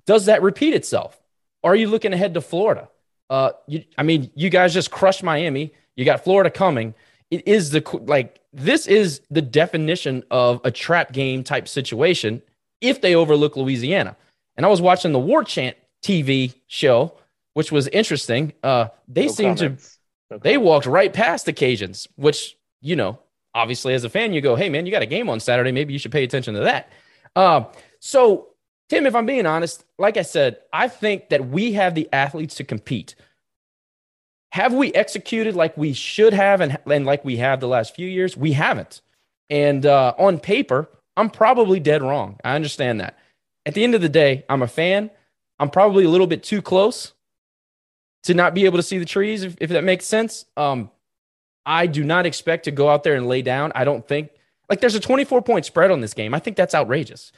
Does 0.05 0.25
that 0.25 0.41
repeat 0.41 0.73
itself? 0.73 1.19
Are 1.63 1.75
you 1.75 1.87
looking 1.87 2.13
ahead 2.13 2.33
to 2.33 2.41
Florida? 2.41 2.89
Uh, 3.29 3.51
you, 3.67 3.83
I 3.97 4.03
mean, 4.03 4.31
you 4.35 4.49
guys 4.49 4.73
just 4.73 4.91
crushed 4.91 5.23
Miami. 5.23 5.73
You 5.95 6.05
got 6.05 6.23
Florida 6.23 6.49
coming. 6.49 6.93
It 7.29 7.47
is 7.47 7.71
the 7.71 7.83
like 8.05 8.39
this 8.53 8.87
is 8.87 9.21
the 9.31 9.41
definition 9.41 10.23
of 10.29 10.61
a 10.63 10.71
trap 10.71 11.11
game 11.11 11.43
type 11.43 11.67
situation 11.67 12.41
if 12.81 13.01
they 13.01 13.15
overlook 13.15 13.57
Louisiana. 13.57 14.15
And 14.55 14.65
I 14.65 14.69
was 14.69 14.81
watching 14.81 15.11
the 15.11 15.19
War 15.19 15.43
Chant 15.43 15.75
TV 16.03 16.53
show, 16.67 17.17
which 17.53 17.71
was 17.71 17.87
interesting. 17.87 18.53
Uh, 18.61 18.87
they 19.07 19.25
no 19.25 19.31
seemed 19.31 19.57
to 19.57 19.77
no 20.29 20.37
they 20.37 20.57
walked 20.57 20.85
right 20.85 21.11
past 21.11 21.45
the 21.45 21.53
Cajuns, 21.53 22.07
which 22.15 22.55
you 22.81 22.95
know, 22.95 23.19
obviously 23.55 23.93
as 23.93 24.03
a 24.03 24.09
fan, 24.09 24.33
you 24.33 24.41
go, 24.41 24.55
"Hey 24.55 24.69
man, 24.69 24.85
you 24.85 24.91
got 24.91 25.01
a 25.01 25.07
game 25.07 25.29
on 25.29 25.39
Saturday. 25.39 25.71
Maybe 25.71 25.93
you 25.93 25.99
should 25.99 26.11
pay 26.11 26.23
attention 26.23 26.53
to 26.53 26.61
that." 26.61 26.89
Uh, 27.35 27.65
so, 27.99 28.49
Tim, 28.89 29.07
if 29.07 29.15
I'm 29.15 29.25
being 29.25 29.45
honest, 29.47 29.85
like 29.97 30.17
I 30.17 30.21
said, 30.21 30.57
I 30.71 30.87
think 30.87 31.29
that 31.29 31.47
we 31.47 31.73
have 31.73 31.95
the 31.95 32.09
athletes 32.13 32.55
to 32.55 32.63
compete. 32.63 33.15
Have 34.53 34.71
we 34.71 34.93
executed 34.93 35.55
like 35.55 35.75
we 35.75 35.93
should 35.93 36.31
have 36.31 36.61
and, 36.61 36.77
and 36.85 37.07
like 37.07 37.25
we 37.25 37.37
have 37.37 37.59
the 37.59 37.67
last 37.67 37.95
few 37.95 38.07
years? 38.07 38.37
We 38.37 38.53
haven't. 38.53 39.01
And 39.49 39.83
uh, 39.83 40.13
on 40.19 40.39
paper, 40.39 40.87
I'm 41.17 41.31
probably 41.31 41.79
dead 41.79 42.03
wrong. 42.03 42.39
I 42.43 42.53
understand 42.53 42.99
that. 42.99 43.17
At 43.65 43.73
the 43.73 43.83
end 43.83 43.95
of 43.95 44.01
the 44.01 44.09
day, 44.09 44.45
I'm 44.47 44.61
a 44.61 44.67
fan. 44.67 45.09
I'm 45.57 45.71
probably 45.71 46.05
a 46.05 46.09
little 46.09 46.27
bit 46.27 46.43
too 46.43 46.61
close 46.61 47.13
to 48.25 48.35
not 48.35 48.53
be 48.53 48.65
able 48.65 48.77
to 48.77 48.83
see 48.83 48.99
the 48.99 49.05
trees, 49.05 49.41
if, 49.41 49.55
if 49.59 49.71
that 49.71 49.83
makes 49.83 50.05
sense. 50.05 50.45
Um, 50.55 50.91
I 51.65 51.87
do 51.87 52.03
not 52.03 52.27
expect 52.27 52.65
to 52.65 52.71
go 52.71 52.89
out 52.89 53.01
there 53.01 53.15
and 53.15 53.27
lay 53.27 53.41
down. 53.41 53.71
I 53.73 53.85
don't 53.85 54.07
think 54.07 54.29
like 54.69 54.81
there's 54.81 54.93
a 54.93 54.99
24 54.99 55.41
point 55.41 55.65
spread 55.65 55.89
on 55.89 55.99
this 55.99 56.13
game. 56.13 56.35
I 56.35 56.39
think 56.39 56.57
that's 56.57 56.75
outrageous. 56.75 57.31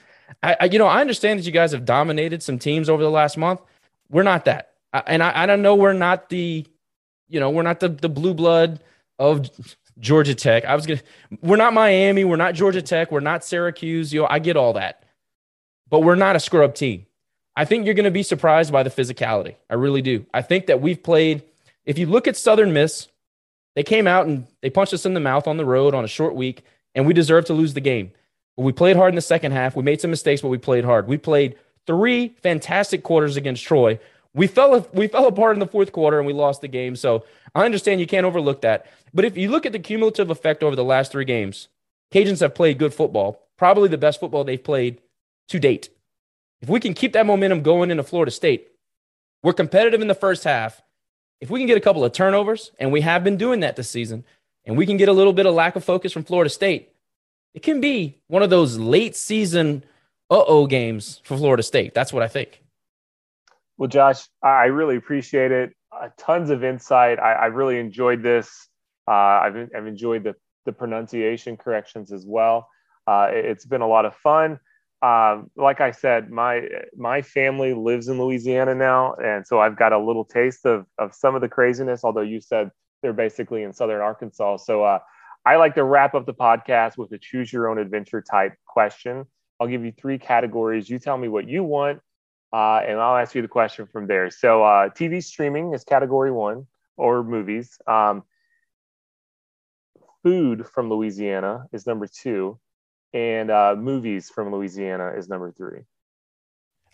I, 0.43 0.57
I, 0.59 0.65
you 0.65 0.79
know, 0.79 0.87
I 0.87 0.99
understand 0.99 1.39
that 1.39 1.45
you 1.45 1.53
guys 1.53 1.71
have 1.71 1.85
dominated 1.85 2.43
some 2.43 2.59
teams 2.59 2.89
over 2.89 3.01
the 3.01 3.09
last 3.09 3.37
month. 3.37 3.61
We're 4.09 4.23
not 4.23 4.43
that, 4.45 4.73
I, 4.91 5.03
and 5.07 5.23
I, 5.23 5.43
I 5.43 5.45
don't 5.45 5.61
know 5.61 5.75
we're 5.75 5.93
not 5.93 6.27
the 6.27 6.65
you 7.27 7.39
know, 7.39 7.49
we're 7.49 7.63
not 7.63 7.79
the, 7.79 7.89
the 7.89 8.09
blue 8.09 8.33
blood 8.33 8.81
of 9.19 9.49
Georgia 9.99 10.35
Tech. 10.35 10.65
I 10.65 10.75
was 10.75 10.85
gonna. 10.85 11.01
We're 11.41 11.55
not 11.55 11.73
Miami. 11.73 12.23
We're 12.23 12.35
not 12.35 12.53
Georgia 12.53 12.81
Tech. 12.81 13.11
We're 13.11 13.19
not 13.19 13.43
Syracuse. 13.43 14.13
You 14.13 14.21
know, 14.21 14.27
I 14.29 14.39
get 14.39 14.57
all 14.57 14.73
that, 14.73 15.03
but 15.89 16.01
we're 16.01 16.15
not 16.15 16.35
a 16.35 16.39
scrub 16.39 16.75
team. 16.75 17.05
I 17.55 17.65
think 17.65 17.85
you're 17.85 17.95
going 17.95 18.03
to 18.03 18.11
be 18.11 18.23
surprised 18.23 18.73
by 18.73 18.83
the 18.83 18.89
physicality. 18.89 19.55
I 19.69 19.75
really 19.75 20.01
do. 20.01 20.25
I 20.33 20.41
think 20.41 20.65
that 20.67 20.81
we've 20.81 21.01
played. 21.01 21.43
If 21.85 21.97
you 21.97 22.05
look 22.05 22.27
at 22.27 22.35
Southern 22.35 22.73
Miss, 22.73 23.07
they 23.75 23.83
came 23.83 24.07
out 24.07 24.25
and 24.25 24.47
they 24.61 24.69
punched 24.69 24.93
us 24.93 25.05
in 25.05 25.13
the 25.13 25.19
mouth 25.19 25.47
on 25.47 25.57
the 25.57 25.65
road 25.65 25.93
on 25.93 26.03
a 26.03 26.09
short 26.09 26.35
week, 26.35 26.63
and 26.93 27.05
we 27.07 27.13
deserved 27.13 27.47
to 27.47 27.53
lose 27.53 27.73
the 27.73 27.81
game. 27.81 28.11
But 28.57 28.63
we 28.63 28.71
played 28.71 28.95
hard 28.95 29.09
in 29.09 29.15
the 29.15 29.21
second 29.21 29.51
half. 29.51 29.75
We 29.75 29.83
made 29.83 30.01
some 30.01 30.11
mistakes, 30.11 30.41
but 30.41 30.49
we 30.49 30.57
played 30.57 30.83
hard. 30.83 31.07
We 31.07 31.17
played 31.17 31.55
three 31.87 32.29
fantastic 32.41 33.03
quarters 33.03 33.37
against 33.37 33.63
Troy. 33.63 33.99
We 34.35 34.47
fell 34.47 34.87
we 34.93 35.07
fell 35.07 35.27
apart 35.27 35.55
in 35.55 35.59
the 35.59 35.67
fourth 35.67 35.93
quarter 35.93 36.17
and 36.17 36.27
we 36.27 36.33
lost 36.33 36.61
the 36.61 36.67
game. 36.67 36.95
So 36.95 37.25
I 37.55 37.63
understand 37.65 38.01
you 38.01 38.05
can't 38.05 38.25
overlook 38.25 38.61
that. 38.61 38.85
But 39.13 39.25
if 39.25 39.37
you 39.37 39.49
look 39.49 39.65
at 39.65 39.71
the 39.71 39.79
cumulative 39.79 40.29
effect 40.29 40.61
over 40.61 40.75
the 40.75 40.83
last 40.83 41.11
three 41.11 41.23
games, 41.23 41.69
Cajuns 42.13 42.41
have 42.41 42.53
played 42.53 42.77
good 42.77 42.93
football, 42.93 43.47
probably 43.57 43.87
the 43.87 43.97
best 43.97 44.19
football 44.19 44.43
they've 44.43 44.61
played 44.61 45.01
to 45.47 45.57
date. 45.57 45.89
If 46.61 46.69
we 46.69 46.81
can 46.81 46.93
keep 46.93 47.13
that 47.13 47.25
momentum 47.25 47.61
going 47.61 47.91
into 47.91 48.03
Florida 48.03 48.31
State, 48.31 48.67
we're 49.41 49.53
competitive 49.53 50.01
in 50.01 50.07
the 50.09 50.15
first 50.15 50.43
half. 50.43 50.81
If 51.39 51.49
we 51.49 51.59
can 51.59 51.67
get 51.67 51.77
a 51.77 51.81
couple 51.81 52.03
of 52.03 52.11
turnovers, 52.11 52.71
and 52.79 52.91
we 52.91 53.01
have 53.01 53.23
been 53.23 53.37
doing 53.37 53.61
that 53.61 53.75
this 53.75 53.89
season, 53.89 54.25
and 54.65 54.77
we 54.77 54.85
can 54.85 54.97
get 54.97 55.09
a 55.09 55.13
little 55.13 55.33
bit 55.33 55.45
of 55.45 55.53
lack 55.53 55.75
of 55.75 55.83
focus 55.83 56.11
from 56.11 56.23
Florida 56.23 56.49
State, 56.49 56.93
it 57.53 57.61
can 57.61 57.79
be 57.79 58.17
one 58.27 58.43
of 58.43 58.49
those 58.49 58.77
late 58.77 59.15
season 59.15 59.83
uh 60.29 60.43
oh 60.47 60.65
games 60.67 61.21
for 61.23 61.37
Florida 61.37 61.63
State. 61.63 61.93
That's 61.93 62.11
what 62.11 62.23
I 62.23 62.27
think. 62.27 62.64
Well, 63.77 63.89
Josh, 63.89 64.27
I 64.41 64.65
really 64.65 64.95
appreciate 64.95 65.51
it. 65.51 65.73
Uh, 65.91 66.09
tons 66.17 66.49
of 66.49 66.63
insight. 66.63 67.19
I, 67.19 67.33
I 67.33 67.45
really 67.47 67.79
enjoyed 67.79 68.23
this. 68.23 68.69
Uh, 69.07 69.11
I've, 69.11 69.69
I've 69.75 69.87
enjoyed 69.87 70.23
the, 70.23 70.35
the 70.65 70.71
pronunciation 70.71 71.57
corrections 71.57 72.11
as 72.11 72.25
well. 72.25 72.69
Uh, 73.07 73.27
it, 73.31 73.45
has 73.45 73.65
been 73.65 73.81
a 73.81 73.87
lot 73.87 74.05
of 74.05 74.15
fun. 74.15 74.59
Um, 75.01 75.51
like 75.55 75.81
I 75.81 75.91
said, 75.91 76.31
my 76.31 76.67
my 76.97 77.21
family 77.21 77.73
lives 77.73 78.07
in 78.07 78.17
Louisiana 78.19 78.73
now, 78.73 79.13
and 79.15 79.45
so 79.45 79.59
I've 79.59 79.77
got 79.77 79.93
a 79.93 79.99
little 79.99 80.25
taste 80.25 80.65
of 80.65 80.87
of 80.97 81.13
some 81.13 81.35
of 81.35 81.41
the 81.41 81.49
craziness. 81.49 82.03
Although 82.03 82.21
you 82.21 82.41
said 82.41 82.71
they're 83.03 83.13
basically 83.13 83.61
in 83.61 83.73
southern 83.73 84.01
Arkansas, 84.01 84.57
so 84.57 84.83
uh, 84.83 84.99
I 85.45 85.57
like 85.57 85.75
to 85.75 85.83
wrap 85.83 86.15
up 86.15 86.25
the 86.25 86.33
podcast 86.33 86.97
with 86.97 87.11
a 87.11 87.19
choose 87.19 87.53
your 87.53 87.69
own 87.69 87.77
adventure 87.77 88.21
type 88.21 88.53
question. 88.65 89.25
I'll 89.59 89.67
give 89.67 89.85
you 89.85 89.91
three 89.91 90.17
categories. 90.17 90.89
You 90.89 90.97
tell 90.97 91.17
me 91.17 91.27
what 91.27 91.47
you 91.47 91.63
want, 91.63 91.99
uh, 92.53 92.81
and 92.87 92.99
I'll 92.99 93.17
ask 93.17 93.35
you 93.35 93.41
the 93.41 93.47
question 93.47 93.85
from 93.85 94.07
there. 94.07 94.29
So, 94.29 94.63
uh, 94.63 94.89
TV 94.89 95.23
streaming 95.23 95.73
is 95.73 95.83
category 95.83 96.31
one, 96.31 96.67
or 96.97 97.23
movies. 97.23 97.77
Um, 97.87 98.23
food 100.23 100.65
from 100.67 100.89
Louisiana 100.89 101.65
is 101.71 101.85
number 101.85 102.07
two, 102.07 102.59
and 103.13 103.51
uh, 103.51 103.75
movies 103.77 104.29
from 104.29 104.51
Louisiana 104.51 105.13
is 105.17 105.29
number 105.29 105.51
three. 105.51 105.81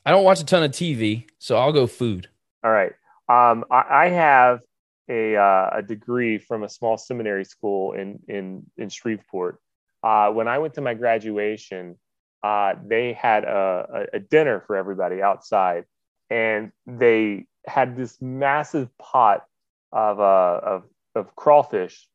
I 0.05 0.11
don't 0.11 0.23
watch 0.23 0.41
a 0.41 0.45
ton 0.45 0.63
of 0.63 0.71
TV, 0.71 1.25
so 1.37 1.57
I'll 1.57 1.71
go 1.71 1.87
food. 1.87 2.27
All 2.63 2.71
right. 2.71 2.93
Um, 3.29 3.63
I, 3.71 4.05
I, 4.05 4.09
have 4.09 4.59
a, 5.07 5.35
uh, 5.37 5.69
a 5.73 5.81
degree 5.81 6.37
from 6.37 6.63
a 6.63 6.69
small 6.69 6.97
seminary 6.97 7.45
school 7.45 7.93
in 7.93 8.19
in 8.27 8.65
in 8.77 8.89
Shreveport. 8.89 9.59
Uh, 10.03 10.31
when 10.31 10.47
I 10.47 10.57
went 10.57 10.73
to 10.73 10.81
my 10.81 10.93
graduation, 10.93 11.97
uh, 12.43 12.73
they 12.85 13.13
had 13.13 13.43
a, 13.43 14.07
a, 14.13 14.19
dinner 14.19 14.63
for 14.65 14.75
everybody 14.75 15.21
outside, 15.21 15.85
and 16.29 16.71
they 16.87 17.45
had 17.67 17.95
this 17.95 18.19
massive 18.19 18.89
pot 18.97 19.45
of 19.91 20.19
uh, 20.19 20.59
of, 20.63 20.83
of 21.13 21.35
crawfish 21.35 22.07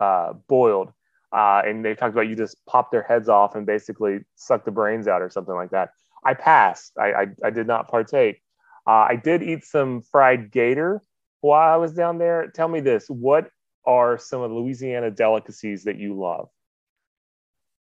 uh, 0.00 0.32
boiled, 0.48 0.90
uh, 1.32 1.62
and 1.66 1.84
they 1.84 1.94
talked 1.94 2.14
about 2.14 2.28
you 2.28 2.36
just 2.36 2.56
pop 2.66 2.90
their 2.90 3.02
heads 3.02 3.28
off 3.28 3.54
and 3.54 3.66
basically 3.66 4.20
suck 4.36 4.64
the 4.64 4.70
brains 4.70 5.06
out 5.06 5.20
or 5.20 5.28
something 5.28 5.54
like 5.54 5.70
that. 5.70 5.90
I 6.24 6.32
passed. 6.32 6.92
I 6.98 7.12
I, 7.12 7.26
I 7.44 7.50
did 7.50 7.66
not 7.66 7.88
partake. 7.88 8.40
Uh, 8.86 9.06
I 9.08 9.16
did 9.16 9.42
eat 9.42 9.64
some 9.64 10.00
fried 10.00 10.50
gator 10.50 11.02
while 11.42 11.72
I 11.72 11.76
was 11.76 11.92
down 11.92 12.16
there. 12.16 12.50
Tell 12.54 12.68
me 12.68 12.80
this: 12.80 13.06
what 13.08 13.50
are 13.84 14.16
some 14.16 14.40
of 14.40 14.50
the 14.50 14.56
Louisiana 14.56 15.10
delicacies 15.10 15.84
that 15.84 15.98
you 15.98 16.18
love? 16.18 16.48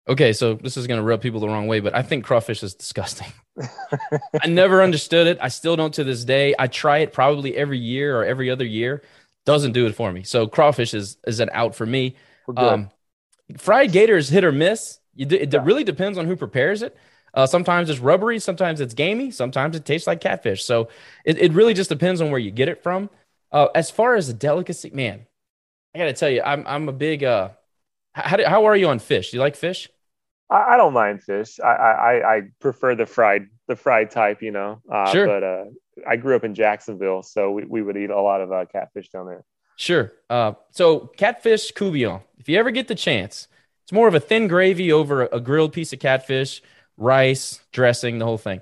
Okay, 0.07 0.33
so 0.33 0.55
this 0.55 0.77
is 0.77 0.87
going 0.87 0.99
to 0.99 1.03
rub 1.03 1.21
people 1.21 1.39
the 1.39 1.47
wrong 1.47 1.67
way, 1.67 1.79
but 1.79 1.95
I 1.95 2.01
think 2.01 2.25
crawfish 2.25 2.63
is 2.63 2.73
disgusting. 2.73 3.31
I 4.41 4.47
never 4.47 4.81
understood 4.81 5.27
it. 5.27 5.37
I 5.39 5.49
still 5.49 5.75
don't 5.75 5.93
to 5.93 6.03
this 6.03 6.25
day. 6.25 6.55
I 6.57 6.67
try 6.67 6.99
it 6.99 7.13
probably 7.13 7.55
every 7.55 7.77
year 7.77 8.19
or 8.19 8.25
every 8.25 8.49
other 8.49 8.65
year. 8.65 9.03
Doesn't 9.45 9.73
do 9.73 9.85
it 9.85 9.93
for 9.93 10.11
me. 10.11 10.23
So 10.23 10.47
crawfish 10.47 10.93
is 10.93 11.17
is 11.27 11.39
an 11.39 11.49
out 11.53 11.75
for 11.75 11.85
me. 11.85 12.15
Um, 12.57 12.89
fried 13.57 13.91
gator 13.91 14.17
is 14.17 14.29
hit 14.29 14.43
or 14.43 14.51
miss. 14.51 14.99
it 15.15 15.53
yeah. 15.53 15.59
really 15.63 15.83
depends 15.83 16.17
on 16.17 16.25
who 16.25 16.35
prepares 16.35 16.81
it. 16.81 16.95
Uh, 17.33 17.45
sometimes 17.45 17.89
it's 17.89 17.99
rubbery, 17.99 18.39
sometimes 18.39 18.81
it's 18.81 18.93
gamey, 18.93 19.31
sometimes 19.31 19.75
it 19.75 19.85
tastes 19.85 20.05
like 20.05 20.19
catfish. 20.19 20.63
So 20.65 20.89
it, 21.25 21.37
it 21.37 21.53
really 21.53 21.73
just 21.73 21.89
depends 21.89 22.21
on 22.21 22.29
where 22.29 22.39
you 22.39 22.51
get 22.51 22.67
it 22.67 22.83
from. 22.83 23.09
Uh, 23.51 23.67
as 23.73 23.89
far 23.89 24.15
as 24.15 24.29
a 24.29 24.33
delicacy, 24.33 24.89
man, 24.89 25.25
I 25.95 25.99
got 25.99 26.05
to 26.05 26.13
tell 26.13 26.29
you, 26.29 26.41
I'm 26.41 26.65
I'm 26.67 26.89
a 26.89 26.93
big. 26.93 27.23
Uh, 27.23 27.49
how 28.13 28.37
do, 28.37 28.45
how 28.45 28.65
are 28.65 28.75
you 28.75 28.89
on 28.89 28.99
fish? 28.99 29.31
Do 29.31 29.37
you 29.37 29.41
like 29.41 29.55
fish? 29.55 29.89
I, 30.49 30.73
I 30.73 30.77
don't 30.77 30.93
mind 30.93 31.23
fish. 31.23 31.59
I, 31.59 31.67
I 31.67 32.35
I 32.35 32.41
prefer 32.59 32.95
the 32.95 33.05
fried 33.05 33.47
the 33.67 33.75
fried 33.75 34.11
type, 34.11 34.41
you 34.41 34.51
know. 34.51 34.81
Uh, 34.91 35.11
sure. 35.11 35.25
But 35.27 35.43
uh, 35.43 35.65
I 36.07 36.17
grew 36.17 36.35
up 36.35 36.43
in 36.43 36.55
Jacksonville, 36.55 37.23
so 37.23 37.51
we, 37.51 37.63
we 37.65 37.81
would 37.81 37.97
eat 37.97 38.09
a 38.09 38.21
lot 38.21 38.41
of 38.41 38.51
uh, 38.51 38.65
catfish 38.65 39.09
down 39.09 39.27
there. 39.27 39.43
Sure. 39.75 40.11
Uh, 40.29 40.53
so 40.71 41.07
catfish 41.17 41.71
courtbouillon. 41.73 42.21
If 42.37 42.49
you 42.49 42.57
ever 42.57 42.71
get 42.71 42.87
the 42.87 42.95
chance, 42.95 43.47
it's 43.83 43.91
more 43.91 44.07
of 44.07 44.13
a 44.13 44.19
thin 44.19 44.47
gravy 44.47 44.91
over 44.91 45.25
a, 45.25 45.39
grilled 45.39 45.73
piece 45.73 45.93
of 45.93 45.99
catfish, 45.99 46.61
rice, 46.97 47.61
dressing, 47.71 48.19
the 48.19 48.25
whole 48.25 48.37
thing. 48.37 48.61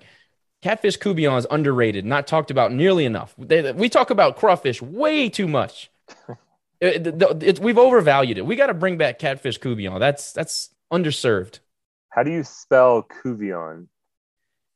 Catfish 0.62 0.97
courtbouillon 0.97 1.39
is 1.39 1.47
underrated, 1.50 2.06
not 2.06 2.28
talked 2.28 2.52
about 2.52 2.72
nearly 2.72 3.06
enough. 3.06 3.34
They, 3.38 3.72
we 3.72 3.89
talk 3.89 4.10
about 4.10 4.38
crawfish 4.38 4.82
way 4.82 5.30
too 5.30 5.47
much. 5.47 5.89
it, 6.82 7.08
it, 7.08 7.44
it, 7.44 7.60
we've 7.60 7.78
overvalued 7.78 8.38
it. 8.38 8.46
We 8.46 8.56
got 8.56 8.68
to 8.68 8.74
bring 8.74 8.98
back 8.98 9.20
catfish 9.20 9.60
courtbouillon. 9.60 10.00
That's 10.00 10.32
that's 10.32 10.70
underserved. 10.92 11.60
How 12.10 12.24
do 12.24 12.32
you 12.32 12.44
spell 12.44 13.04
courtbouillon? 13.04 13.88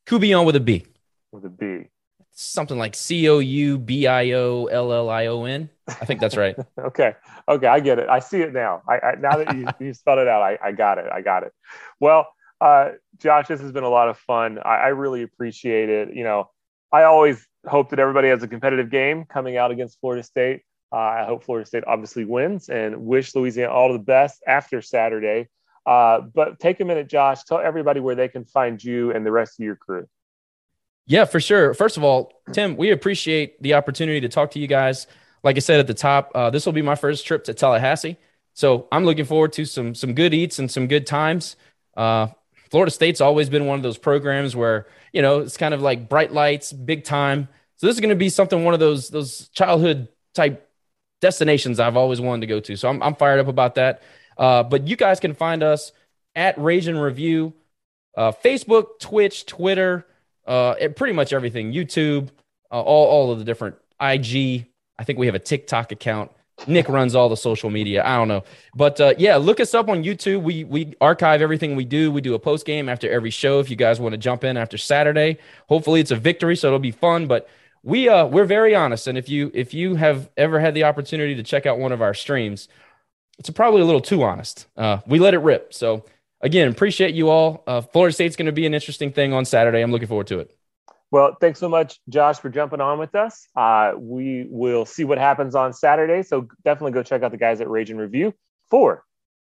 Courtbouillon 0.06 0.46
with 0.46 0.56
a 0.56 0.60
B. 0.60 0.86
With 1.32 1.46
a 1.46 1.50
B. 1.50 1.90
Something 2.32 2.78
like 2.78 2.96
C 2.96 3.30
O 3.30 3.40
U 3.40 3.78
B 3.78 4.08
I 4.08 4.32
O 4.32 4.66
L 4.66 4.92
L 4.92 5.10
I 5.10 5.28
O 5.28 5.46
N. 5.46 5.70
I 5.88 6.06
think 6.06 6.20
that's 6.20 6.36
right. 6.36 6.56
okay. 6.80 7.14
Okay. 7.48 7.68
I 7.68 7.80
get 7.80 8.00
it. 8.00 8.10
I 8.10 8.20
see 8.20 8.42
it 8.42 8.54
now. 8.54 8.82
I, 8.88 9.00
I 9.00 9.16
now 9.16 9.38
that 9.38 9.56
you, 9.56 9.68
you 9.80 9.94
spelled 9.94 10.20
it 10.20 10.28
out, 10.28 10.42
I, 10.42 10.58
I 10.64 10.72
got 10.72 10.98
it. 10.98 11.06
I 11.12 11.22
got 11.22 11.44
it. 11.44 11.54
Well, 12.00 12.28
uh, 12.60 12.92
Josh, 13.20 13.48
this 13.48 13.62
has 13.62 13.72
been 13.72 13.84
a 13.84 13.90
lot 13.90 14.10
of 14.10 14.18
fun. 14.18 14.60
I, 14.60 14.76
I 14.76 14.88
really 14.90 15.22
appreciate 15.22 15.90
it. 15.90 16.16
You 16.16 16.24
know, 16.24 16.50
I 16.92 17.04
always 17.04 17.46
hope 17.66 17.92
that 17.92 18.00
everybody 18.00 18.30
has 18.30 18.44
a 18.44 18.48
competitive 18.48 18.90
game 18.90 19.26
coming 19.26 19.58
out 19.58 19.72
against 19.72 20.00
Florida 20.00 20.24
State. 20.24 20.64
I 20.96 21.26
hope 21.26 21.44
Florida 21.44 21.66
State 21.66 21.84
obviously 21.88 22.26
wins 22.26 22.70
and 22.70 23.06
wish 23.06 23.34
Louisiana 23.36 23.72
all 23.72 23.92
the 23.92 24.00
best 24.00 24.44
after 24.46 24.82
Saturday. 24.82 25.50
Uh, 25.86 26.22
but 26.22 26.60
take 26.60 26.80
a 26.80 26.86
minute, 26.86 27.08
Josh. 27.08 27.44
Tell 27.44 27.60
everybody 27.60 28.00
where 28.00 28.16
they 28.16 28.28
can 28.28 28.46
find 28.46 28.82
you 28.82 29.12
and 29.12 29.26
the 29.26 29.32
rest 29.32 29.60
of 29.60 29.66
your 29.66 29.76
crew. 29.76 30.08
Yeah, 31.06 31.26
for 31.26 31.40
sure. 31.40 31.74
First 31.74 31.98
of 31.98 32.04
all, 32.04 32.32
Tim, 32.54 32.78
we 32.78 32.92
appreciate 32.92 33.62
the 33.62 33.74
opportunity 33.74 34.22
to 34.22 34.30
talk 34.30 34.52
to 34.52 34.60
you 34.60 34.68
guys. 34.68 35.08
Like 35.44 35.58
I 35.58 35.60
said 35.60 35.80
at 35.80 35.88
the 35.88 35.94
top, 35.94 36.32
uh, 36.34 36.50
this 36.52 36.66
will 36.66 36.74
be 36.74 36.82
my 36.82 36.96
first 36.96 37.26
trip 37.26 37.44
to 37.46 37.54
Tallahassee, 37.54 38.16
so 38.54 38.88
I'm 38.92 39.04
looking 39.04 39.26
forward 39.26 39.52
to 39.54 39.66
some 39.66 39.94
some 39.94 40.14
good 40.14 40.34
eats 40.34 40.60
and 40.60 40.72
some 40.72 40.88
good 40.88 41.06
times. 41.06 41.58
Uh, 41.98 42.28
Florida 42.72 42.92
State's 42.92 43.20
always 43.20 43.50
been 43.50 43.66
one 43.66 43.78
of 43.78 43.84
those 43.84 43.98
programs 43.98 44.56
where, 44.56 44.88
you 45.12 45.22
know, 45.22 45.42
it's 45.42 45.58
kind 45.58 45.74
of 45.74 45.82
like 45.82 46.10
bright 46.10 46.32
lights, 46.32 46.74
big 46.74 47.04
time. 47.04 47.48
So 47.76 47.86
this 47.86 47.96
is 47.96 48.00
going 48.00 48.10
to 48.10 48.16
be 48.16 48.30
something, 48.30 48.64
one 48.64 48.74
of 48.74 48.80
those, 48.80 49.10
those 49.10 49.50
childhood 49.50 50.08
type 50.34 50.68
destinations 51.24 51.80
I've 51.80 51.96
always 51.96 52.20
wanted 52.20 52.42
to 52.42 52.48
go 52.48 52.60
to. 52.60 52.76
So 52.76 52.90
I'm, 52.90 53.02
I'm 53.02 53.16
fired 53.16 53.40
up 53.40 53.48
about 53.48 53.76
that. 53.76 54.04
Uh, 54.38 54.62
but 54.62 54.88
you 54.88 54.98
guys 54.98 55.22
can 55.22 55.34
find 55.34 55.64
us 55.64 55.94
at 56.36 56.58
Rage 56.58 56.88
and 56.88 57.02
Review, 57.02 57.54
uh, 58.18 58.34
Facebook, 58.34 59.00
Twitch, 59.00 59.46
Twitter, 59.46 60.06
uh, 60.46 60.76
pretty 60.96 61.14
much 61.14 61.32
everything, 61.32 61.72
YouTube, 61.72 62.30
uh, 62.72 62.82
all, 62.82 63.08
all 63.08 63.32
of 63.32 63.40
the 63.40 63.46
different 63.46 63.78
IG. 64.02 64.68
I 65.00 65.04
think 65.06 65.18
we 65.18 65.28
have 65.28 65.36
a 65.36 65.40
TikTok 65.40 65.94
account. 65.94 66.32
Nick 66.68 66.90
runs 66.90 67.16
all 67.16 67.30
the 67.30 67.38
social 67.38 67.70
media. 67.70 68.06
I 68.06 68.18
don't 68.18 68.28
know, 68.28 68.44
but 68.76 69.02
uh, 69.02 69.14
yeah, 69.18 69.38
look 69.38 69.60
us 69.60 69.74
up 69.74 69.90
on 69.90 70.04
YouTube. 70.04 70.44
We 70.44 70.64
we 70.64 70.94
archive 71.02 71.42
everything 71.42 71.76
we 71.76 71.84
do. 71.84 72.12
We 72.12 72.22
do 72.22 72.36
a 72.36 72.40
post 72.40 72.66
game 72.66 72.88
after 72.90 73.10
every 73.10 73.32
show. 73.32 73.60
If 73.60 73.72
you 73.72 73.76
guys 73.76 74.00
want 74.00 74.14
to 74.14 74.18
jump 74.20 74.44
in 74.44 74.56
after 74.56 74.78
Saturday, 74.78 75.40
hopefully 75.68 76.00
it's 76.00 76.12
a 76.12 76.16
victory, 76.16 76.56
so 76.56 76.68
it'll 76.68 76.80
be 76.80 76.92
fun. 76.92 77.26
But 77.26 77.50
we 77.84 78.10
uh 78.10 78.26
we're 78.26 78.46
very 78.46 78.74
honest, 78.76 79.08
and 79.08 79.18
if 79.18 79.30
you 79.30 79.52
if 79.54 79.74
you 79.74 79.96
have 79.96 80.30
ever 80.38 80.60
had 80.60 80.74
the 80.74 80.86
opportunity 80.86 81.36
to 81.36 81.44
check 81.44 81.66
out 81.66 81.80
one 81.80 81.92
of 81.92 82.02
our 82.02 82.14
streams, 82.14 82.68
it's 83.40 83.50
probably 83.50 83.82
a 83.82 83.86
little 83.86 84.02
too 84.02 84.24
honest. 84.24 84.68
Uh, 84.78 85.00
we 85.06 85.20
let 85.20 85.34
it 85.34 85.40
rip. 85.40 85.74
So 85.74 86.06
again, 86.42 86.70
appreciate 86.70 87.14
you 87.14 87.30
all. 87.30 87.64
Uh, 87.68 87.82
Florida 87.82 88.14
State's 88.14 88.36
going 88.36 88.46
to 88.46 88.52
be 88.52 88.66
an 88.66 88.74
interesting 88.74 89.12
thing 89.12 89.34
on 89.34 89.46
Saturday. 89.46 89.82
I'm 89.82 89.92
looking 89.92 90.08
forward 90.08 90.28
to 90.28 90.40
it. 90.40 90.56
Well, 91.12 91.38
thanks 91.40 91.60
so 91.60 91.70
much, 91.70 92.00
Josh, 92.10 92.40
for 92.40 92.50
jumping 92.50 92.82
on 92.82 92.98
with 92.98 93.14
us. 93.14 93.48
Uh, 93.56 93.94
we 93.96 94.48
will 94.50 94.84
see 94.84 95.04
what 95.04 95.20
happens 95.20 95.54
on 95.54 95.72
Saturday. 95.72 96.24
So 96.24 96.48
definitely 96.66 96.94
go 96.94 97.04
check 97.04 97.22
out 97.22 97.30
the 97.30 97.38
guys 97.38 97.62
at 97.62 97.70
Rage 97.70 97.92
and 97.92 98.00
Review. 98.00 98.34
For 98.72 99.04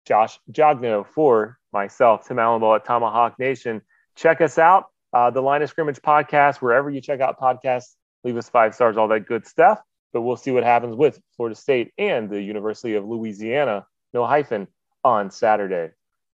Josh 0.07 0.39
Jogno 0.51 1.05
for 1.05 1.59
myself, 1.71 2.27
Tim 2.27 2.37
Allenbo 2.37 2.75
at 2.75 2.85
Tomahawk 2.85 3.37
Nation. 3.37 3.83
Check 4.15 4.41
us 4.41 4.57
out, 4.57 4.85
uh, 5.13 5.29
the 5.29 5.41
Line 5.41 5.61
of 5.61 5.69
Scrimmage 5.69 6.01
podcast, 6.01 6.57
wherever 6.57 6.89
you 6.89 6.99
check 6.99 7.19
out 7.19 7.39
podcasts. 7.39 7.95
Leave 8.23 8.37
us 8.37 8.49
five 8.49 8.75
stars, 8.75 8.97
all 8.97 9.07
that 9.09 9.25
good 9.25 9.45
stuff. 9.45 9.81
But 10.13 10.21
we'll 10.21 10.37
see 10.37 10.51
what 10.51 10.63
happens 10.63 10.95
with 10.95 11.21
Florida 11.35 11.55
State 11.55 11.93
and 11.97 12.29
the 12.29 12.41
University 12.41 12.95
of 12.95 13.05
Louisiana, 13.05 13.85
no 14.13 14.25
hyphen, 14.25 14.67
on 15.03 15.31
Saturday. 15.31 15.93